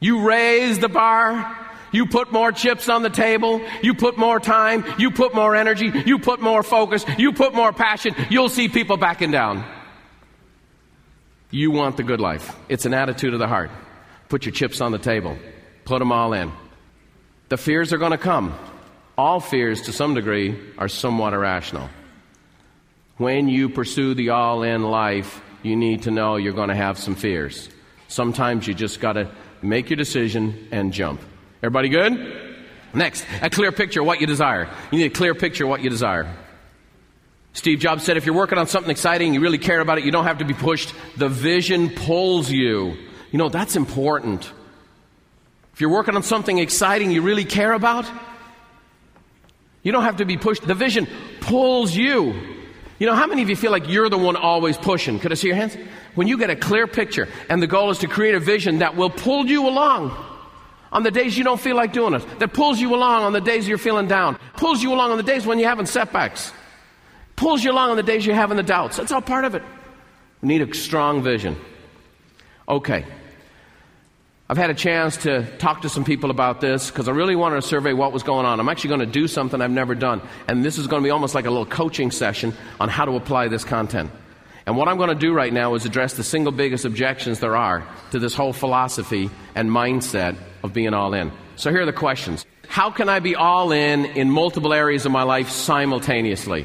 you 0.00 0.26
raise 0.26 0.78
the 0.78 0.88
bar, 0.88 1.56
you 1.92 2.06
put 2.06 2.32
more 2.32 2.52
chips 2.52 2.88
on 2.88 3.02
the 3.02 3.10
table. 3.10 3.60
You 3.82 3.94
put 3.94 4.16
more 4.16 4.40
time. 4.40 4.84
You 4.98 5.10
put 5.10 5.34
more 5.34 5.54
energy. 5.54 5.92
You 6.06 6.18
put 6.18 6.40
more 6.40 6.62
focus. 6.62 7.04
You 7.18 7.32
put 7.32 7.54
more 7.54 7.72
passion. 7.72 8.14
You'll 8.30 8.50
see 8.50 8.68
people 8.68 8.96
backing 8.96 9.30
down. 9.30 9.64
You 11.50 11.70
want 11.70 11.96
the 11.96 12.02
good 12.02 12.20
life. 12.20 12.54
It's 12.68 12.84
an 12.84 12.94
attitude 12.94 13.32
of 13.32 13.38
the 13.38 13.48
heart. 13.48 13.70
Put 14.28 14.44
your 14.44 14.52
chips 14.52 14.80
on 14.80 14.92
the 14.92 14.98
table. 14.98 15.38
Put 15.84 15.98
them 15.98 16.12
all 16.12 16.34
in. 16.34 16.52
The 17.48 17.56
fears 17.56 17.92
are 17.92 17.98
going 17.98 18.12
to 18.12 18.18
come. 18.18 18.58
All 19.16 19.40
fears, 19.40 19.82
to 19.82 19.92
some 19.92 20.14
degree, 20.14 20.56
are 20.76 20.88
somewhat 20.88 21.32
irrational. 21.32 21.88
When 23.16 23.48
you 23.48 23.68
pursue 23.68 24.14
the 24.14 24.30
all 24.30 24.62
in 24.62 24.82
life, 24.82 25.42
you 25.62 25.74
need 25.74 26.02
to 26.02 26.10
know 26.10 26.36
you're 26.36 26.52
going 26.52 26.68
to 26.68 26.74
have 26.74 26.98
some 26.98 27.14
fears. 27.14 27.68
Sometimes 28.06 28.66
you 28.66 28.74
just 28.74 29.00
got 29.00 29.14
to 29.14 29.30
make 29.60 29.90
your 29.90 29.96
decision 29.96 30.68
and 30.70 30.92
jump. 30.92 31.20
Everybody 31.62 31.88
good? 31.88 32.56
Next, 32.94 33.26
a 33.42 33.50
clear 33.50 33.72
picture 33.72 34.00
of 34.00 34.06
what 34.06 34.20
you 34.20 34.26
desire. 34.26 34.68
You 34.92 34.98
need 34.98 35.06
a 35.06 35.14
clear 35.14 35.34
picture 35.34 35.64
of 35.64 35.70
what 35.70 35.82
you 35.82 35.90
desire. 35.90 36.32
Steve 37.54 37.80
Jobs 37.80 38.04
said 38.04 38.16
if 38.16 38.24
you're 38.24 38.34
working 38.34 38.58
on 38.58 38.68
something 38.68 38.90
exciting, 38.90 39.34
you 39.34 39.40
really 39.40 39.58
care 39.58 39.80
about 39.80 39.98
it, 39.98 40.04
you 40.04 40.12
don't 40.12 40.24
have 40.24 40.38
to 40.38 40.44
be 40.44 40.54
pushed. 40.54 40.94
The 41.16 41.28
vision 41.28 41.90
pulls 41.90 42.50
you. 42.50 42.96
You 43.32 43.38
know, 43.38 43.48
that's 43.48 43.74
important. 43.74 44.50
If 45.78 45.82
you're 45.82 45.90
working 45.90 46.16
on 46.16 46.24
something 46.24 46.58
exciting 46.58 47.12
you 47.12 47.22
really 47.22 47.44
care 47.44 47.72
about, 47.72 48.04
you 49.84 49.92
don't 49.92 50.02
have 50.02 50.16
to 50.16 50.24
be 50.24 50.36
pushed. 50.36 50.66
The 50.66 50.74
vision 50.74 51.06
pulls 51.40 51.94
you. 51.94 52.34
You 52.98 53.06
know, 53.06 53.14
how 53.14 53.28
many 53.28 53.42
of 53.42 53.48
you 53.48 53.54
feel 53.54 53.70
like 53.70 53.88
you're 53.88 54.08
the 54.08 54.18
one 54.18 54.34
always 54.34 54.76
pushing? 54.76 55.20
Could 55.20 55.30
I 55.30 55.36
see 55.36 55.46
your 55.46 55.54
hands? 55.54 55.76
When 56.16 56.26
you 56.26 56.36
get 56.36 56.50
a 56.50 56.56
clear 56.56 56.88
picture 56.88 57.28
and 57.48 57.62
the 57.62 57.68
goal 57.68 57.90
is 57.90 57.98
to 57.98 58.08
create 58.08 58.34
a 58.34 58.40
vision 58.40 58.80
that 58.80 58.96
will 58.96 59.08
pull 59.08 59.46
you 59.46 59.68
along, 59.68 60.10
on 60.90 61.04
the 61.04 61.12
days 61.12 61.38
you 61.38 61.44
don't 61.44 61.60
feel 61.60 61.76
like 61.76 61.92
doing 61.92 62.14
it, 62.14 62.40
that 62.40 62.52
pulls 62.52 62.80
you 62.80 62.92
along 62.92 63.22
on 63.22 63.32
the 63.32 63.40
days 63.40 63.68
you're 63.68 63.78
feeling 63.78 64.08
down, 64.08 64.36
pulls 64.56 64.82
you 64.82 64.92
along 64.92 65.12
on 65.12 65.16
the 65.16 65.22
days 65.22 65.46
when 65.46 65.60
you're 65.60 65.68
having 65.68 65.86
setbacks, 65.86 66.52
pulls 67.36 67.62
you 67.62 67.70
along 67.70 67.90
on 67.90 67.96
the 67.96 68.02
days 68.02 68.26
you're 68.26 68.34
having 68.34 68.56
the 68.56 68.64
doubts. 68.64 68.96
That's 68.96 69.12
all 69.12 69.22
part 69.22 69.44
of 69.44 69.54
it. 69.54 69.62
We 70.42 70.48
need 70.48 70.60
a 70.60 70.74
strong 70.74 71.22
vision. 71.22 71.56
Okay. 72.68 73.04
I've 74.50 74.56
had 74.56 74.70
a 74.70 74.74
chance 74.74 75.18
to 75.18 75.44
talk 75.58 75.82
to 75.82 75.90
some 75.90 76.04
people 76.04 76.30
about 76.30 76.62
this 76.62 76.90
because 76.90 77.06
I 77.06 77.12
really 77.12 77.36
wanted 77.36 77.56
to 77.56 77.62
survey 77.62 77.92
what 77.92 78.12
was 78.12 78.22
going 78.22 78.46
on. 78.46 78.60
I'm 78.60 78.68
actually 78.70 78.88
going 78.88 79.00
to 79.00 79.06
do 79.06 79.28
something 79.28 79.60
I've 79.60 79.70
never 79.70 79.94
done. 79.94 80.22
And 80.48 80.64
this 80.64 80.78
is 80.78 80.86
going 80.86 81.02
to 81.02 81.06
be 81.06 81.10
almost 81.10 81.34
like 81.34 81.44
a 81.44 81.50
little 81.50 81.66
coaching 81.66 82.10
session 82.10 82.54
on 82.80 82.88
how 82.88 83.04
to 83.04 83.12
apply 83.12 83.48
this 83.48 83.62
content. 83.62 84.10
And 84.64 84.74
what 84.74 84.88
I'm 84.88 84.96
going 84.96 85.10
to 85.10 85.14
do 85.14 85.34
right 85.34 85.52
now 85.52 85.74
is 85.74 85.84
address 85.84 86.14
the 86.14 86.24
single 86.24 86.50
biggest 86.50 86.86
objections 86.86 87.40
there 87.40 87.56
are 87.56 87.86
to 88.10 88.18
this 88.18 88.34
whole 88.34 88.54
philosophy 88.54 89.28
and 89.54 89.68
mindset 89.70 90.34
of 90.62 90.72
being 90.72 90.94
all 90.94 91.12
in. 91.12 91.30
So 91.56 91.70
here 91.70 91.82
are 91.82 91.86
the 91.86 91.92
questions. 91.92 92.46
How 92.68 92.90
can 92.90 93.10
I 93.10 93.18
be 93.18 93.36
all 93.36 93.70
in 93.72 94.06
in 94.06 94.30
multiple 94.30 94.72
areas 94.72 95.04
of 95.04 95.12
my 95.12 95.24
life 95.24 95.50
simultaneously? 95.50 96.64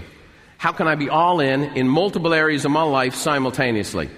How 0.58 0.72
can 0.72 0.88
I 0.88 0.96
be 0.96 1.10
all 1.10 1.42
in 1.42 1.64
in 1.76 1.90
multiple 1.90 2.34
areas 2.34 2.64
of 2.64 2.72
my 2.72 2.84
life 2.84 3.16
simultaneously? 3.16 4.10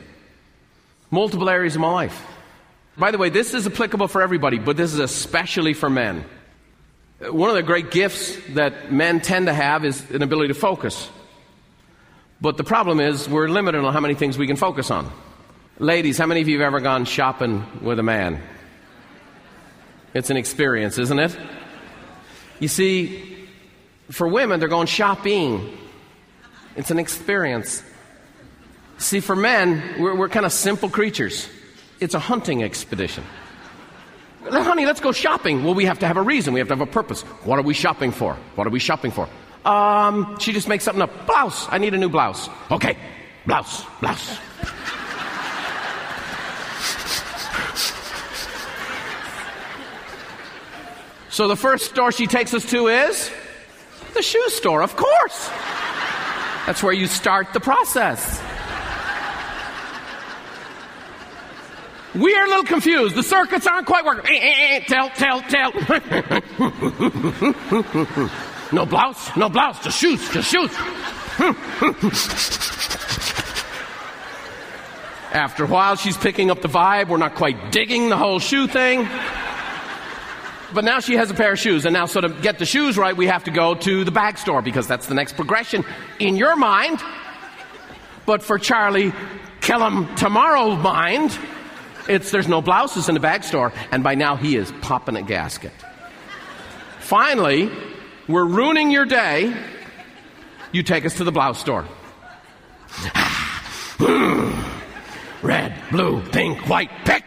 Multiple 1.10 1.49
areas 1.49 1.73
of 1.73 1.82
my 1.82 1.91
life. 1.91 2.35
By 2.97 3.12
the 3.12 3.17
way, 3.17 3.29
this 3.29 3.53
is 3.53 3.67
applicable 3.67 4.08
for 4.08 4.21
everybody, 4.21 4.58
but 4.58 4.77
this 4.77 4.93
is 4.93 4.99
especially 4.99 5.73
for 5.73 5.89
men. 5.89 6.23
One 7.19 7.49
of 7.49 7.55
the 7.55 7.63
great 7.63 7.91
gifts 7.91 8.38
that 8.49 8.91
men 8.91 9.19
tend 9.19 9.47
to 9.47 9.53
have 9.53 9.84
is 9.84 10.10
an 10.12 10.21
ability 10.21 10.49
to 10.49 10.60
focus. 10.60 11.10
But 12.39 12.58
the 12.58 12.63
problem 12.63 12.99
is 12.99 13.27
we're 13.27 13.49
limited 13.49 13.84
on 13.84 13.93
how 13.93 13.99
many 13.99 14.15
things 14.15 14.38
we 14.38 14.47
can 14.47 14.55
focus 14.55 14.91
on. 14.91 15.12
Ladies, 15.79 16.17
how 16.17 16.25
many 16.25 16.41
of 16.41 16.47
you 16.47 16.60
have 16.60 16.67
ever 16.67 16.79
gone 16.79 17.05
shopping 17.05 17.65
with 17.81 17.99
a 17.99 18.03
man? 18.03 18.41
It's 20.13 20.29
an 20.29 20.38
experience, 20.38 20.97
isn't 20.97 21.19
it? 21.19 21.38
You 22.60 22.69
see, 22.69 23.49
for 24.10 24.27
women, 24.27 24.62
they're 24.62 24.69
going 24.69 24.88
shopping. 24.88 25.77
It's 26.77 26.91
an 26.91 26.99
experience. 26.99 27.84
See, 28.97 29.19
for 29.19 29.36
men, 29.36 30.01
we're, 30.01 30.15
we're 30.15 30.29
kind 30.29 30.45
of 30.45 30.53
simple 30.53 30.89
creatures. 30.89 31.49
It's 31.99 32.13
a 32.13 32.19
hunting 32.19 32.63
expedition. 32.63 33.23
Honey, 34.43 34.86
let's 34.86 34.99
go 34.99 35.12
shopping. 35.12 35.63
Well, 35.63 35.73
we 35.73 35.86
have 35.86 35.99
to 35.99 36.08
have 36.08 36.17
a 36.17 36.21
reason. 36.21 36.53
We 36.53 36.60
have 36.60 36.67
to 36.67 36.75
have 36.75 36.88
a 36.88 36.91
purpose. 36.91 37.21
What 37.43 37.58
are 37.58 37.63
we 37.63 37.73
shopping 37.73 38.12
for? 38.12 38.36
What 38.55 38.67
are 38.67 38.69
we 38.69 38.79
shopping 38.79 39.12
for? 39.12 39.27
Um, 39.65 40.38
she 40.39 40.53
just 40.53 40.67
makes 40.67 40.84
something 40.84 41.01
up. 41.01 41.25
Blouse. 41.25 41.67
I 41.71 41.79
need 41.79 41.93
a 41.93 41.97
new 41.97 42.10
blouse. 42.10 42.49
Okay. 42.69 42.97
Blouse. 43.47 43.84
Blouse. 44.01 44.38
so 51.29 51.47
the 51.47 51.55
first 51.55 51.86
store 51.86 52.12
she 52.12 52.27
takes 52.27 52.53
us 52.53 52.69
to 52.69 52.88
is 52.88 53.31
the 54.13 54.21
shoe 54.21 54.49
store, 54.49 54.84
of 54.84 54.95
course. 54.95 55.49
That's 56.67 56.84
where 56.84 56.93
you 56.93 57.08
start 57.08 57.53
the 57.53 57.60
process. 57.60 58.41
We 62.15 62.34
are 62.34 62.45
a 62.45 62.47
little 62.47 62.63
confused. 62.63 63.15
The 63.15 63.23
circuits 63.23 63.67
aren't 63.67 63.88
quite 63.88 64.06
working. 64.06 64.34
Eh, 64.34 64.39
eh, 64.39 64.78
eh, 64.78 64.80
tell, 64.88 65.10
tell, 65.10 65.41
tell. 65.41 65.71
no 68.71 68.86
blouse, 68.86 69.36
no 69.36 69.49
blouse, 69.49 69.84
just 69.84 69.99
shoes, 69.99 70.30
just 70.30 70.49
shoes. 70.49 70.71
After 75.34 75.65
a 75.65 75.67
while, 75.67 75.97
she's 75.97 76.15
picking 76.15 76.49
up 76.49 76.62
the 76.62 76.69
vibe. 76.69 77.10
We're 77.10 77.17
not 77.17 77.36
quite 77.36 77.73
digging 77.73 78.08
the 78.08 78.15
whole 78.15 78.39
shoe 78.39 78.67
thing. 78.67 79.06
But 80.73 80.86
now 80.86 81.01
she 81.01 81.15
has 81.15 81.30
a 81.30 81.34
pair 81.34 81.51
of 81.51 81.60
shoes, 81.60 81.86
and 81.86 81.93
now, 81.93 82.06
so 82.06 82.21
to 82.21 82.30
get 82.30 82.60
the 82.60 82.65
shoes 82.65 82.97
right, 82.97 83.15
we 83.15 83.28
have 83.28 83.43
to 83.43 83.51
go 83.51 83.75
to 83.75 84.06
the 84.06 84.12
bag 84.12 84.38
store 84.38 84.62
because 84.62 84.88
that's 84.88 85.08
the 85.08 85.13
next 85.13 85.36
progression 85.36 85.84
in 86.19 86.38
your 86.38 86.56
mind. 86.56 87.01
But 88.25 88.41
for 88.41 88.58
Charlie 88.58 89.13
Killam 89.60 90.15
tomorrow 90.15 90.75
mind, 90.75 91.38
it's, 92.07 92.31
there's 92.31 92.47
no 92.47 92.61
blouses 92.61 93.09
in 93.09 93.13
the 93.15 93.19
bag 93.19 93.43
store, 93.43 93.73
and 93.91 94.03
by 94.03 94.15
now 94.15 94.35
he 94.35 94.55
is 94.55 94.71
popping 94.81 95.15
a 95.15 95.21
gasket. 95.21 95.73
Finally, 96.99 97.69
we're 98.27 98.45
ruining 98.45 98.91
your 98.91 99.05
day. 99.05 99.55
You 100.71 100.83
take 100.83 101.05
us 101.05 101.15
to 101.17 101.23
the 101.23 101.31
blouse 101.31 101.59
store. 101.59 101.85
Red, 105.41 105.75
blue, 105.91 106.21
pink, 106.31 106.67
white, 106.67 106.89
pick. 107.05 107.23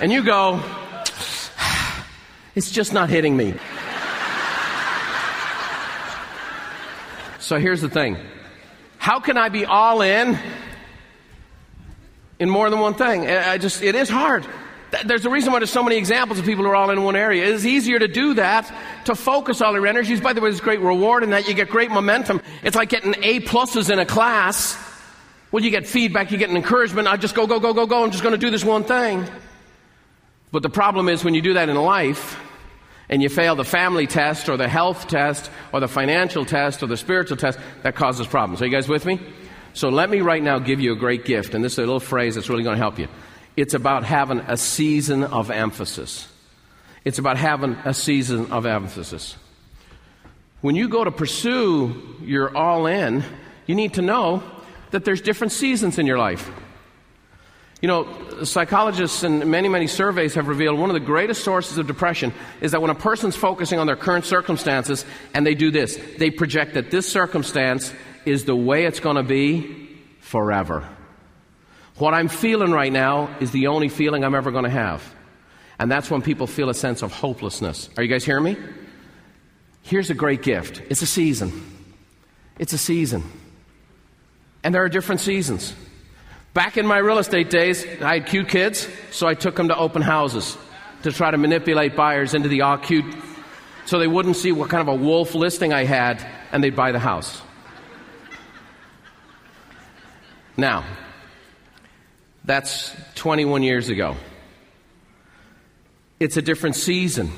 And 0.00 0.10
you 0.10 0.24
go, 0.24 0.60
it's 2.54 2.70
just 2.70 2.92
not 2.92 3.10
hitting 3.10 3.36
me. 3.36 3.54
So 7.38 7.58
here's 7.58 7.80
the 7.80 7.88
thing 7.88 8.16
how 9.00 9.18
can 9.18 9.38
I 9.38 9.48
be 9.48 9.64
all 9.64 10.02
in 10.02 10.38
in 12.38 12.50
more 12.50 12.68
than 12.68 12.80
one 12.80 12.92
thing? 12.92 13.26
I 13.26 13.56
just, 13.56 13.82
it 13.82 13.94
is 13.94 14.10
hard. 14.10 14.46
There's 15.06 15.24
a 15.24 15.30
reason 15.30 15.54
why 15.54 15.60
there's 15.60 15.70
so 15.70 15.82
many 15.82 15.96
examples 15.96 16.38
of 16.38 16.44
people 16.44 16.64
who 16.64 16.70
are 16.70 16.76
all 16.76 16.90
in 16.90 17.02
one 17.02 17.16
area. 17.16 17.44
It 17.44 17.48
is 17.48 17.66
easier 17.66 17.98
to 17.98 18.08
do 18.08 18.34
that, 18.34 18.70
to 19.06 19.14
focus 19.14 19.62
all 19.62 19.72
your 19.72 19.86
energies. 19.86 20.20
By 20.20 20.34
the 20.34 20.42
way, 20.42 20.50
there's 20.50 20.60
great 20.60 20.80
reward 20.80 21.22
in 21.22 21.30
that. 21.30 21.48
You 21.48 21.54
get 21.54 21.70
great 21.70 21.90
momentum. 21.90 22.42
It's 22.62 22.76
like 22.76 22.90
getting 22.90 23.14
A 23.22 23.40
pluses 23.40 23.90
in 23.90 23.98
a 23.98 24.04
class. 24.04 24.76
Well, 25.50 25.64
you 25.64 25.70
get 25.70 25.86
feedback, 25.86 26.30
you 26.30 26.36
get 26.36 26.50
an 26.50 26.56
encouragement. 26.56 27.08
I 27.08 27.16
just 27.16 27.34
go, 27.34 27.46
go, 27.46 27.58
go, 27.58 27.72
go, 27.72 27.86
go. 27.86 28.04
I'm 28.04 28.10
just 28.10 28.22
going 28.22 28.34
to 28.34 28.38
do 28.38 28.50
this 28.50 28.66
one 28.66 28.84
thing. 28.84 29.26
But 30.52 30.62
the 30.62 30.68
problem 30.68 31.08
is 31.08 31.24
when 31.24 31.32
you 31.32 31.40
do 31.40 31.54
that 31.54 31.70
in 31.70 31.76
life, 31.76 32.38
and 33.10 33.20
you 33.20 33.28
fail 33.28 33.56
the 33.56 33.64
family 33.64 34.06
test 34.06 34.48
or 34.48 34.56
the 34.56 34.68
health 34.68 35.08
test 35.08 35.50
or 35.72 35.80
the 35.80 35.88
financial 35.88 36.46
test 36.46 36.82
or 36.82 36.86
the 36.86 36.96
spiritual 36.96 37.36
test, 37.36 37.58
that 37.82 37.96
causes 37.96 38.26
problems. 38.26 38.62
Are 38.62 38.66
you 38.66 38.70
guys 38.70 38.88
with 38.88 39.04
me? 39.04 39.20
So 39.74 39.88
let 39.88 40.08
me 40.08 40.20
right 40.20 40.42
now 40.42 40.58
give 40.58 40.80
you 40.80 40.92
a 40.92 40.96
great 40.96 41.24
gift, 41.24 41.54
and 41.54 41.62
this 41.62 41.72
is 41.72 41.78
a 41.78 41.82
little 41.82 42.00
phrase 42.00 42.36
that's 42.36 42.48
really 42.48 42.62
going 42.62 42.76
to 42.76 42.82
help 42.82 42.98
you. 42.98 43.08
It's 43.56 43.74
about 43.74 44.04
having 44.04 44.38
a 44.38 44.56
season 44.56 45.24
of 45.24 45.50
emphasis. 45.50 46.28
It's 47.04 47.18
about 47.18 47.36
having 47.36 47.72
a 47.84 47.92
season 47.92 48.50
of 48.52 48.64
emphasis. 48.64 49.36
When 50.60 50.76
you 50.76 50.88
go 50.88 51.04
to 51.04 51.10
pursue 51.10 52.16
your 52.22 52.56
all 52.56 52.86
in, 52.86 53.24
you 53.66 53.74
need 53.74 53.94
to 53.94 54.02
know 54.02 54.42
that 54.90 55.04
there's 55.04 55.20
different 55.20 55.52
seasons 55.52 55.98
in 55.98 56.06
your 56.06 56.18
life. 56.18 56.50
You 57.80 57.88
know, 57.88 58.44
psychologists 58.44 59.22
and 59.22 59.46
many, 59.46 59.68
many 59.68 59.86
surveys 59.86 60.34
have 60.34 60.48
revealed 60.48 60.78
one 60.78 60.90
of 60.90 60.94
the 60.94 61.00
greatest 61.00 61.42
sources 61.42 61.78
of 61.78 61.86
depression 61.86 62.34
is 62.60 62.72
that 62.72 62.82
when 62.82 62.90
a 62.90 62.94
person's 62.94 63.36
focusing 63.36 63.78
on 63.78 63.86
their 63.86 63.96
current 63.96 64.26
circumstances 64.26 65.06
and 65.32 65.46
they 65.46 65.54
do 65.54 65.70
this, 65.70 65.98
they 66.18 66.30
project 66.30 66.74
that 66.74 66.90
this 66.90 67.10
circumstance 67.10 67.92
is 68.26 68.44
the 68.44 68.56
way 68.56 68.84
it's 68.84 69.00
going 69.00 69.16
to 69.16 69.22
be 69.22 69.88
forever. 70.20 70.86
What 71.96 72.12
I'm 72.12 72.28
feeling 72.28 72.70
right 72.70 72.92
now 72.92 73.34
is 73.40 73.50
the 73.50 73.68
only 73.68 73.88
feeling 73.88 74.24
I'm 74.24 74.34
ever 74.34 74.50
going 74.50 74.64
to 74.64 74.70
have. 74.70 75.02
And 75.78 75.90
that's 75.90 76.10
when 76.10 76.20
people 76.20 76.46
feel 76.46 76.68
a 76.68 76.74
sense 76.74 77.00
of 77.00 77.12
hopelessness. 77.12 77.88
Are 77.96 78.02
you 78.02 78.08
guys 78.08 78.24
hearing 78.24 78.44
me? 78.44 78.56
Here's 79.82 80.10
a 80.10 80.14
great 80.14 80.42
gift 80.42 80.82
it's 80.90 81.00
a 81.00 81.06
season. 81.06 81.66
It's 82.58 82.74
a 82.74 82.78
season. 82.78 83.22
And 84.62 84.74
there 84.74 84.84
are 84.84 84.90
different 84.90 85.22
seasons. 85.22 85.74
Back 86.52 86.76
in 86.76 86.86
my 86.86 86.98
real 86.98 87.18
estate 87.18 87.48
days, 87.48 87.84
I 88.02 88.14
had 88.14 88.26
cute 88.26 88.48
kids, 88.48 88.88
so 89.12 89.26
I 89.26 89.34
took 89.34 89.54
them 89.54 89.68
to 89.68 89.76
open 89.76 90.02
houses 90.02 90.58
to 91.02 91.12
try 91.12 91.30
to 91.30 91.38
manipulate 91.38 91.94
buyers 91.94 92.34
into 92.34 92.48
the 92.48 92.62
all 92.62 92.78
cute 92.78 93.04
so 93.86 93.98
they 93.98 94.06
wouldn't 94.06 94.36
see 94.36 94.52
what 94.52 94.68
kind 94.68 94.80
of 94.80 94.88
a 94.88 94.94
wolf 94.94 95.34
listing 95.34 95.72
I 95.72 95.84
had 95.84 96.24
and 96.52 96.62
they'd 96.62 96.76
buy 96.76 96.92
the 96.92 96.98
house. 96.98 97.40
Now, 100.56 100.84
that's 102.44 102.94
21 103.14 103.62
years 103.62 103.88
ago. 103.88 104.16
It's 106.18 106.36
a 106.36 106.42
different 106.42 106.76
season. 106.76 107.32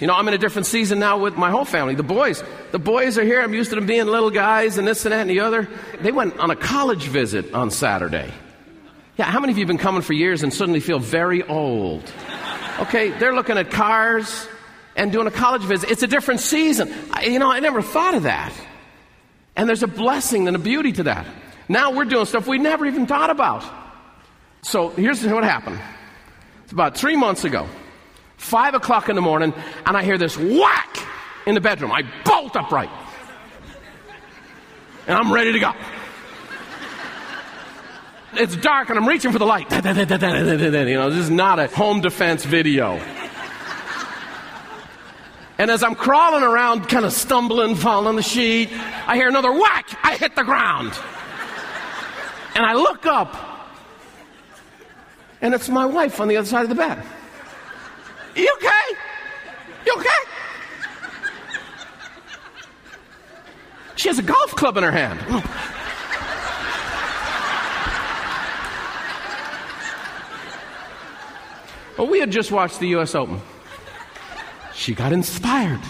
You 0.00 0.08
know, 0.08 0.14
I'm 0.14 0.26
in 0.26 0.34
a 0.34 0.38
different 0.38 0.66
season 0.66 0.98
now 0.98 1.18
with 1.18 1.36
my 1.36 1.50
whole 1.50 1.64
family. 1.64 1.94
The 1.94 2.02
boys, 2.02 2.42
the 2.72 2.80
boys 2.80 3.16
are 3.16 3.22
here. 3.22 3.40
I'm 3.40 3.54
used 3.54 3.70
to 3.70 3.76
them 3.76 3.86
being 3.86 4.06
little 4.06 4.30
guys 4.30 4.76
and 4.76 4.86
this 4.88 5.04
and 5.04 5.12
that 5.12 5.20
and 5.20 5.30
the 5.30 5.40
other. 5.40 5.68
They 6.00 6.10
went 6.10 6.36
on 6.38 6.50
a 6.50 6.56
college 6.56 7.04
visit 7.04 7.54
on 7.54 7.70
Saturday. 7.70 8.32
Yeah, 9.16 9.26
how 9.26 9.38
many 9.38 9.52
of 9.52 9.58
you 9.58 9.62
have 9.62 9.68
been 9.68 9.78
coming 9.78 10.02
for 10.02 10.12
years 10.12 10.42
and 10.42 10.52
suddenly 10.52 10.80
feel 10.80 10.98
very 10.98 11.44
old? 11.44 12.12
Okay, 12.80 13.10
they're 13.10 13.34
looking 13.34 13.56
at 13.56 13.70
cars 13.70 14.48
and 14.96 15.12
doing 15.12 15.28
a 15.28 15.30
college 15.30 15.62
visit. 15.62 15.88
It's 15.88 16.02
a 16.02 16.08
different 16.08 16.40
season. 16.40 16.92
I, 17.12 17.26
you 17.26 17.38
know, 17.38 17.50
I 17.50 17.60
never 17.60 17.80
thought 17.80 18.14
of 18.14 18.24
that. 18.24 18.52
And 19.54 19.68
there's 19.68 19.84
a 19.84 19.88
blessing 19.88 20.48
and 20.48 20.56
a 20.56 20.58
beauty 20.58 20.90
to 20.92 21.04
that. 21.04 21.26
Now 21.68 21.92
we're 21.92 22.04
doing 22.04 22.26
stuff 22.26 22.48
we 22.48 22.58
never 22.58 22.84
even 22.86 23.06
thought 23.06 23.30
about. 23.30 23.64
So 24.62 24.88
here's 24.88 25.24
what 25.24 25.44
happened. 25.44 25.78
It's 26.64 26.72
about 26.72 26.96
three 26.96 27.14
months 27.14 27.44
ago. 27.44 27.68
Five 28.36 28.74
o'clock 28.74 29.08
in 29.08 29.16
the 29.16 29.22
morning, 29.22 29.54
and 29.86 29.96
I 29.96 30.02
hear 30.02 30.18
this 30.18 30.36
whack 30.36 30.98
in 31.46 31.54
the 31.54 31.60
bedroom. 31.60 31.92
I 31.92 32.02
bolt 32.24 32.56
upright. 32.56 32.90
And 35.06 35.16
I'm 35.16 35.32
ready 35.32 35.52
to 35.52 35.58
go. 35.58 35.72
It's 38.36 38.56
dark 38.56 38.88
and 38.90 38.98
I'm 38.98 39.06
reaching 39.06 39.30
for 39.32 39.38
the 39.38 39.46
light. 39.46 39.70
You 39.70 40.98
know, 40.98 41.10
this 41.10 41.20
is 41.20 41.30
not 41.30 41.58
a 41.58 41.68
home 41.68 42.00
defense 42.00 42.44
video. 42.44 43.00
And 45.56 45.70
as 45.70 45.84
I'm 45.84 45.94
crawling 45.94 46.42
around, 46.42 46.88
kind 46.88 47.04
of 47.04 47.12
stumbling, 47.12 47.76
falling 47.76 48.08
on 48.08 48.16
the 48.16 48.22
sheet, 48.22 48.70
I 49.06 49.16
hear 49.16 49.28
another 49.28 49.52
whack. 49.52 49.86
I 50.02 50.16
hit 50.16 50.34
the 50.34 50.42
ground. 50.42 50.92
And 52.56 52.64
I 52.64 52.74
look 52.74 53.06
up, 53.06 53.36
and 55.40 55.54
it's 55.54 55.68
my 55.68 55.86
wife 55.86 56.20
on 56.20 56.28
the 56.28 56.36
other 56.36 56.46
side 56.46 56.62
of 56.62 56.68
the 56.68 56.74
bed. 56.74 57.02
You 58.36 58.52
okay? 58.56 58.98
You 59.86 59.94
okay? 59.96 60.08
She 63.96 64.08
has 64.08 64.18
a 64.18 64.22
golf 64.22 64.54
club 64.56 64.76
in 64.76 64.82
her 64.82 64.90
hand. 64.90 65.20
Well, 71.96 72.08
we 72.08 72.18
had 72.18 72.32
just 72.32 72.50
watched 72.50 72.80
the 72.80 72.88
U.S. 72.88 73.14
Open. 73.14 73.40
She 74.74 74.94
got 74.94 75.12
inspired. 75.12 75.80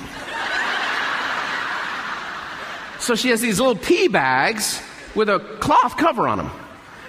So 3.01 3.15
she 3.15 3.31
has 3.31 3.41
these 3.41 3.59
little 3.59 3.77
pee 3.77 4.09
bags 4.09 4.83
with 5.15 5.29
a 5.29 5.39
cloth 5.61 5.97
cover 5.97 6.29
on 6.29 6.39
them. 6.39 6.51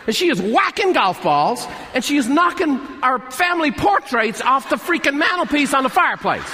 And 0.08 0.16
she 0.16 0.30
is 0.30 0.42
whacking 0.42 0.94
golf 0.94 1.24
balls, 1.24 1.66
and 1.94 2.04
she 2.04 2.18
is 2.18 2.30
knocking 2.30 2.80
our 3.02 3.20
family 3.32 3.72
portraits 3.72 4.40
off 4.42 4.70
the 4.70 4.76
freaking 4.76 5.18
mantelpiece 5.18 5.74
on 5.74 5.84
the 5.84 5.90
fireplace. 5.90 6.48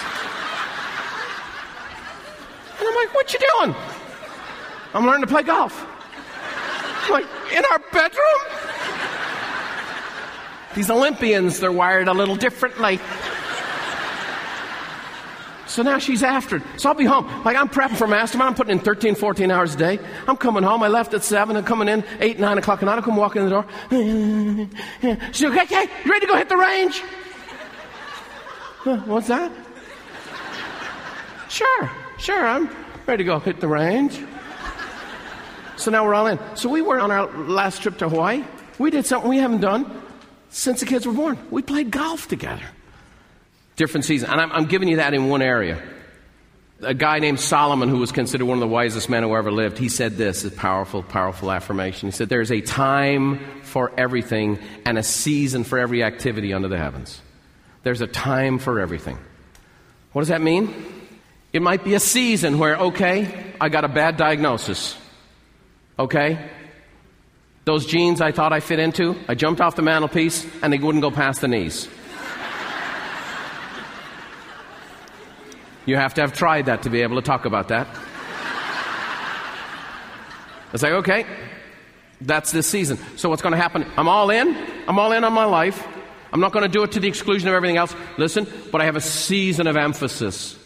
And 2.80 2.88
I'm 2.88 2.95
like, 2.95 3.14
what 3.14 3.34
you 3.34 3.39
doing? 3.39 3.76
I'm 4.93 5.06
learning 5.06 5.22
to 5.22 5.28
play 5.28 5.43
golf. 5.43 5.86
I'm 7.04 7.12
like, 7.12 7.26
in 7.52 7.64
our 7.72 7.80
bedroom? 7.91 8.41
These 10.74 10.89
Olympians, 10.89 11.60
they're 11.60 11.72
wired 11.72 12.08
a 12.08 12.14
little 12.14 12.36
differently. 12.36 12.99
So 15.72 15.82
now 15.84 15.99
she's 15.99 16.22
after 16.22 16.57
it. 16.57 16.63
So 16.76 16.89
I'll 16.89 16.95
be 16.95 17.05
home. 17.05 17.26
Like 17.45 17.55
I'm 17.55 17.69
prepping 17.69 17.95
for 17.95 18.05
mastermind. 18.05 18.49
I'm 18.49 18.55
putting 18.55 18.74
in 18.74 18.80
13, 18.80 19.15
14 19.15 19.49
hours 19.51 19.74
a 19.74 19.78
day. 19.78 19.99
I'm 20.28 20.36
coming 20.36 20.63
home. 20.63 20.84
I 20.84 20.89
left 20.89 21.13
at 21.13 21.24
7 21.24 21.55
and 21.55 21.65
coming 21.65 21.88
in 21.88 22.03
8, 22.19 22.39
9 22.39 22.57
o'clock. 22.57 22.82
And 22.82 22.89
I 22.89 22.95
don't 22.95 23.05
come 23.05 23.15
walking 23.15 23.43
in 23.43 23.49
the 23.49 23.51
door. 23.51 23.65
She's 25.32 25.49
like, 25.49 25.72
okay, 25.72 25.84
okay, 25.84 25.93
you 26.03 26.11
ready 26.11 26.26
to 26.26 26.30
go 26.30 26.36
hit 26.36 26.49
the 26.49 26.57
range? 26.57 26.99
What's 29.07 29.28
that? 29.28 29.51
Sure, 31.47 31.91
sure, 32.17 32.47
I'm 32.47 32.69
ready 33.05 33.26
to 33.26 33.26
go 33.26 33.38
hit 33.38 33.59
the 33.59 33.67
range. 33.67 34.17
So 35.76 35.91
now 35.91 36.05
we're 36.05 36.13
all 36.13 36.28
in. 36.28 36.39
So 36.55 36.69
we 36.69 36.82
were 36.82 36.97
on 36.97 37.11
our 37.11 37.30
last 37.30 37.82
trip 37.82 37.97
to 37.97 38.07
Hawaii. 38.07 38.45
We 38.80 38.89
did 38.89 39.05
something 39.05 39.30
we 39.30 39.39
haven't 39.39 39.59
done 39.59 40.01
since 40.49 40.80
the 40.80 40.86
kids 40.86 41.05
were 41.05 41.11
born. 41.11 41.38
We 41.51 41.61
played 41.61 41.91
golf 41.91 42.30
together 42.30 42.63
different 43.76 44.05
seasons. 44.05 44.32
And 44.32 44.41
I'm, 44.41 44.51
I'm 44.51 44.65
giving 44.65 44.88
you 44.88 44.97
that 44.97 45.13
in 45.13 45.30
one 45.30 45.41
area. 45.41 45.82
A 46.82 46.93
guy 46.93 47.19
named 47.19 47.39
Solomon, 47.39 47.89
who 47.89 47.99
was 47.99 48.11
considered 48.11 48.45
one 48.45 48.57
of 48.57 48.61
the 48.61 48.67
wisest 48.67 49.09
men 49.09 49.22
who 49.22 49.36
ever 49.36 49.51
lived, 49.51 49.78
he 49.78 49.88
said 49.88 50.17
this, 50.17 50.43
a 50.43 50.51
powerful, 50.51 51.03
powerful 51.03 51.51
affirmation. 51.51 52.07
He 52.07 52.11
said, 52.11 52.28
There's 52.28 52.51
a 52.51 52.61
time 52.61 53.39
for 53.61 53.91
everything 53.99 54.57
and 54.86 54.97
a 54.97 55.03
season 55.03 55.63
for 55.63 55.78
every 55.78 56.03
activity 56.03 56.53
under 56.53 56.67
the 56.67 56.78
heavens. 56.78 57.22
There's 57.84 58.01
a 58.01 58.07
time 58.07 58.57
for 58.57 58.80
everything. 58.80 59.17
What 60.13 60.22
does 60.22 60.30
that 60.30 60.41
mean? 60.41 60.74
It 61.53 61.61
might 61.61 61.84
be 61.84 61.93
a 61.93 61.99
season 61.99 62.59
where, 62.59 62.78
okay, 62.78 63.53
I 63.59 63.69
got 63.69 63.84
a 63.84 63.89
bad 63.89 64.17
diagnosis. 64.17 64.97
Okay? 65.99 66.49
Those 67.65 67.86
jeans 67.86 68.22
I 68.22 68.32
thought 68.32 68.53
I 68.53 68.59
fit 68.59 68.80
into, 68.80 69.15
I 69.28 69.36
jumped 69.36 69.61
off 69.61 69.76
the 69.76 69.82
mantelpiece 69.82 70.47
and 70.63 70.74
they 70.74 70.80
wouldn't 70.80 71.03
go 71.03 71.11
past 71.11 71.41
the 71.41 71.47
knees. 71.47 71.88
You 75.86 75.96
have 75.96 76.14
to 76.16 76.22
have 76.22 76.34
tried 76.34 76.66
that 76.68 76.84
to 76.84 76.90
be 76.90 77.02
able 77.02 77.16
to 77.16 77.22
talk 77.22 77.46
about 77.46 77.70
that. 77.70 77.88
It's 80.74 80.84
like, 80.84 80.94
okay, 80.94 81.26
that's 82.22 82.52
this 82.52 82.68
season. 82.68 82.98
So 83.18 83.30
what's 83.30 83.42
going 83.42 83.52
to 83.52 83.58
happen? 83.58 83.86
I'm 83.98 84.08
all 84.08 84.30
in. 84.30 84.56
I'm 84.88 85.00
all 85.00 85.12
in 85.12 85.24
on 85.24 85.34
my 85.34 85.46
life. 85.46 85.86
I'm 86.32 86.40
not 86.40 86.54
going 86.54 86.64
to 86.64 86.70
do 86.70 86.84
it 86.84 86.94
to 86.94 87.00
the 87.00 87.08
exclusion 87.08 87.50
of 87.50 87.56
everything 87.56 87.78
else. 87.78 87.94
Listen, 88.18 88.48
but 88.72 88.80
I 88.80 88.86
have 88.86 88.96
a 88.96 89.02
season 89.02 89.68
of 89.68 89.76
emphasis 89.76 90.58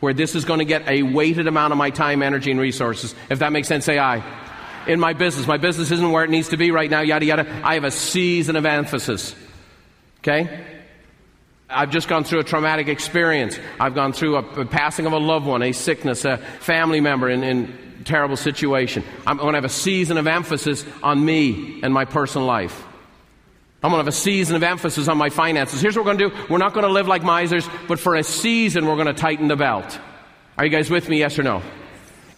where 0.00 0.14
this 0.14 0.34
is 0.34 0.44
going 0.44 0.58
to 0.58 0.64
get 0.64 0.88
a 0.88 1.02
weighted 1.02 1.46
amount 1.46 1.72
of 1.72 1.78
my 1.78 1.90
time, 1.90 2.22
energy, 2.22 2.50
and 2.50 2.58
resources. 2.58 3.14
If 3.28 3.40
that 3.40 3.52
makes 3.52 3.68
sense, 3.68 3.84
say 3.84 3.98
aye. 3.98 4.22
In 4.86 4.98
my 4.98 5.12
business, 5.12 5.46
my 5.46 5.58
business 5.58 5.90
isn't 5.90 6.10
where 6.10 6.24
it 6.24 6.30
needs 6.30 6.48
to 6.48 6.56
be 6.56 6.70
right 6.70 6.90
now, 6.90 7.02
yada, 7.02 7.24
yada. 7.24 7.60
I 7.62 7.74
have 7.74 7.84
a 7.84 7.90
season 7.90 8.56
of 8.56 8.66
emphasis. 8.66 9.36
Okay? 10.20 10.71
I've 11.72 11.90
just 11.90 12.08
gone 12.08 12.24
through 12.24 12.40
a 12.40 12.44
traumatic 12.44 12.88
experience. 12.88 13.58
I've 13.80 13.94
gone 13.94 14.12
through 14.12 14.36
a, 14.36 14.60
a 14.60 14.64
passing 14.66 15.06
of 15.06 15.12
a 15.12 15.18
loved 15.18 15.46
one, 15.46 15.62
a 15.62 15.72
sickness, 15.72 16.24
a 16.24 16.38
family 16.38 17.00
member 17.00 17.28
in, 17.28 17.42
in 17.42 18.04
terrible 18.04 18.36
situation. 18.36 19.04
I'm 19.26 19.38
going 19.38 19.52
to 19.52 19.56
have 19.56 19.64
a 19.64 19.68
season 19.68 20.18
of 20.18 20.26
emphasis 20.26 20.84
on 21.02 21.24
me 21.24 21.80
and 21.82 21.92
my 21.92 22.04
personal 22.04 22.46
life. 22.46 22.84
I'm 23.82 23.90
going 23.90 23.98
to 23.98 24.04
have 24.04 24.08
a 24.08 24.12
season 24.12 24.54
of 24.54 24.62
emphasis 24.62 25.08
on 25.08 25.18
my 25.18 25.30
finances. 25.30 25.80
Here's 25.80 25.96
what 25.96 26.04
we're 26.04 26.14
going 26.14 26.30
to 26.30 26.36
do. 26.36 26.46
We're 26.48 26.58
not 26.58 26.72
going 26.72 26.86
to 26.86 26.92
live 26.92 27.08
like 27.08 27.24
misers, 27.24 27.68
but 27.88 27.98
for 27.98 28.14
a 28.14 28.22
season, 28.22 28.86
we're 28.86 28.94
going 28.94 29.08
to 29.08 29.14
tighten 29.14 29.48
the 29.48 29.56
belt. 29.56 29.98
Are 30.56 30.64
you 30.64 30.70
guys 30.70 30.88
with 30.88 31.08
me? 31.08 31.18
Yes 31.18 31.38
or 31.38 31.42
no? 31.42 31.62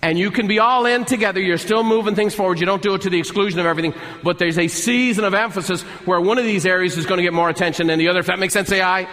And 0.05 0.19
you 0.19 0.31
can 0.31 0.47
be 0.47 0.59
all 0.59 0.85
in 0.85 1.07
together. 1.07 1.41
You're 1.41 1.57
still 1.57 1.83
moving 1.83 2.15
things 2.15 2.35
forward. 2.35 2.61
You 2.61 2.67
don't 2.67 2.83
do 2.83 2.95
it 2.95 3.01
to 3.03 3.11
the 3.11 3.19
exclusion 3.19 3.59
of 3.59 3.65
everything, 3.65 3.95
but 4.23 4.39
there's 4.39 4.59
a 4.59 4.69
season 4.69 5.25
of 5.25 5.33
emphasis 5.33 5.81
where 6.05 6.21
one 6.21 6.37
of 6.37 6.45
these 6.45 6.67
areas 6.67 6.99
is 6.99 7.07
going 7.07 7.17
to 7.17 7.23
get 7.23 7.33
more 7.33 7.49
attention 7.49 7.87
than 7.87 7.99
the 7.99 8.09
other. 8.09 8.21
If 8.21 8.27
that 8.27 8.39
makes 8.39 8.53
sense, 8.53 8.71
aye. 8.71 9.09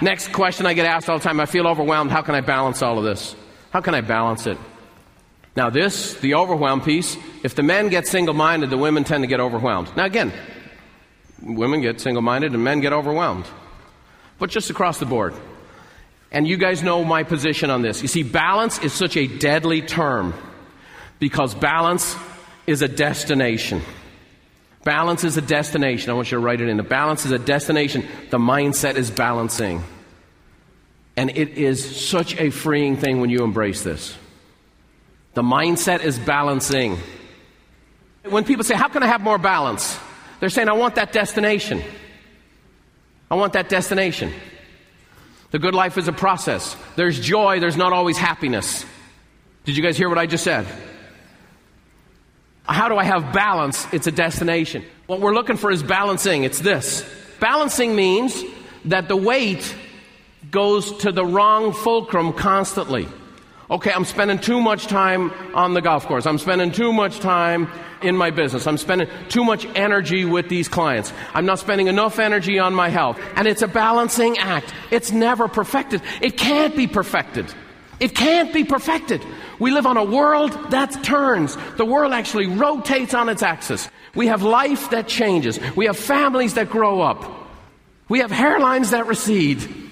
Next 0.00 0.32
question 0.32 0.64
I 0.64 0.72
get 0.72 0.86
asked 0.86 1.10
all 1.10 1.18
the 1.18 1.24
time 1.24 1.40
I 1.40 1.46
feel 1.46 1.66
overwhelmed. 1.66 2.10
How 2.10 2.22
can 2.22 2.34
I 2.34 2.40
balance 2.40 2.80
all 2.80 2.96
of 2.96 3.04
this? 3.04 3.36
How 3.70 3.82
can 3.82 3.94
I 3.94 4.00
balance 4.00 4.46
it? 4.46 4.56
Now, 5.56 5.68
this, 5.68 6.14
the 6.14 6.36
overwhelm 6.36 6.80
piece, 6.80 7.18
if 7.42 7.54
the 7.54 7.62
men 7.62 7.90
get 7.90 8.06
single 8.06 8.34
minded, 8.34 8.70
the 8.70 8.78
women 8.78 9.04
tend 9.04 9.24
to 9.24 9.28
get 9.28 9.40
overwhelmed. 9.40 9.94
Now, 9.94 10.06
again, 10.06 10.32
women 11.42 11.82
get 11.82 12.00
single 12.00 12.22
minded 12.22 12.54
and 12.54 12.64
men 12.64 12.80
get 12.80 12.94
overwhelmed. 12.94 13.44
But 14.38 14.48
just 14.48 14.70
across 14.70 14.98
the 14.98 15.06
board. 15.06 15.34
And 16.34 16.48
you 16.48 16.56
guys 16.56 16.82
know 16.82 17.04
my 17.04 17.22
position 17.22 17.70
on 17.70 17.82
this. 17.82 18.02
You 18.02 18.08
see, 18.08 18.24
balance 18.24 18.80
is 18.80 18.92
such 18.92 19.16
a 19.16 19.28
deadly 19.28 19.82
term 19.82 20.34
because 21.20 21.54
balance 21.54 22.16
is 22.66 22.82
a 22.82 22.88
destination. 22.88 23.80
Balance 24.82 25.22
is 25.22 25.36
a 25.36 25.40
destination. 25.40 26.10
I 26.10 26.14
want 26.14 26.32
you 26.32 26.36
to 26.36 26.44
write 26.44 26.60
it 26.60 26.68
in. 26.68 26.76
The 26.76 26.82
balance 26.82 27.24
is 27.24 27.30
a 27.30 27.38
destination. 27.38 28.04
The 28.30 28.38
mindset 28.38 28.96
is 28.96 29.12
balancing. 29.12 29.84
And 31.16 31.30
it 31.30 31.50
is 31.50 32.04
such 32.04 32.36
a 32.36 32.50
freeing 32.50 32.96
thing 32.96 33.20
when 33.20 33.30
you 33.30 33.44
embrace 33.44 33.84
this. 33.84 34.16
The 35.34 35.42
mindset 35.42 36.02
is 36.02 36.18
balancing. 36.18 36.98
When 38.24 38.42
people 38.42 38.64
say, 38.64 38.74
How 38.74 38.88
can 38.88 39.04
I 39.04 39.06
have 39.06 39.20
more 39.20 39.38
balance? 39.38 39.96
They're 40.40 40.50
saying, 40.50 40.68
I 40.68 40.72
want 40.72 40.96
that 40.96 41.12
destination. 41.12 41.80
I 43.30 43.36
want 43.36 43.52
that 43.52 43.68
destination. 43.68 44.32
The 45.54 45.60
good 45.60 45.76
life 45.76 45.98
is 45.98 46.08
a 46.08 46.12
process. 46.12 46.76
There's 46.96 47.20
joy, 47.20 47.60
there's 47.60 47.76
not 47.76 47.92
always 47.92 48.18
happiness. 48.18 48.84
Did 49.64 49.76
you 49.76 49.84
guys 49.84 49.96
hear 49.96 50.08
what 50.08 50.18
I 50.18 50.26
just 50.26 50.42
said? 50.42 50.66
How 52.64 52.88
do 52.88 52.96
I 52.96 53.04
have 53.04 53.32
balance? 53.32 53.86
It's 53.92 54.08
a 54.08 54.10
destination. 54.10 54.84
What 55.06 55.20
we're 55.20 55.32
looking 55.32 55.56
for 55.56 55.70
is 55.70 55.80
balancing. 55.80 56.42
It's 56.42 56.58
this. 56.58 57.08
Balancing 57.38 57.94
means 57.94 58.42
that 58.86 59.06
the 59.06 59.14
weight 59.14 59.76
goes 60.50 60.90
to 61.04 61.12
the 61.12 61.24
wrong 61.24 61.72
fulcrum 61.72 62.32
constantly. 62.32 63.06
Okay, 63.74 63.90
I'm 63.90 64.04
spending 64.04 64.38
too 64.38 64.60
much 64.60 64.86
time 64.86 65.32
on 65.52 65.74
the 65.74 65.82
golf 65.82 66.06
course. 66.06 66.26
I'm 66.26 66.38
spending 66.38 66.70
too 66.70 66.92
much 66.92 67.18
time 67.18 67.68
in 68.02 68.16
my 68.16 68.30
business. 68.30 68.68
I'm 68.68 68.78
spending 68.78 69.08
too 69.28 69.42
much 69.42 69.66
energy 69.74 70.24
with 70.24 70.48
these 70.48 70.68
clients. 70.68 71.12
I'm 71.34 71.44
not 71.44 71.58
spending 71.58 71.88
enough 71.88 72.20
energy 72.20 72.60
on 72.60 72.72
my 72.72 72.88
health. 72.88 73.18
And 73.34 73.48
it's 73.48 73.62
a 73.62 73.66
balancing 73.66 74.38
act. 74.38 74.72
It's 74.92 75.10
never 75.10 75.48
perfected. 75.48 76.02
It 76.22 76.38
can't 76.38 76.76
be 76.76 76.86
perfected. 76.86 77.52
It 77.98 78.14
can't 78.14 78.54
be 78.54 78.62
perfected. 78.62 79.26
We 79.58 79.72
live 79.72 79.86
on 79.86 79.96
a 79.96 80.04
world 80.04 80.52
that 80.70 81.02
turns. 81.02 81.56
The 81.76 81.84
world 81.84 82.12
actually 82.12 82.46
rotates 82.46 83.12
on 83.12 83.28
its 83.28 83.42
axis. 83.42 83.88
We 84.14 84.28
have 84.28 84.44
life 84.44 84.90
that 84.90 85.08
changes. 85.08 85.58
We 85.74 85.86
have 85.86 85.96
families 85.96 86.54
that 86.54 86.70
grow 86.70 87.00
up. 87.00 87.24
We 88.08 88.20
have 88.20 88.30
hairlines 88.30 88.92
that 88.92 89.08
recede. 89.08 89.83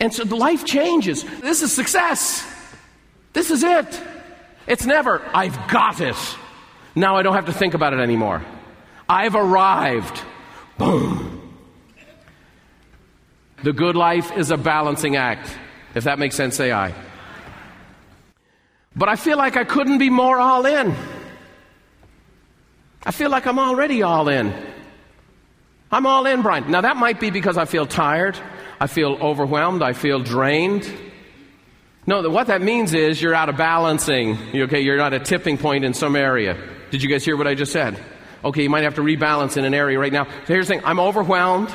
And 0.00 0.12
so 0.12 0.24
the 0.24 0.36
life 0.36 0.64
changes. 0.64 1.22
This 1.40 1.62
is 1.62 1.72
success. 1.72 2.46
This 3.34 3.50
is 3.50 3.62
it. 3.62 4.00
It's 4.66 4.86
never, 4.86 5.22
I've 5.34 5.68
got 5.68 6.00
it. 6.00 6.16
Now 6.96 7.16
I 7.16 7.22
don't 7.22 7.34
have 7.34 7.46
to 7.46 7.52
think 7.52 7.74
about 7.74 7.92
it 7.92 8.00
anymore. 8.00 8.42
I've 9.08 9.34
arrived. 9.34 10.20
Boom. 10.78 11.36
The 13.62 13.72
good 13.72 13.94
life 13.94 14.32
is 14.36 14.50
a 14.50 14.56
balancing 14.56 15.16
act. 15.16 15.54
If 15.94 16.04
that 16.04 16.18
makes 16.18 16.34
sense, 16.34 16.56
say 16.56 16.72
aye. 16.72 16.94
But 18.96 19.08
I 19.08 19.16
feel 19.16 19.36
like 19.36 19.56
I 19.56 19.64
couldn't 19.64 19.98
be 19.98 20.08
more 20.08 20.38
all 20.38 20.64
in. 20.64 20.94
I 23.04 23.12
feel 23.12 23.30
like 23.30 23.46
I'm 23.46 23.58
already 23.58 24.02
all 24.02 24.28
in. 24.28 24.54
I'm 25.92 26.06
all 26.06 26.26
in, 26.26 26.42
Brian. 26.42 26.70
Now 26.70 26.80
that 26.80 26.96
might 26.96 27.20
be 27.20 27.30
because 27.30 27.56
I 27.56 27.64
feel 27.64 27.86
tired. 27.86 28.38
I 28.80 28.86
feel 28.86 29.12
overwhelmed. 29.20 29.82
I 29.82 29.92
feel 29.92 30.20
drained. 30.20 30.90
No, 32.06 32.28
what 32.30 32.46
that 32.46 32.62
means 32.62 32.94
is 32.94 33.20
you're 33.20 33.34
out 33.34 33.50
of 33.50 33.56
balancing. 33.56 34.38
Okay, 34.54 34.80
you're 34.80 34.98
at 35.00 35.12
a 35.12 35.20
tipping 35.20 35.58
point 35.58 35.84
in 35.84 35.92
some 35.92 36.16
area. 36.16 36.56
Did 36.90 37.02
you 37.02 37.08
guys 37.08 37.24
hear 37.24 37.36
what 37.36 37.46
I 37.46 37.54
just 37.54 37.72
said? 37.72 38.02
Okay, 38.42 38.62
you 38.62 38.70
might 38.70 38.84
have 38.84 38.94
to 38.94 39.02
rebalance 39.02 39.58
in 39.58 39.64
an 39.66 39.74
area 39.74 39.98
right 39.98 40.12
now. 40.12 40.24
So 40.24 40.54
here's 40.54 40.66
the 40.66 40.74
thing 40.74 40.84
I'm 40.84 40.98
overwhelmed. 40.98 41.70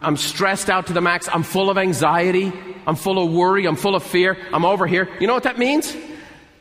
I'm 0.00 0.16
stressed 0.16 0.70
out 0.70 0.86
to 0.86 0.92
the 0.92 1.00
max. 1.00 1.28
I'm 1.28 1.42
full 1.42 1.68
of 1.68 1.76
anxiety. 1.76 2.52
I'm 2.86 2.96
full 2.96 3.22
of 3.22 3.32
worry. 3.32 3.66
I'm 3.66 3.76
full 3.76 3.96
of 3.96 4.02
fear. 4.04 4.38
I'm 4.52 4.64
over 4.64 4.86
here. 4.86 5.08
You 5.20 5.26
know 5.26 5.34
what 5.34 5.42
that 5.42 5.58
means? 5.58 5.94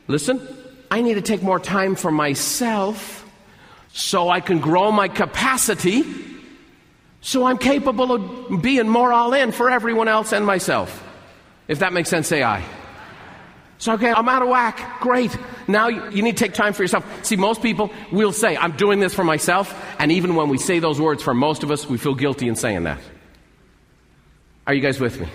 Listen, 0.07 0.41
I 0.89 1.01
need 1.01 1.13
to 1.13 1.21
take 1.21 1.43
more 1.43 1.59
time 1.59 1.95
for 1.95 2.11
myself 2.11 3.23
so 3.93 4.29
I 4.29 4.41
can 4.41 4.59
grow 4.59 4.91
my 4.91 5.07
capacity 5.07 6.03
so 7.21 7.45
I'm 7.45 7.57
capable 7.57 8.11
of 8.11 8.61
being 8.61 8.87
more 8.87 9.11
all 9.11 9.33
in 9.33 9.51
for 9.51 9.69
everyone 9.69 10.07
else 10.07 10.31
and 10.31 10.45
myself. 10.45 11.05
If 11.67 11.79
that 11.79 11.93
makes 11.93 12.09
sense, 12.09 12.27
say 12.27 12.43
aye. 12.43 12.65
So, 13.77 13.93
okay, 13.93 14.11
I'm 14.11 14.27
out 14.27 14.41
of 14.41 14.49
whack. 14.49 14.99
Great. 14.99 15.35
Now 15.67 15.87
you, 15.87 16.21
need 16.21 16.35
to 16.37 16.43
take 16.43 16.53
time 16.53 16.73
for 16.73 16.83
yourself. 16.83 17.05
See, 17.23 17.37
most 17.37 17.61
people 17.61 17.91
will 18.11 18.33
say, 18.33 18.57
I'm 18.57 18.75
doing 18.75 18.99
this 18.99 19.13
for 19.13 19.23
myself. 19.23 19.73
And 19.99 20.11
even 20.11 20.35
when 20.35 20.49
we 20.49 20.57
say 20.57 20.79
those 20.79 20.99
words, 20.99 21.23
for 21.23 21.33
most 21.33 21.63
of 21.63 21.71
us, 21.71 21.87
we 21.87 21.97
feel 21.97 22.13
guilty 22.13 22.49
in 22.49 22.55
saying 22.55 22.83
that. 22.83 22.99
Are 24.67 24.73
you 24.73 24.81
guys 24.81 24.99
with 24.99 25.19
me? 25.19 25.27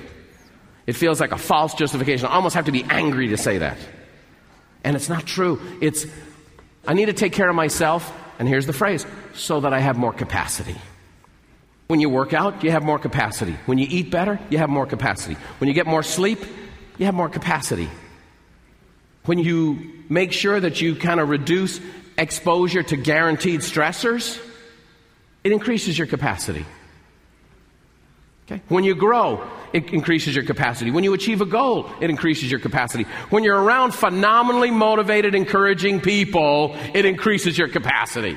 It 0.86 0.92
feels 0.94 1.20
like 1.20 1.32
a 1.32 1.38
false 1.38 1.72
justification. 1.74 2.26
I 2.26 2.34
almost 2.34 2.54
have 2.54 2.66
to 2.66 2.72
be 2.72 2.84
angry 2.84 3.28
to 3.28 3.38
say 3.38 3.58
that. 3.58 3.78
And 4.82 4.94
it's 4.94 5.08
not 5.08 5.24
true. 5.24 5.78
It's, 5.80 6.04
I 6.86 6.92
need 6.92 7.06
to 7.06 7.14
take 7.14 7.32
care 7.32 7.48
of 7.48 7.56
myself, 7.56 8.12
and 8.38 8.46
here's 8.46 8.66
the 8.66 8.74
phrase, 8.74 9.06
so 9.32 9.60
that 9.60 9.72
I 9.72 9.80
have 9.80 9.96
more 9.96 10.12
capacity. 10.12 10.76
When 11.86 12.00
you 12.00 12.08
work 12.08 12.32
out, 12.32 12.64
you 12.64 12.70
have 12.70 12.82
more 12.82 12.98
capacity. 12.98 13.56
When 13.66 13.78
you 13.78 13.86
eat 13.88 14.10
better, 14.10 14.40
you 14.48 14.58
have 14.58 14.70
more 14.70 14.86
capacity. 14.86 15.36
When 15.58 15.68
you 15.68 15.74
get 15.74 15.86
more 15.86 16.02
sleep, 16.02 16.38
you 16.98 17.06
have 17.06 17.14
more 17.14 17.28
capacity. 17.28 17.90
When 19.26 19.38
you 19.38 19.92
make 20.08 20.32
sure 20.32 20.58
that 20.58 20.80
you 20.80 20.96
kind 20.96 21.20
of 21.20 21.28
reduce 21.28 21.80
exposure 22.16 22.82
to 22.82 22.96
guaranteed 22.96 23.60
stressors, 23.60 24.40
it 25.42 25.52
increases 25.52 25.98
your 25.98 26.06
capacity. 26.06 26.64
Okay? 28.46 28.62
When 28.68 28.84
you 28.84 28.94
grow, 28.94 29.46
it 29.72 29.90
increases 29.92 30.34
your 30.34 30.44
capacity. 30.44 30.90
When 30.90 31.04
you 31.04 31.14
achieve 31.14 31.40
a 31.40 31.46
goal, 31.46 31.90
it 32.00 32.10
increases 32.10 32.50
your 32.50 32.60
capacity. 32.60 33.04
When 33.30 33.42
you're 33.42 33.60
around 33.60 33.92
phenomenally 33.92 34.70
motivated, 34.70 35.34
encouraging 35.34 36.00
people, 36.00 36.76
it 36.94 37.04
increases 37.04 37.56
your 37.58 37.68
capacity. 37.68 38.36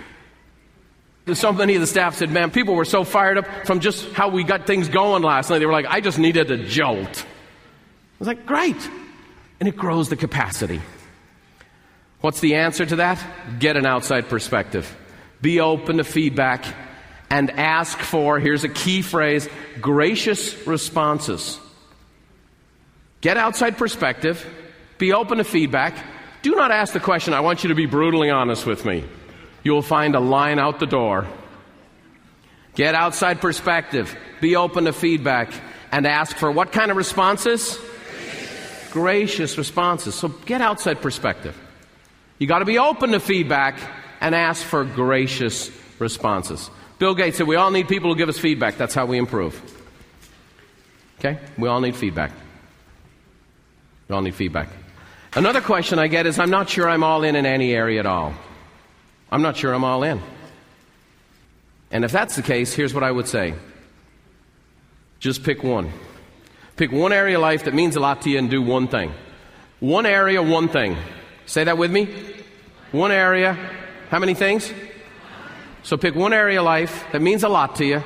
So 1.34 1.52
many 1.52 1.76
of 1.76 1.82
the 1.82 1.88
staff 1.88 2.16
said, 2.16 2.32
man, 2.32 2.52
people 2.52 2.76
were 2.76 2.86
so 2.86 3.04
fired 3.04 3.38
up 3.38 3.68
from 3.68 3.82
just 3.82 4.12
how 4.14 4.30
we 4.30 4.44
got 4.44 4.66
things 4.66 4.88
going 4.88 5.24
last 5.24 5.50
night. 5.50 5.60
They 5.60 5.66
were 5.66 5.74
like, 5.74 5.86
I 5.86 6.00
just 6.00 6.18
needed 6.18 6.50
a 6.52 6.58
jolt. 6.58 7.26
I 7.26 8.20
was 8.20 8.28
like, 8.28 8.46
great. 8.46 8.78
And 9.60 9.68
it 9.68 9.76
grows 9.76 10.10
the 10.10 10.16
capacity. 10.16 10.82
What's 12.22 12.40
the 12.40 12.56
answer 12.56 12.86
to 12.86 12.98
that? 12.98 13.24
Get 13.60 13.76
an 13.76 13.86
outside 13.86 14.30
perspective. 14.30 14.96
Be 15.42 15.60
open 15.60 15.98
to 15.98 16.04
feedback 16.04 16.66
and 17.30 17.52
ask 17.52 18.00
for, 18.00 18.40
here's 18.40 18.64
a 18.64 18.70
key 18.70 19.02
phrase, 19.02 19.50
gracious 19.82 20.66
responses. 20.66 21.60
Get 23.22 23.38
outside 23.38 23.78
perspective. 23.78 24.46
Be 24.98 25.12
open 25.12 25.40
to 25.40 25.44
feedback. 25.44 25.94
Do 26.42 26.56
not 26.56 26.72
ask 26.72 26.94
the 26.94 27.00
question, 27.00 27.34
I 27.34 27.42
want 27.42 27.64
you 27.64 27.70
to 27.70 27.76
be 27.76 27.86
brutally 27.86 28.30
honest 28.30 28.66
with 28.66 28.86
me 28.86 29.04
you 29.64 29.72
will 29.74 29.82
find 29.82 30.16
a 30.16 30.20
line 30.20 30.60
out 30.60 30.80
the 30.80 30.86
door. 30.86 31.28
Get 32.76 32.94
outside 32.94 33.42
perspective, 33.42 34.16
be 34.40 34.56
open 34.56 34.86
to 34.86 34.94
feedback, 34.94 35.52
and 35.92 36.06
ask 36.06 36.38
for 36.38 36.52
what 36.52 36.72
kind 36.72 36.92
of 36.92 36.98
responses? 36.98 37.78
Gracious, 37.78 38.92
Gracious 38.92 39.58
responses. 39.58 40.16
So 40.16 40.28
get 40.28 40.62
outside 40.62 41.02
perspective. 41.02 41.58
You 42.38 42.48
got 42.48 42.60
to 42.60 42.66
be 42.66 42.78
open 42.78 43.12
to 43.12 43.20
feedback 43.20 43.80
and 44.22 44.36
ask 44.36 44.64
for 44.64 44.84
gracious 44.84 45.72
responses. 46.00 46.70
Bill 47.00 47.16
Gates 47.16 47.38
said 47.38 47.48
we 47.48 47.56
all 47.56 47.72
need 47.72 47.88
people 47.88 48.12
who 48.12 48.18
give 48.18 48.30
us 48.30 48.38
feedback. 48.38 48.78
That's 48.78 48.94
how 48.94 49.06
we 49.06 49.18
improve. 49.18 49.60
Okay? 51.20 51.40
We 51.58 51.68
all 51.68 51.82
need 51.82 51.96
feedback. 51.96 52.32
We 54.08 54.16
all 54.16 54.22
need 54.22 54.36
feedback. 54.36 54.70
Another 55.34 55.62
question 55.62 56.00
I 56.00 56.08
get 56.08 56.26
is 56.26 56.40
I'm 56.40 56.50
not 56.50 56.70
sure 56.70 56.90
I'm 56.90 57.04
all 57.04 57.24
in 57.24 57.36
in 57.36 57.46
any 57.46 57.74
area 57.74 58.00
at 58.00 58.06
all. 58.06 58.34
I'm 59.32 59.42
not 59.42 59.58
sure 59.58 59.74
I'm 59.74 59.84
all 59.84 60.04
in. 60.04 60.22
And 61.92 62.04
if 62.06 62.12
that's 62.12 62.36
the 62.36 62.42
case, 62.42 62.74
here's 62.74 62.94
what 62.94 63.04
I 63.04 63.12
would 63.12 63.28
say 63.28 63.56
just 65.20 65.44
pick 65.44 65.64
one. 65.64 65.92
Pick 66.76 66.92
one 66.92 67.12
area 67.12 67.38
of 67.38 67.42
life 67.42 67.66
that 67.66 67.74
means 67.74 67.96
a 67.96 68.00
lot 68.00 68.22
to 68.22 68.30
you 68.30 68.38
and 68.38 68.50
do 68.50 68.62
one 68.62 68.88
thing. 68.88 69.12
One 69.80 70.06
area, 70.06 70.44
one 70.44 70.70
thing. 70.70 70.96
Say 71.48 71.64
that 71.64 71.78
with 71.78 71.92
me. 71.92 72.08
One 72.92 73.12
area. 73.12 73.54
How 74.10 74.20
many 74.20 74.36
things? 74.36 74.72
So 75.84 75.98
pick 75.98 76.16
one 76.16 76.34
area 76.34 76.60
of 76.60 76.66
life 76.66 77.06
that 77.12 77.22
means 77.22 77.44
a 77.44 77.50
lot 77.50 77.78
to 77.78 77.86
you 77.86 78.04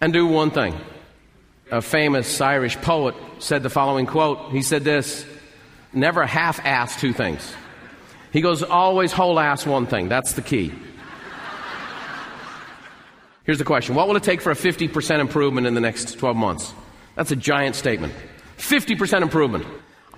and 0.00 0.12
do 0.12 0.26
one 0.26 0.50
thing. 0.50 0.74
A 1.70 1.82
famous 1.82 2.40
Irish 2.40 2.76
poet 2.78 3.14
said 3.38 3.62
the 3.62 3.70
following 3.70 4.06
quote. 4.06 4.50
He 4.50 4.62
said 4.62 4.84
this 4.84 5.24
Never 5.92 6.26
half 6.26 6.64
ass 6.64 7.00
two 7.00 7.12
things. 7.12 7.54
He 8.32 8.40
goes, 8.40 8.62
always 8.62 9.12
whole 9.12 9.40
ass 9.40 9.66
one 9.66 9.86
thing. 9.86 10.08
That's 10.08 10.34
the 10.34 10.42
key. 10.42 10.72
Here's 13.44 13.58
the 13.58 13.64
question 13.64 13.94
What 13.94 14.08
will 14.08 14.16
it 14.16 14.22
take 14.22 14.42
for 14.42 14.50
a 14.50 14.54
50% 14.54 15.20
improvement 15.20 15.66
in 15.66 15.74
the 15.74 15.80
next 15.80 16.18
12 16.18 16.36
months? 16.36 16.72
That's 17.14 17.30
a 17.30 17.36
giant 17.36 17.76
statement. 17.76 18.12
50% 18.58 19.22
improvement. 19.22 19.66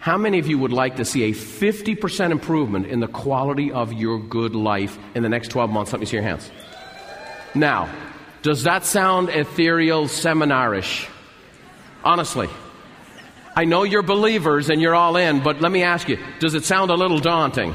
How 0.01 0.17
many 0.17 0.39
of 0.39 0.49
you 0.49 0.59
would 0.59 0.73
like 0.73 0.97
to 0.97 1.05
see 1.05 1.25
a 1.25 1.33
50% 1.33 2.31
improvement 2.33 2.87
in 2.87 3.01
the 3.01 3.07
quality 3.07 3.71
of 3.71 3.93
your 3.93 4.19
good 4.19 4.55
life 4.55 4.99
in 5.15 5.23
the 5.23 5.29
next 5.29 5.49
12 5.49 5.71
months? 5.71 5.93
Let 5.93 6.01
me 6.01 6.07
see 6.07 6.17
your 6.17 6.25
hands. 6.25 6.51
Now, 7.55 7.89
does 8.43 8.65
that 8.65 8.85
sound 8.85 9.29
ethereal, 9.29 10.07
seminarish? 10.07 11.09
Honestly. 12.03 12.49
I 13.55 13.65
know 13.65 13.83
you're 13.83 14.03
believers 14.03 14.71
and 14.71 14.81
you're 14.81 14.95
all 14.95 15.17
in, 15.17 15.43
but 15.43 15.61
let 15.61 15.71
me 15.71 15.83
ask 15.83 16.09
you, 16.09 16.19
does 16.39 16.55
it 16.55 16.65
sound 16.65 16.91
a 16.91 16.95
little 16.95 17.19
daunting? 17.19 17.75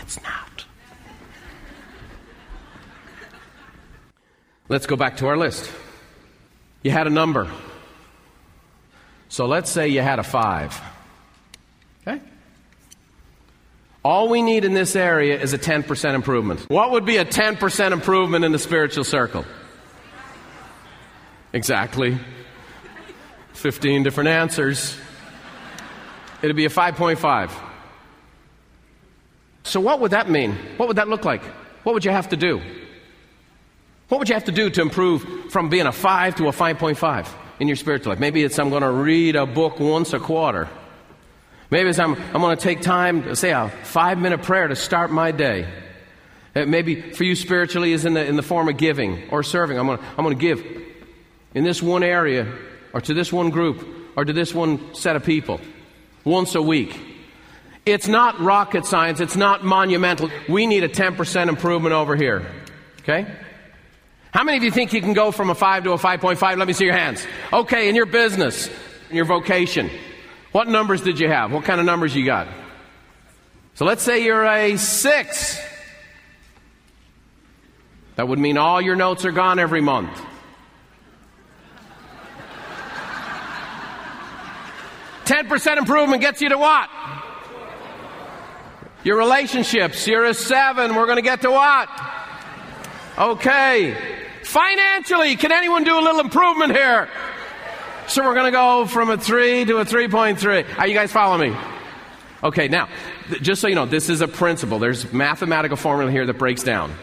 It's 0.00 0.22
not. 0.22 0.64
Let's 4.68 4.86
go 4.86 4.96
back 4.96 5.18
to 5.18 5.26
our 5.26 5.36
list. 5.36 5.70
You 6.82 6.90
had 6.90 7.06
a 7.06 7.10
number. 7.10 7.50
So 9.28 9.46
let's 9.46 9.70
say 9.70 9.88
you 9.88 10.00
had 10.00 10.18
a 10.18 10.22
five. 10.22 10.80
Okay? 12.06 12.20
All 14.04 14.28
we 14.28 14.42
need 14.42 14.64
in 14.64 14.74
this 14.74 14.96
area 14.96 15.40
is 15.40 15.52
a 15.52 15.58
10% 15.58 16.14
improvement. 16.14 16.60
What 16.68 16.92
would 16.92 17.04
be 17.04 17.16
a 17.16 17.24
10% 17.24 17.92
improvement 17.92 18.44
in 18.44 18.52
the 18.52 18.58
spiritual 18.58 19.04
circle? 19.04 19.44
Exactly. 21.52 22.18
15 23.54 24.02
different 24.02 24.28
answers. 24.28 24.96
It'd 26.42 26.56
be 26.56 26.66
a 26.66 26.70
5.5. 26.70 27.63
So, 29.64 29.80
what 29.80 30.00
would 30.00 30.12
that 30.12 30.30
mean? 30.30 30.56
What 30.76 30.88
would 30.88 30.98
that 30.98 31.08
look 31.08 31.24
like? 31.24 31.42
What 31.82 31.94
would 31.94 32.04
you 32.04 32.10
have 32.10 32.28
to 32.28 32.36
do? 32.36 32.60
What 34.08 34.18
would 34.18 34.28
you 34.28 34.34
have 34.34 34.44
to 34.44 34.52
do 34.52 34.70
to 34.70 34.82
improve 34.82 35.50
from 35.50 35.70
being 35.70 35.86
a 35.86 35.92
5 35.92 36.36
to 36.36 36.48
a 36.48 36.52
5.5 36.52 37.28
in 37.58 37.68
your 37.68 37.76
spiritual 37.76 38.12
life? 38.12 38.20
Maybe 38.20 38.44
it's 38.44 38.58
I'm 38.58 38.70
going 38.70 38.82
to 38.82 38.90
read 38.90 39.36
a 39.36 39.46
book 39.46 39.80
once 39.80 40.12
a 40.12 40.20
quarter. 40.20 40.68
Maybe 41.70 41.88
it's 41.88 41.98
I'm, 41.98 42.14
I'm 42.14 42.40
going 42.40 42.56
to 42.56 42.62
take 42.62 42.82
time, 42.82 43.22
to 43.24 43.34
say 43.34 43.50
a 43.50 43.68
five 43.68 44.18
minute 44.18 44.42
prayer 44.42 44.68
to 44.68 44.76
start 44.76 45.10
my 45.10 45.32
day. 45.32 45.66
Uh, 46.54 46.66
maybe 46.66 47.00
for 47.00 47.24
you 47.24 47.34
spiritually 47.34 47.92
is 47.92 48.04
in 48.04 48.14
the, 48.14 48.24
in 48.24 48.36
the 48.36 48.42
form 48.42 48.68
of 48.68 48.76
giving 48.76 49.28
or 49.30 49.42
serving. 49.42 49.78
I'm 49.78 49.86
going, 49.86 49.98
to, 49.98 50.04
I'm 50.16 50.24
going 50.24 50.38
to 50.38 50.40
give 50.40 50.64
in 51.54 51.64
this 51.64 51.82
one 51.82 52.02
area 52.02 52.52
or 52.92 53.00
to 53.00 53.14
this 53.14 53.32
one 53.32 53.50
group 53.50 53.84
or 54.16 54.24
to 54.24 54.32
this 54.32 54.54
one 54.54 54.94
set 54.94 55.16
of 55.16 55.24
people 55.24 55.60
once 56.22 56.54
a 56.54 56.62
week. 56.62 57.13
It's 57.86 58.08
not 58.08 58.40
rocket 58.40 58.86
science. 58.86 59.20
It's 59.20 59.36
not 59.36 59.64
monumental. 59.64 60.30
We 60.48 60.66
need 60.66 60.84
a 60.84 60.88
10% 60.88 61.48
improvement 61.48 61.94
over 61.94 62.16
here. 62.16 62.46
Okay? 63.00 63.26
How 64.32 64.42
many 64.42 64.56
of 64.56 64.64
you 64.64 64.70
think 64.70 64.92
you 64.92 65.00
can 65.00 65.12
go 65.12 65.30
from 65.30 65.50
a 65.50 65.54
5 65.54 65.84
to 65.84 65.92
a 65.92 65.98
5.5? 65.98 66.58
Let 66.58 66.66
me 66.66 66.72
see 66.72 66.86
your 66.86 66.96
hands. 66.96 67.24
Okay, 67.52 67.88
in 67.88 67.94
your 67.94 68.06
business, 68.06 68.68
in 69.10 69.16
your 69.16 69.26
vocation, 69.26 69.90
what 70.52 70.66
numbers 70.66 71.02
did 71.02 71.20
you 71.20 71.28
have? 71.28 71.52
What 71.52 71.64
kind 71.64 71.78
of 71.78 71.86
numbers 71.86 72.16
you 72.16 72.24
got? 72.24 72.48
So 73.74 73.84
let's 73.84 74.02
say 74.02 74.24
you're 74.24 74.44
a 74.44 74.76
6. 74.76 75.60
That 78.16 78.28
would 78.28 78.38
mean 78.38 78.56
all 78.56 78.80
your 78.80 78.96
notes 78.96 79.24
are 79.24 79.32
gone 79.32 79.58
every 79.58 79.80
month. 79.80 80.20
Ten 85.24 85.48
percent 85.48 85.78
improvement 85.78 86.20
gets 86.20 86.40
you 86.40 86.50
to 86.50 86.58
what? 86.58 86.90
Your 89.04 89.18
relationships, 89.18 90.06
you're 90.06 90.24
a 90.24 90.32
seven. 90.32 90.94
We're 90.94 91.04
going 91.04 91.16
to 91.16 91.22
get 91.22 91.42
to 91.42 91.50
what? 91.50 91.90
Okay. 93.18 93.94
Financially, 94.42 95.36
can 95.36 95.52
anyone 95.52 95.84
do 95.84 95.98
a 95.98 96.00
little 96.00 96.20
improvement 96.20 96.72
here? 96.72 97.10
So 98.08 98.24
we're 98.24 98.34
going 98.34 98.46
to 98.46 98.50
go 98.50 98.86
from 98.86 99.10
a 99.10 99.18
three 99.18 99.66
to 99.66 99.76
a 99.78 99.84
3.3. 99.84 100.78
Are 100.78 100.86
you 100.86 100.94
guys 100.94 101.12
following 101.12 101.52
me? 101.52 101.58
Okay, 102.42 102.68
now, 102.68 102.88
just 103.42 103.60
so 103.60 103.68
you 103.68 103.74
know, 103.74 103.86
this 103.86 104.08
is 104.08 104.22
a 104.22 104.28
principle. 104.28 104.78
There's 104.78 105.12
mathematical 105.12 105.76
formula 105.76 106.10
here 106.10 106.24
that 106.26 106.38
breaks 106.38 106.62
down. 106.62 106.94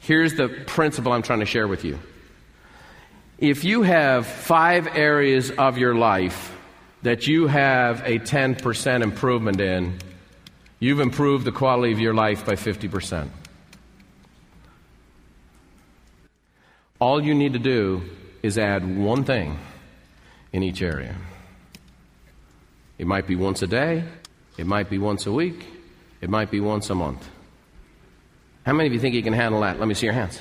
Here's 0.00 0.34
the 0.34 0.48
principle 0.48 1.12
I'm 1.12 1.22
trying 1.22 1.40
to 1.40 1.46
share 1.46 1.68
with 1.68 1.84
you. 1.84 1.98
If 3.38 3.64
you 3.64 3.82
have 3.82 4.26
five 4.26 4.86
areas 4.86 5.50
of 5.50 5.76
your 5.76 5.94
life 5.94 6.56
that 7.02 7.26
you 7.26 7.46
have 7.46 8.00
a 8.06 8.18
10% 8.18 9.02
improvement 9.02 9.60
in, 9.60 9.98
you've 10.84 11.00
improved 11.00 11.46
the 11.46 11.52
quality 11.52 11.94
of 11.94 11.98
your 11.98 12.12
life 12.12 12.44
by 12.44 12.52
50%. 12.52 13.30
All 17.00 17.24
you 17.24 17.34
need 17.34 17.54
to 17.54 17.58
do 17.58 18.02
is 18.42 18.58
add 18.58 18.98
one 18.98 19.24
thing 19.24 19.58
in 20.52 20.62
each 20.62 20.82
area. 20.82 21.16
It 22.98 23.06
might 23.06 23.26
be 23.26 23.34
once 23.34 23.62
a 23.62 23.66
day, 23.66 24.04
it 24.58 24.66
might 24.66 24.90
be 24.90 24.98
once 24.98 25.24
a 25.24 25.32
week, 25.32 25.66
it 26.20 26.28
might 26.28 26.50
be 26.50 26.60
once 26.60 26.90
a 26.90 26.94
month. 26.94 27.26
How 28.66 28.74
many 28.74 28.86
of 28.86 28.92
you 28.92 29.00
think 29.00 29.14
you 29.14 29.22
can 29.22 29.32
handle 29.32 29.62
that? 29.62 29.78
Let 29.78 29.88
me 29.88 29.94
see 29.94 30.04
your 30.04 30.14
hands. 30.14 30.38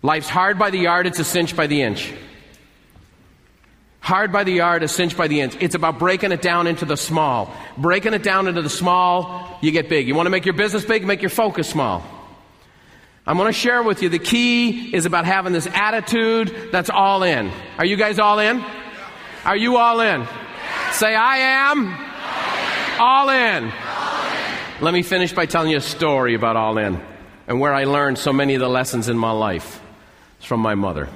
Life's 0.00 0.30
hard 0.30 0.58
by 0.58 0.70
the 0.70 0.78
yard, 0.78 1.06
it's 1.06 1.18
a 1.18 1.24
cinch 1.24 1.54
by 1.54 1.66
the 1.66 1.82
inch. 1.82 2.14
Hard 4.04 4.32
by 4.32 4.44
the 4.44 4.52
yard, 4.52 4.82
a 4.82 4.88
cinch 4.88 5.16
by 5.16 5.28
the 5.28 5.40
inch. 5.40 5.56
It's 5.60 5.74
about 5.74 5.98
breaking 5.98 6.30
it 6.30 6.42
down 6.42 6.66
into 6.66 6.84
the 6.84 6.94
small. 6.94 7.56
Breaking 7.78 8.12
it 8.12 8.22
down 8.22 8.48
into 8.48 8.60
the 8.60 8.68
small, 8.68 9.58
you 9.62 9.70
get 9.70 9.88
big. 9.88 10.06
You 10.06 10.14
want 10.14 10.26
to 10.26 10.30
make 10.30 10.44
your 10.44 10.52
business 10.52 10.84
big, 10.84 11.06
make 11.06 11.22
your 11.22 11.30
focus 11.30 11.70
small. 11.70 12.04
I'm 13.26 13.38
going 13.38 13.46
to 13.46 13.58
share 13.58 13.82
with 13.82 14.02
you 14.02 14.10
the 14.10 14.18
key 14.18 14.94
is 14.94 15.06
about 15.06 15.24
having 15.24 15.54
this 15.54 15.66
attitude 15.66 16.68
that's 16.70 16.90
all 16.90 17.22
in. 17.22 17.50
Are 17.78 17.86
you 17.86 17.96
guys 17.96 18.18
all 18.18 18.38
in? 18.40 18.62
Are 19.42 19.56
you 19.56 19.78
all 19.78 19.98
in? 20.00 20.26
Say, 20.92 21.14
I 21.14 21.38
am 21.38 21.96
all 23.00 23.30
in. 23.30 23.72
Let 24.82 24.92
me 24.92 25.02
finish 25.02 25.32
by 25.32 25.46
telling 25.46 25.70
you 25.70 25.78
a 25.78 25.80
story 25.80 26.34
about 26.34 26.56
all 26.56 26.76
in 26.76 27.00
and 27.46 27.58
where 27.58 27.72
I 27.72 27.84
learned 27.84 28.18
so 28.18 28.34
many 28.34 28.52
of 28.52 28.60
the 28.60 28.68
lessons 28.68 29.08
in 29.08 29.16
my 29.16 29.30
life. 29.30 29.80
It's 30.36 30.46
from 30.46 30.60
my 30.60 30.74
mother. 30.74 31.08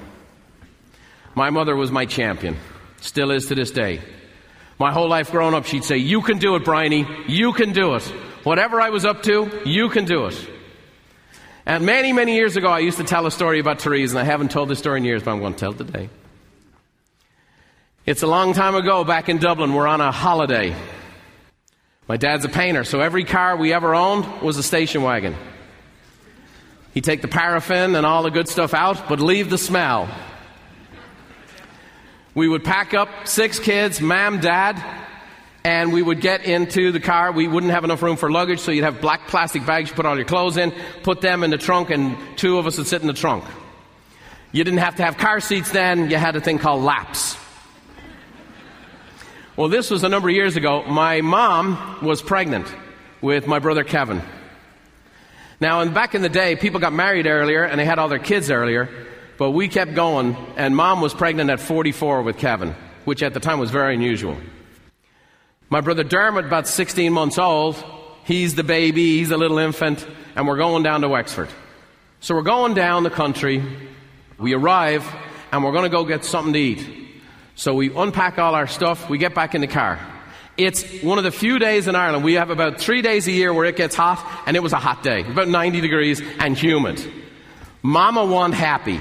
My 1.34 1.50
mother 1.50 1.76
was 1.76 1.92
my 1.92 2.06
champion, 2.06 2.56
still 3.00 3.30
is 3.30 3.46
to 3.46 3.54
this 3.54 3.70
day. 3.70 4.00
My 4.78 4.92
whole 4.92 5.08
life 5.08 5.30
growing 5.32 5.54
up, 5.54 5.64
she'd 5.64 5.84
say, 5.84 5.96
You 5.96 6.22
can 6.22 6.38
do 6.38 6.54
it, 6.54 6.64
Bryony. 6.64 7.06
You 7.26 7.52
can 7.52 7.72
do 7.72 7.94
it. 7.94 8.02
Whatever 8.44 8.80
I 8.80 8.90
was 8.90 9.04
up 9.04 9.22
to, 9.24 9.62
you 9.64 9.88
can 9.88 10.04
do 10.04 10.26
it. 10.26 10.50
And 11.66 11.84
many, 11.84 12.12
many 12.12 12.34
years 12.34 12.56
ago, 12.56 12.68
I 12.68 12.78
used 12.78 12.96
to 12.98 13.04
tell 13.04 13.26
a 13.26 13.30
story 13.30 13.58
about 13.58 13.82
Therese, 13.82 14.10
and 14.10 14.18
I 14.18 14.24
haven't 14.24 14.50
told 14.50 14.70
this 14.70 14.78
story 14.78 15.00
in 15.00 15.04
years, 15.04 15.22
but 15.22 15.32
I'm 15.32 15.40
going 15.40 15.52
to 15.52 15.58
tell 15.58 15.72
it 15.72 15.78
today. 15.78 16.08
It's 18.06 18.22
a 18.22 18.26
long 18.26 18.54
time 18.54 18.74
ago 18.74 19.04
back 19.04 19.28
in 19.28 19.36
Dublin. 19.36 19.74
We're 19.74 19.86
on 19.86 20.00
a 20.00 20.10
holiday. 20.10 20.74
My 22.06 22.16
dad's 22.16 22.46
a 22.46 22.48
painter, 22.48 22.84
so 22.84 23.00
every 23.00 23.24
car 23.24 23.56
we 23.56 23.74
ever 23.74 23.94
owned 23.94 24.40
was 24.40 24.56
a 24.56 24.62
station 24.62 25.02
wagon. 25.02 25.36
He'd 26.94 27.04
take 27.04 27.20
the 27.20 27.28
paraffin 27.28 27.94
and 27.96 28.06
all 28.06 28.22
the 28.22 28.30
good 28.30 28.48
stuff 28.48 28.72
out, 28.72 29.08
but 29.08 29.20
leave 29.20 29.50
the 29.50 29.58
smell. 29.58 30.08
We 32.34 32.48
would 32.48 32.64
pack 32.64 32.94
up 32.94 33.08
six 33.26 33.58
kids, 33.58 34.00
mom, 34.00 34.40
dad, 34.40 34.82
and 35.64 35.92
we 35.92 36.02
would 36.02 36.20
get 36.20 36.44
into 36.44 36.92
the 36.92 37.00
car. 37.00 37.32
We 37.32 37.48
wouldn't 37.48 37.72
have 37.72 37.84
enough 37.84 38.02
room 38.02 38.16
for 38.16 38.30
luggage, 38.30 38.60
so 38.60 38.70
you'd 38.70 38.84
have 38.84 39.00
black 39.00 39.26
plastic 39.28 39.66
bags 39.66 39.90
you 39.90 39.96
put 39.96 40.06
all 40.06 40.16
your 40.16 40.24
clothes 40.24 40.56
in, 40.56 40.72
put 41.02 41.20
them 41.20 41.42
in 41.42 41.50
the 41.50 41.58
trunk, 41.58 41.90
and 41.90 42.16
two 42.36 42.58
of 42.58 42.66
us 42.66 42.78
would 42.78 42.86
sit 42.86 43.00
in 43.00 43.06
the 43.06 43.12
trunk. 43.12 43.44
You 44.52 44.64
didn't 44.64 44.78
have 44.78 44.96
to 44.96 45.04
have 45.04 45.18
car 45.18 45.40
seats 45.40 45.72
then, 45.72 46.10
you 46.10 46.16
had 46.16 46.36
a 46.36 46.40
thing 46.40 46.58
called 46.58 46.82
laps. 46.82 47.36
Well, 49.56 49.68
this 49.68 49.90
was 49.90 50.04
a 50.04 50.08
number 50.08 50.28
of 50.28 50.34
years 50.34 50.56
ago. 50.56 50.84
My 50.84 51.20
mom 51.20 51.98
was 52.02 52.22
pregnant 52.22 52.72
with 53.20 53.46
my 53.46 53.58
brother 53.58 53.82
Kevin. 53.82 54.22
Now, 55.60 55.80
in, 55.80 55.92
back 55.92 56.14
in 56.14 56.22
the 56.22 56.28
day, 56.28 56.54
people 56.54 56.78
got 56.78 56.92
married 56.92 57.26
earlier 57.26 57.64
and 57.64 57.80
they 57.80 57.84
had 57.84 57.98
all 57.98 58.08
their 58.08 58.20
kids 58.20 58.50
earlier, 58.50 59.07
but 59.38 59.52
we 59.52 59.68
kept 59.68 59.94
going, 59.94 60.36
and 60.56 60.76
mom 60.76 61.00
was 61.00 61.14
pregnant 61.14 61.48
at 61.48 61.60
44 61.60 62.22
with 62.22 62.38
Kevin, 62.38 62.74
which 63.04 63.22
at 63.22 63.34
the 63.34 63.40
time 63.40 63.60
was 63.60 63.70
very 63.70 63.94
unusual. 63.94 64.36
My 65.70 65.80
brother 65.80 66.02
Dermot, 66.02 66.44
about 66.44 66.66
16 66.66 67.12
months 67.12 67.38
old, 67.38 67.82
he's 68.24 68.56
the 68.56 68.64
baby, 68.64 69.18
he's 69.18 69.30
a 69.30 69.36
little 69.36 69.58
infant, 69.58 70.04
and 70.34 70.48
we're 70.48 70.56
going 70.56 70.82
down 70.82 71.02
to 71.02 71.08
Wexford. 71.08 71.48
So 72.20 72.34
we're 72.34 72.42
going 72.42 72.74
down 72.74 73.04
the 73.04 73.10
country. 73.10 73.62
We 74.38 74.54
arrive, 74.54 75.06
and 75.52 75.62
we're 75.62 75.72
going 75.72 75.84
to 75.84 75.88
go 75.88 76.04
get 76.04 76.24
something 76.24 76.52
to 76.52 76.58
eat. 76.58 76.86
So 77.54 77.74
we 77.74 77.94
unpack 77.94 78.38
all 78.38 78.56
our 78.56 78.66
stuff, 78.66 79.08
we 79.08 79.18
get 79.18 79.34
back 79.34 79.54
in 79.54 79.60
the 79.60 79.66
car. 79.68 80.00
It's 80.56 81.02
one 81.02 81.18
of 81.18 81.24
the 81.24 81.30
few 81.30 81.60
days 81.60 81.86
in 81.86 81.94
Ireland. 81.94 82.24
We 82.24 82.34
have 82.34 82.50
about 82.50 82.80
three 82.80 83.02
days 83.02 83.28
a 83.28 83.32
year 83.32 83.54
where 83.54 83.66
it 83.66 83.76
gets 83.76 83.94
hot, 83.94 84.42
and 84.46 84.56
it 84.56 84.62
was 84.64 84.72
a 84.72 84.78
hot 84.78 85.04
day, 85.04 85.20
about 85.20 85.46
90 85.46 85.80
degrees 85.80 86.20
and 86.40 86.58
humid. 86.58 87.00
Mama 87.82 88.24
wasn't 88.24 88.54
happy. 88.54 89.00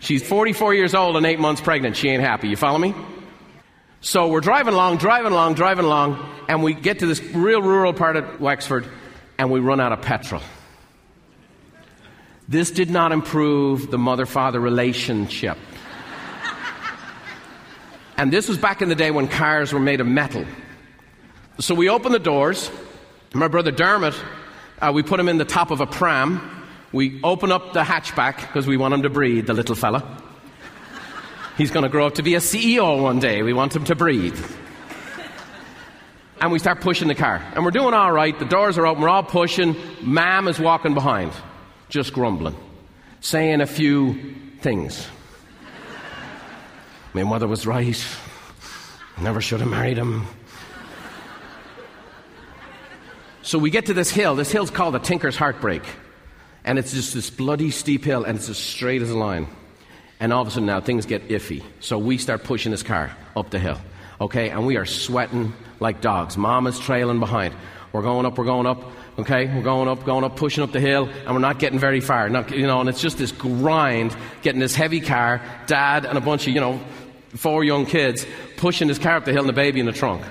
She's 0.00 0.22
44 0.22 0.74
years 0.74 0.94
old 0.94 1.16
and 1.16 1.26
eight 1.26 1.38
months 1.38 1.60
pregnant. 1.60 1.96
She 1.96 2.08
ain't 2.08 2.22
happy. 2.22 2.48
You 2.48 2.56
follow 2.56 2.78
me? 2.78 2.94
So 4.00 4.28
we're 4.28 4.40
driving 4.40 4.74
along, 4.74 4.98
driving 4.98 5.32
along, 5.32 5.54
driving 5.54 5.84
along, 5.84 6.24
and 6.48 6.62
we 6.62 6.74
get 6.74 7.00
to 7.00 7.06
this 7.06 7.20
real 7.20 7.62
rural 7.62 7.92
part 7.92 8.16
of 8.16 8.40
Wexford, 8.40 8.86
and 9.38 9.50
we 9.50 9.58
run 9.58 9.80
out 9.80 9.92
of 9.92 10.02
petrol. 10.02 10.42
This 12.48 12.70
did 12.70 12.90
not 12.90 13.10
improve 13.10 13.90
the 13.90 13.98
mother 13.98 14.26
father 14.26 14.60
relationship. 14.60 15.58
and 18.16 18.32
this 18.32 18.48
was 18.48 18.58
back 18.58 18.82
in 18.82 18.88
the 18.88 18.94
day 18.94 19.10
when 19.10 19.26
cars 19.26 19.72
were 19.72 19.80
made 19.80 20.00
of 20.00 20.06
metal. 20.06 20.44
So 21.58 21.74
we 21.74 21.88
open 21.88 22.12
the 22.12 22.20
doors. 22.20 22.70
My 23.32 23.48
brother 23.48 23.72
Dermot, 23.72 24.14
uh, 24.80 24.92
we 24.94 25.02
put 25.02 25.18
him 25.18 25.28
in 25.28 25.38
the 25.38 25.44
top 25.44 25.72
of 25.72 25.80
a 25.80 25.86
pram. 25.86 26.55
We 26.92 27.20
open 27.22 27.52
up 27.52 27.72
the 27.72 27.82
hatchback 27.82 28.40
because 28.40 28.66
we 28.66 28.76
want 28.76 28.94
him 28.94 29.02
to 29.02 29.10
breathe, 29.10 29.46
the 29.46 29.54
little 29.54 29.74
fella. 29.74 30.22
He's 31.56 31.70
going 31.70 31.84
to 31.84 31.88
grow 31.88 32.06
up 32.06 32.14
to 32.14 32.22
be 32.22 32.34
a 32.34 32.40
CEO 32.40 33.02
one 33.02 33.18
day. 33.18 33.42
We 33.42 33.52
want 33.52 33.74
him 33.74 33.84
to 33.84 33.94
breathe. 33.94 34.38
And 36.40 36.52
we 36.52 36.58
start 36.58 36.82
pushing 36.82 37.08
the 37.08 37.14
car. 37.14 37.42
And 37.54 37.64
we're 37.64 37.70
doing 37.70 37.94
all 37.94 38.12
right. 38.12 38.38
The 38.38 38.44
doors 38.44 38.76
are 38.76 38.86
open. 38.86 39.02
We're 39.02 39.08
all 39.08 39.22
pushing. 39.22 39.74
Mam 40.02 40.48
is 40.48 40.60
walking 40.60 40.92
behind, 40.92 41.32
just 41.88 42.12
grumbling, 42.12 42.56
saying 43.20 43.62
a 43.62 43.66
few 43.66 44.34
things. 44.60 45.08
My 47.14 47.24
mother 47.24 47.48
was 47.48 47.66
right. 47.66 48.04
Never 49.18 49.40
should 49.40 49.60
have 49.60 49.70
married 49.70 49.96
him. 49.96 50.26
So 53.40 53.58
we 53.58 53.70
get 53.70 53.86
to 53.86 53.94
this 53.94 54.10
hill. 54.10 54.34
This 54.34 54.52
hill's 54.52 54.70
called 54.70 54.94
the 54.94 54.98
Tinker's 54.98 55.36
Heartbreak. 55.36 55.82
And 56.66 56.78
it's 56.78 56.92
just 56.92 57.14
this 57.14 57.30
bloody 57.30 57.70
steep 57.70 58.04
hill, 58.04 58.24
and 58.24 58.36
it's 58.36 58.48
as 58.48 58.58
straight 58.58 59.00
as 59.00 59.10
a 59.10 59.16
line. 59.16 59.46
And 60.20 60.32
all 60.32 60.42
of 60.42 60.48
a 60.48 60.50
sudden 60.50 60.66
now 60.66 60.80
things 60.80 61.06
get 61.06 61.28
iffy. 61.28 61.62
So 61.80 61.96
we 61.98 62.18
start 62.18 62.44
pushing 62.44 62.72
this 62.72 62.82
car 62.82 63.16
up 63.34 63.50
the 63.50 63.58
hill. 63.58 63.80
Okay, 64.20 64.50
and 64.50 64.66
we 64.66 64.76
are 64.76 64.86
sweating 64.86 65.52
like 65.78 66.00
dogs. 66.00 66.36
Mom 66.36 66.66
is 66.66 66.78
trailing 66.78 67.20
behind. 67.20 67.54
We're 67.92 68.02
going 68.02 68.26
up, 68.26 68.36
we're 68.36 68.44
going 68.44 68.66
up. 68.66 68.82
Okay, 69.18 69.46
we're 69.46 69.62
going 69.62 69.88
up, 69.88 70.04
going 70.04 70.24
up, 70.24 70.36
pushing 70.36 70.62
up 70.62 70.72
the 70.72 70.80
hill, 70.80 71.08
and 71.24 71.34
we're 71.34 71.40
not 71.40 71.58
getting 71.58 71.78
very 71.78 72.00
far. 72.00 72.28
Not, 72.28 72.50
you 72.50 72.66
know, 72.66 72.80
and 72.80 72.88
it's 72.88 73.00
just 73.00 73.16
this 73.16 73.32
grind 73.32 74.14
getting 74.42 74.60
this 74.60 74.74
heavy 74.74 75.00
car, 75.00 75.40
dad 75.66 76.04
and 76.04 76.18
a 76.18 76.20
bunch 76.20 76.46
of, 76.46 76.52
you 76.52 76.60
know, 76.60 76.80
four 77.34 77.64
young 77.64 77.86
kids 77.86 78.26
pushing 78.56 78.88
this 78.88 78.98
car 78.98 79.16
up 79.16 79.24
the 79.24 79.32
hill 79.32 79.40
and 79.40 79.48
the 79.48 79.54
baby 79.54 79.80
in 79.80 79.86
the 79.86 79.92
trunk. 79.92 80.22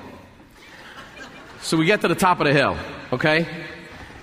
So 1.62 1.78
we 1.78 1.86
get 1.86 2.02
to 2.02 2.08
the 2.08 2.16
top 2.16 2.40
of 2.40 2.46
the 2.46 2.54
hill, 2.54 2.78
okay? 3.12 3.48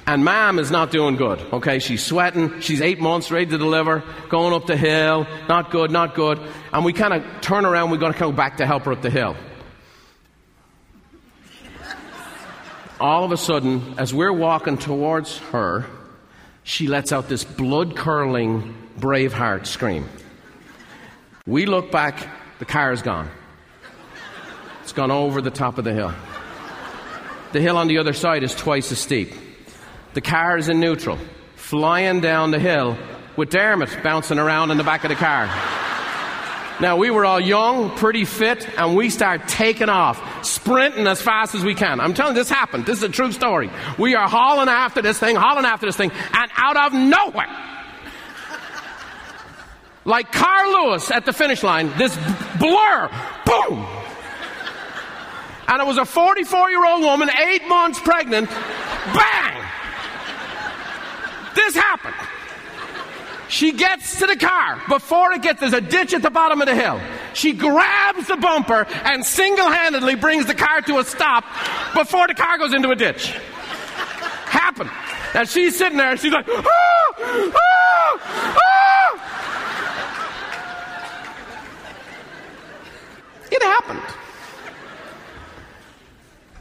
And 0.06 0.24
mom 0.24 0.58
is 0.58 0.70
not 0.70 0.90
doing 0.90 1.16
good, 1.16 1.40
okay? 1.52 1.78
She's 1.78 2.04
sweating. 2.04 2.60
She's 2.60 2.80
eight 2.80 2.98
months, 2.98 3.30
ready 3.30 3.46
to 3.46 3.58
deliver, 3.58 4.02
going 4.28 4.52
up 4.52 4.66
the 4.66 4.76
hill. 4.76 5.26
Not 5.48 5.70
good, 5.70 5.92
not 5.92 6.14
good. 6.14 6.40
And 6.72 6.84
we 6.84 6.92
kind 6.92 7.14
of 7.14 7.24
turn 7.40 7.64
around, 7.64 7.90
we're 7.90 7.98
going 7.98 8.12
to 8.12 8.18
come 8.18 8.34
back 8.34 8.56
to 8.56 8.66
help 8.66 8.84
her 8.84 8.92
up 8.92 9.02
the 9.02 9.10
hill. 9.10 9.36
All 12.98 13.24
of 13.24 13.32
a 13.32 13.36
sudden, 13.36 13.94
as 13.98 14.12
we're 14.12 14.32
walking 14.32 14.76
towards 14.76 15.38
her, 15.38 15.86
she 16.64 16.88
lets 16.88 17.12
out 17.12 17.28
this 17.28 17.44
blood 17.44 17.96
curdling 17.96 18.76
Braveheart 18.98 19.66
scream. 19.66 20.08
We 21.46 21.66
look 21.66 21.90
back, 21.90 22.28
the 22.58 22.64
car 22.64 22.92
is 22.92 23.02
gone. 23.02 23.28
It's 24.82 24.92
gone 24.92 25.10
over 25.10 25.40
the 25.40 25.50
top 25.50 25.78
of 25.78 25.84
the 25.84 25.92
hill. 25.92 26.12
The 27.52 27.60
hill 27.60 27.76
on 27.76 27.88
the 27.88 27.98
other 27.98 28.12
side 28.12 28.42
is 28.42 28.54
twice 28.54 28.90
as 28.92 28.98
steep. 28.98 29.32
The 30.14 30.20
car 30.20 30.58
is 30.58 30.68
in 30.68 30.78
neutral, 30.78 31.18
flying 31.56 32.20
down 32.20 32.50
the 32.50 32.58
hill 32.58 32.98
with 33.36 33.50
Dermot 33.50 34.02
bouncing 34.02 34.38
around 34.38 34.70
in 34.70 34.76
the 34.76 34.84
back 34.84 35.04
of 35.04 35.08
the 35.08 35.14
car. 35.14 35.46
Now, 36.80 36.96
we 36.96 37.10
were 37.10 37.24
all 37.24 37.40
young, 37.40 37.96
pretty 37.96 38.24
fit, 38.24 38.68
and 38.78 38.96
we 38.96 39.08
start 39.08 39.46
taking 39.46 39.88
off, 39.88 40.44
sprinting 40.44 41.06
as 41.06 41.22
fast 41.22 41.54
as 41.54 41.64
we 41.64 41.74
can. 41.74 42.00
I'm 42.00 42.12
telling 42.12 42.34
you, 42.34 42.40
this 42.40 42.50
happened. 42.50 42.86
This 42.86 42.98
is 42.98 43.04
a 43.04 43.08
true 43.08 43.30
story. 43.30 43.70
We 43.98 44.14
are 44.14 44.28
hauling 44.28 44.68
after 44.68 45.00
this 45.00 45.18
thing, 45.18 45.36
hauling 45.36 45.64
after 45.64 45.86
this 45.86 45.96
thing, 45.96 46.10
and 46.10 46.50
out 46.56 46.76
of 46.76 46.92
nowhere, 46.92 47.46
like 50.04 50.32
Carl 50.32 50.88
Lewis 50.88 51.10
at 51.10 51.24
the 51.24 51.32
finish 51.32 51.62
line, 51.62 51.92
this 51.96 52.16
blur, 52.58 53.10
boom! 53.46 53.86
And 55.68 55.80
it 55.80 55.86
was 55.86 55.98
a 55.98 56.04
44 56.04 56.70
year 56.70 56.84
old 56.84 57.02
woman, 57.02 57.30
eight 57.30 57.66
months 57.68 58.00
pregnant, 58.00 58.50
bang! 58.50 59.62
This 61.64 61.76
happened. 61.76 62.16
She 63.48 63.70
gets 63.72 64.18
to 64.18 64.26
the 64.26 64.34
car. 64.36 64.82
Before 64.88 65.32
it 65.32 65.42
gets, 65.42 65.60
there's 65.60 65.72
a 65.74 65.80
ditch 65.80 66.12
at 66.12 66.22
the 66.22 66.30
bottom 66.30 66.60
of 66.60 66.66
the 66.66 66.74
hill. 66.74 67.00
She 67.34 67.52
grabs 67.52 68.26
the 68.26 68.36
bumper 68.36 68.84
and 69.04 69.24
single 69.24 69.70
handedly 69.70 70.16
brings 70.16 70.46
the 70.46 70.54
car 70.54 70.80
to 70.80 70.98
a 70.98 71.04
stop 71.04 71.44
before 71.94 72.26
the 72.26 72.34
car 72.34 72.58
goes 72.58 72.74
into 72.74 72.90
a 72.90 72.96
ditch. 72.96 73.30
Happened. 74.46 74.90
And 75.34 75.48
she's 75.48 75.78
sitting 75.78 75.98
there 75.98 76.10
and 76.10 76.18
she's 76.18 76.32
like, 76.32 76.46
ah, 76.48 76.64
ah, 77.20 78.18
ah. 78.56 78.92
It 83.52 83.62
happened. 83.62 84.02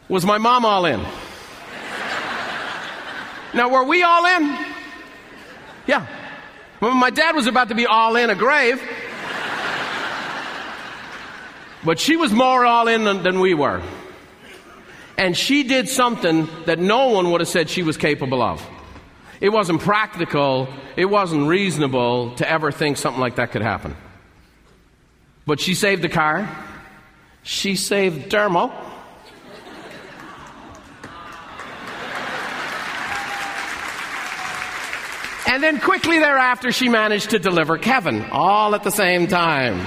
Was 0.10 0.26
my 0.26 0.38
mom 0.38 0.64
all 0.64 0.86
in? 0.86 1.04
Now, 3.54 3.70
were 3.70 3.84
we 3.84 4.04
all 4.04 4.26
in? 4.26 4.58
Yeah. 5.88 6.05
My 6.82 7.09
dad 7.09 7.36
was 7.36 7.47
about 7.47 7.69
to 7.69 7.75
be 7.75 7.86
all 7.86 8.15
in 8.15 8.29
a 8.29 8.36
grave, 8.36 8.82
But 11.84 11.99
she 11.99 12.15
was 12.15 12.32
more 12.32 12.65
all 12.65 12.88
in 12.88 13.03
than, 13.03 13.23
than 13.23 13.39
we 13.39 13.53
were. 13.53 13.82
And 15.17 15.36
she 15.36 15.63
did 15.63 15.89
something 15.89 16.47
that 16.65 16.79
no 16.79 17.09
one 17.09 17.32
would 17.32 17.41
have 17.41 17.47
said 17.47 17.69
she 17.69 17.84
was 17.84 17.97
capable 17.97 18.41
of. 18.41 18.65
It 19.39 19.49
wasn't 19.49 19.82
practical, 19.82 20.67
it 20.95 21.05
wasn't 21.05 21.47
reasonable 21.47 22.36
to 22.36 22.49
ever 22.49 22.71
think 22.71 22.97
something 22.97 23.19
like 23.19 23.36
that 23.36 23.51
could 23.51 23.63
happen. 23.63 23.95
But 25.47 25.59
she 25.59 25.73
saved 25.73 26.03
the 26.03 26.09
car, 26.09 26.47
she 27.41 27.75
saved 27.75 28.32
Dermo. 28.32 28.71
And 35.52 35.62
then 35.62 35.82
quickly 35.82 36.18
thereafter, 36.18 36.72
she 36.72 36.88
managed 36.88 37.32
to 37.32 37.39
deliver 37.39 37.78
Kevin, 37.78 38.24
all 38.32 38.74
at 38.74 38.84
the 38.84 38.89
same 38.89 39.28
time. 39.28 39.86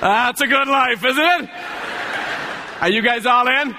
That's 0.00 0.40
a 0.40 0.48
good 0.48 0.66
life, 0.66 1.04
isn't 1.04 1.24
it? 1.24 1.50
Are 2.80 2.90
you 2.90 3.00
guys 3.00 3.26
all 3.26 3.46
in? 3.46 3.76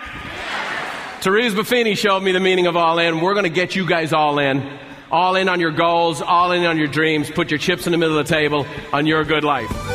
Therese 1.20 1.54
Buffini 1.54 1.98
showed 1.98 2.22
me 2.22 2.32
the 2.32 2.40
meaning 2.40 2.68
of 2.68 2.78
all 2.78 3.00
in. 3.00 3.20
We're 3.20 3.34
going 3.34 3.44
to 3.44 3.50
get 3.50 3.76
you 3.76 3.86
guys 3.86 4.14
all 4.14 4.40
in. 4.40 4.66
All 5.12 5.36
in 5.36 5.50
on 5.50 5.60
your 5.60 5.72
goals, 5.72 6.22
all 6.22 6.54
in 6.54 6.64
on 6.64 6.78
your 6.78 6.88
dreams. 6.88 7.30
Put 7.30 7.52
your 7.52 7.58
chips 7.58 7.86
in 7.86 7.92
the 7.92 7.98
middle 7.98 8.18
of 8.18 8.26
the 8.26 8.34
table 8.34 8.66
on 8.94 9.06
your 9.06 9.26
good 9.26 9.44
life. 9.44 9.91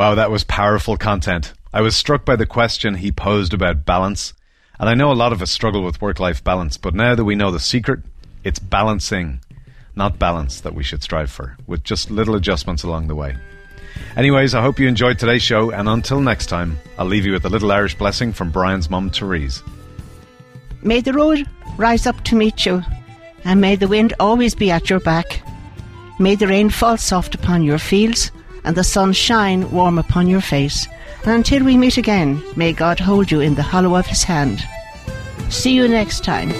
Wow, 0.00 0.14
that 0.14 0.30
was 0.30 0.44
powerful 0.44 0.96
content. 0.96 1.52
I 1.74 1.82
was 1.82 1.94
struck 1.94 2.24
by 2.24 2.34
the 2.34 2.46
question 2.46 2.94
he 2.94 3.12
posed 3.12 3.52
about 3.52 3.84
balance. 3.84 4.32
And 4.78 4.88
I 4.88 4.94
know 4.94 5.12
a 5.12 5.20
lot 5.22 5.34
of 5.34 5.42
us 5.42 5.50
struggle 5.50 5.84
with 5.84 6.00
work 6.00 6.18
life 6.18 6.42
balance, 6.42 6.78
but 6.78 6.94
now 6.94 7.14
that 7.14 7.26
we 7.26 7.34
know 7.34 7.50
the 7.50 7.60
secret, 7.60 8.00
it's 8.42 8.58
balancing, 8.58 9.40
not 9.94 10.18
balance, 10.18 10.62
that 10.62 10.74
we 10.74 10.82
should 10.82 11.02
strive 11.02 11.30
for, 11.30 11.58
with 11.66 11.84
just 11.84 12.10
little 12.10 12.34
adjustments 12.34 12.82
along 12.82 13.08
the 13.08 13.14
way. 13.14 13.36
Anyways, 14.16 14.54
I 14.54 14.62
hope 14.62 14.78
you 14.78 14.88
enjoyed 14.88 15.18
today's 15.18 15.42
show, 15.42 15.70
and 15.70 15.86
until 15.86 16.22
next 16.22 16.46
time, 16.46 16.78
I'll 16.96 17.04
leave 17.04 17.26
you 17.26 17.32
with 17.32 17.44
a 17.44 17.50
little 17.50 17.70
Irish 17.70 17.94
blessing 17.94 18.32
from 18.32 18.50
Brian's 18.50 18.88
mum, 18.88 19.10
Therese. 19.10 19.62
May 20.80 21.02
the 21.02 21.12
road 21.12 21.46
rise 21.76 22.06
up 22.06 22.24
to 22.24 22.36
meet 22.36 22.64
you, 22.64 22.82
and 23.44 23.60
may 23.60 23.76
the 23.76 23.86
wind 23.86 24.14
always 24.18 24.54
be 24.54 24.70
at 24.70 24.88
your 24.88 25.00
back. 25.00 25.42
May 26.18 26.36
the 26.36 26.48
rain 26.48 26.70
fall 26.70 26.96
soft 26.96 27.34
upon 27.34 27.64
your 27.64 27.78
fields, 27.78 28.30
and 28.64 28.76
the 28.76 28.84
sun 28.84 29.12
shine 29.12 29.70
warm 29.70 29.98
upon 29.98 30.28
your 30.28 30.40
face. 30.40 30.86
And 31.24 31.32
until 31.32 31.64
we 31.64 31.76
meet 31.76 31.96
again, 31.96 32.42
may 32.56 32.72
God 32.72 32.98
hold 32.98 33.30
you 33.30 33.40
in 33.40 33.54
the 33.54 33.62
hollow 33.62 33.96
of 33.96 34.06
his 34.06 34.24
hand. 34.24 34.64
See 35.48 35.72
you 35.72 35.88
next 35.88 36.24
time. 36.24 36.50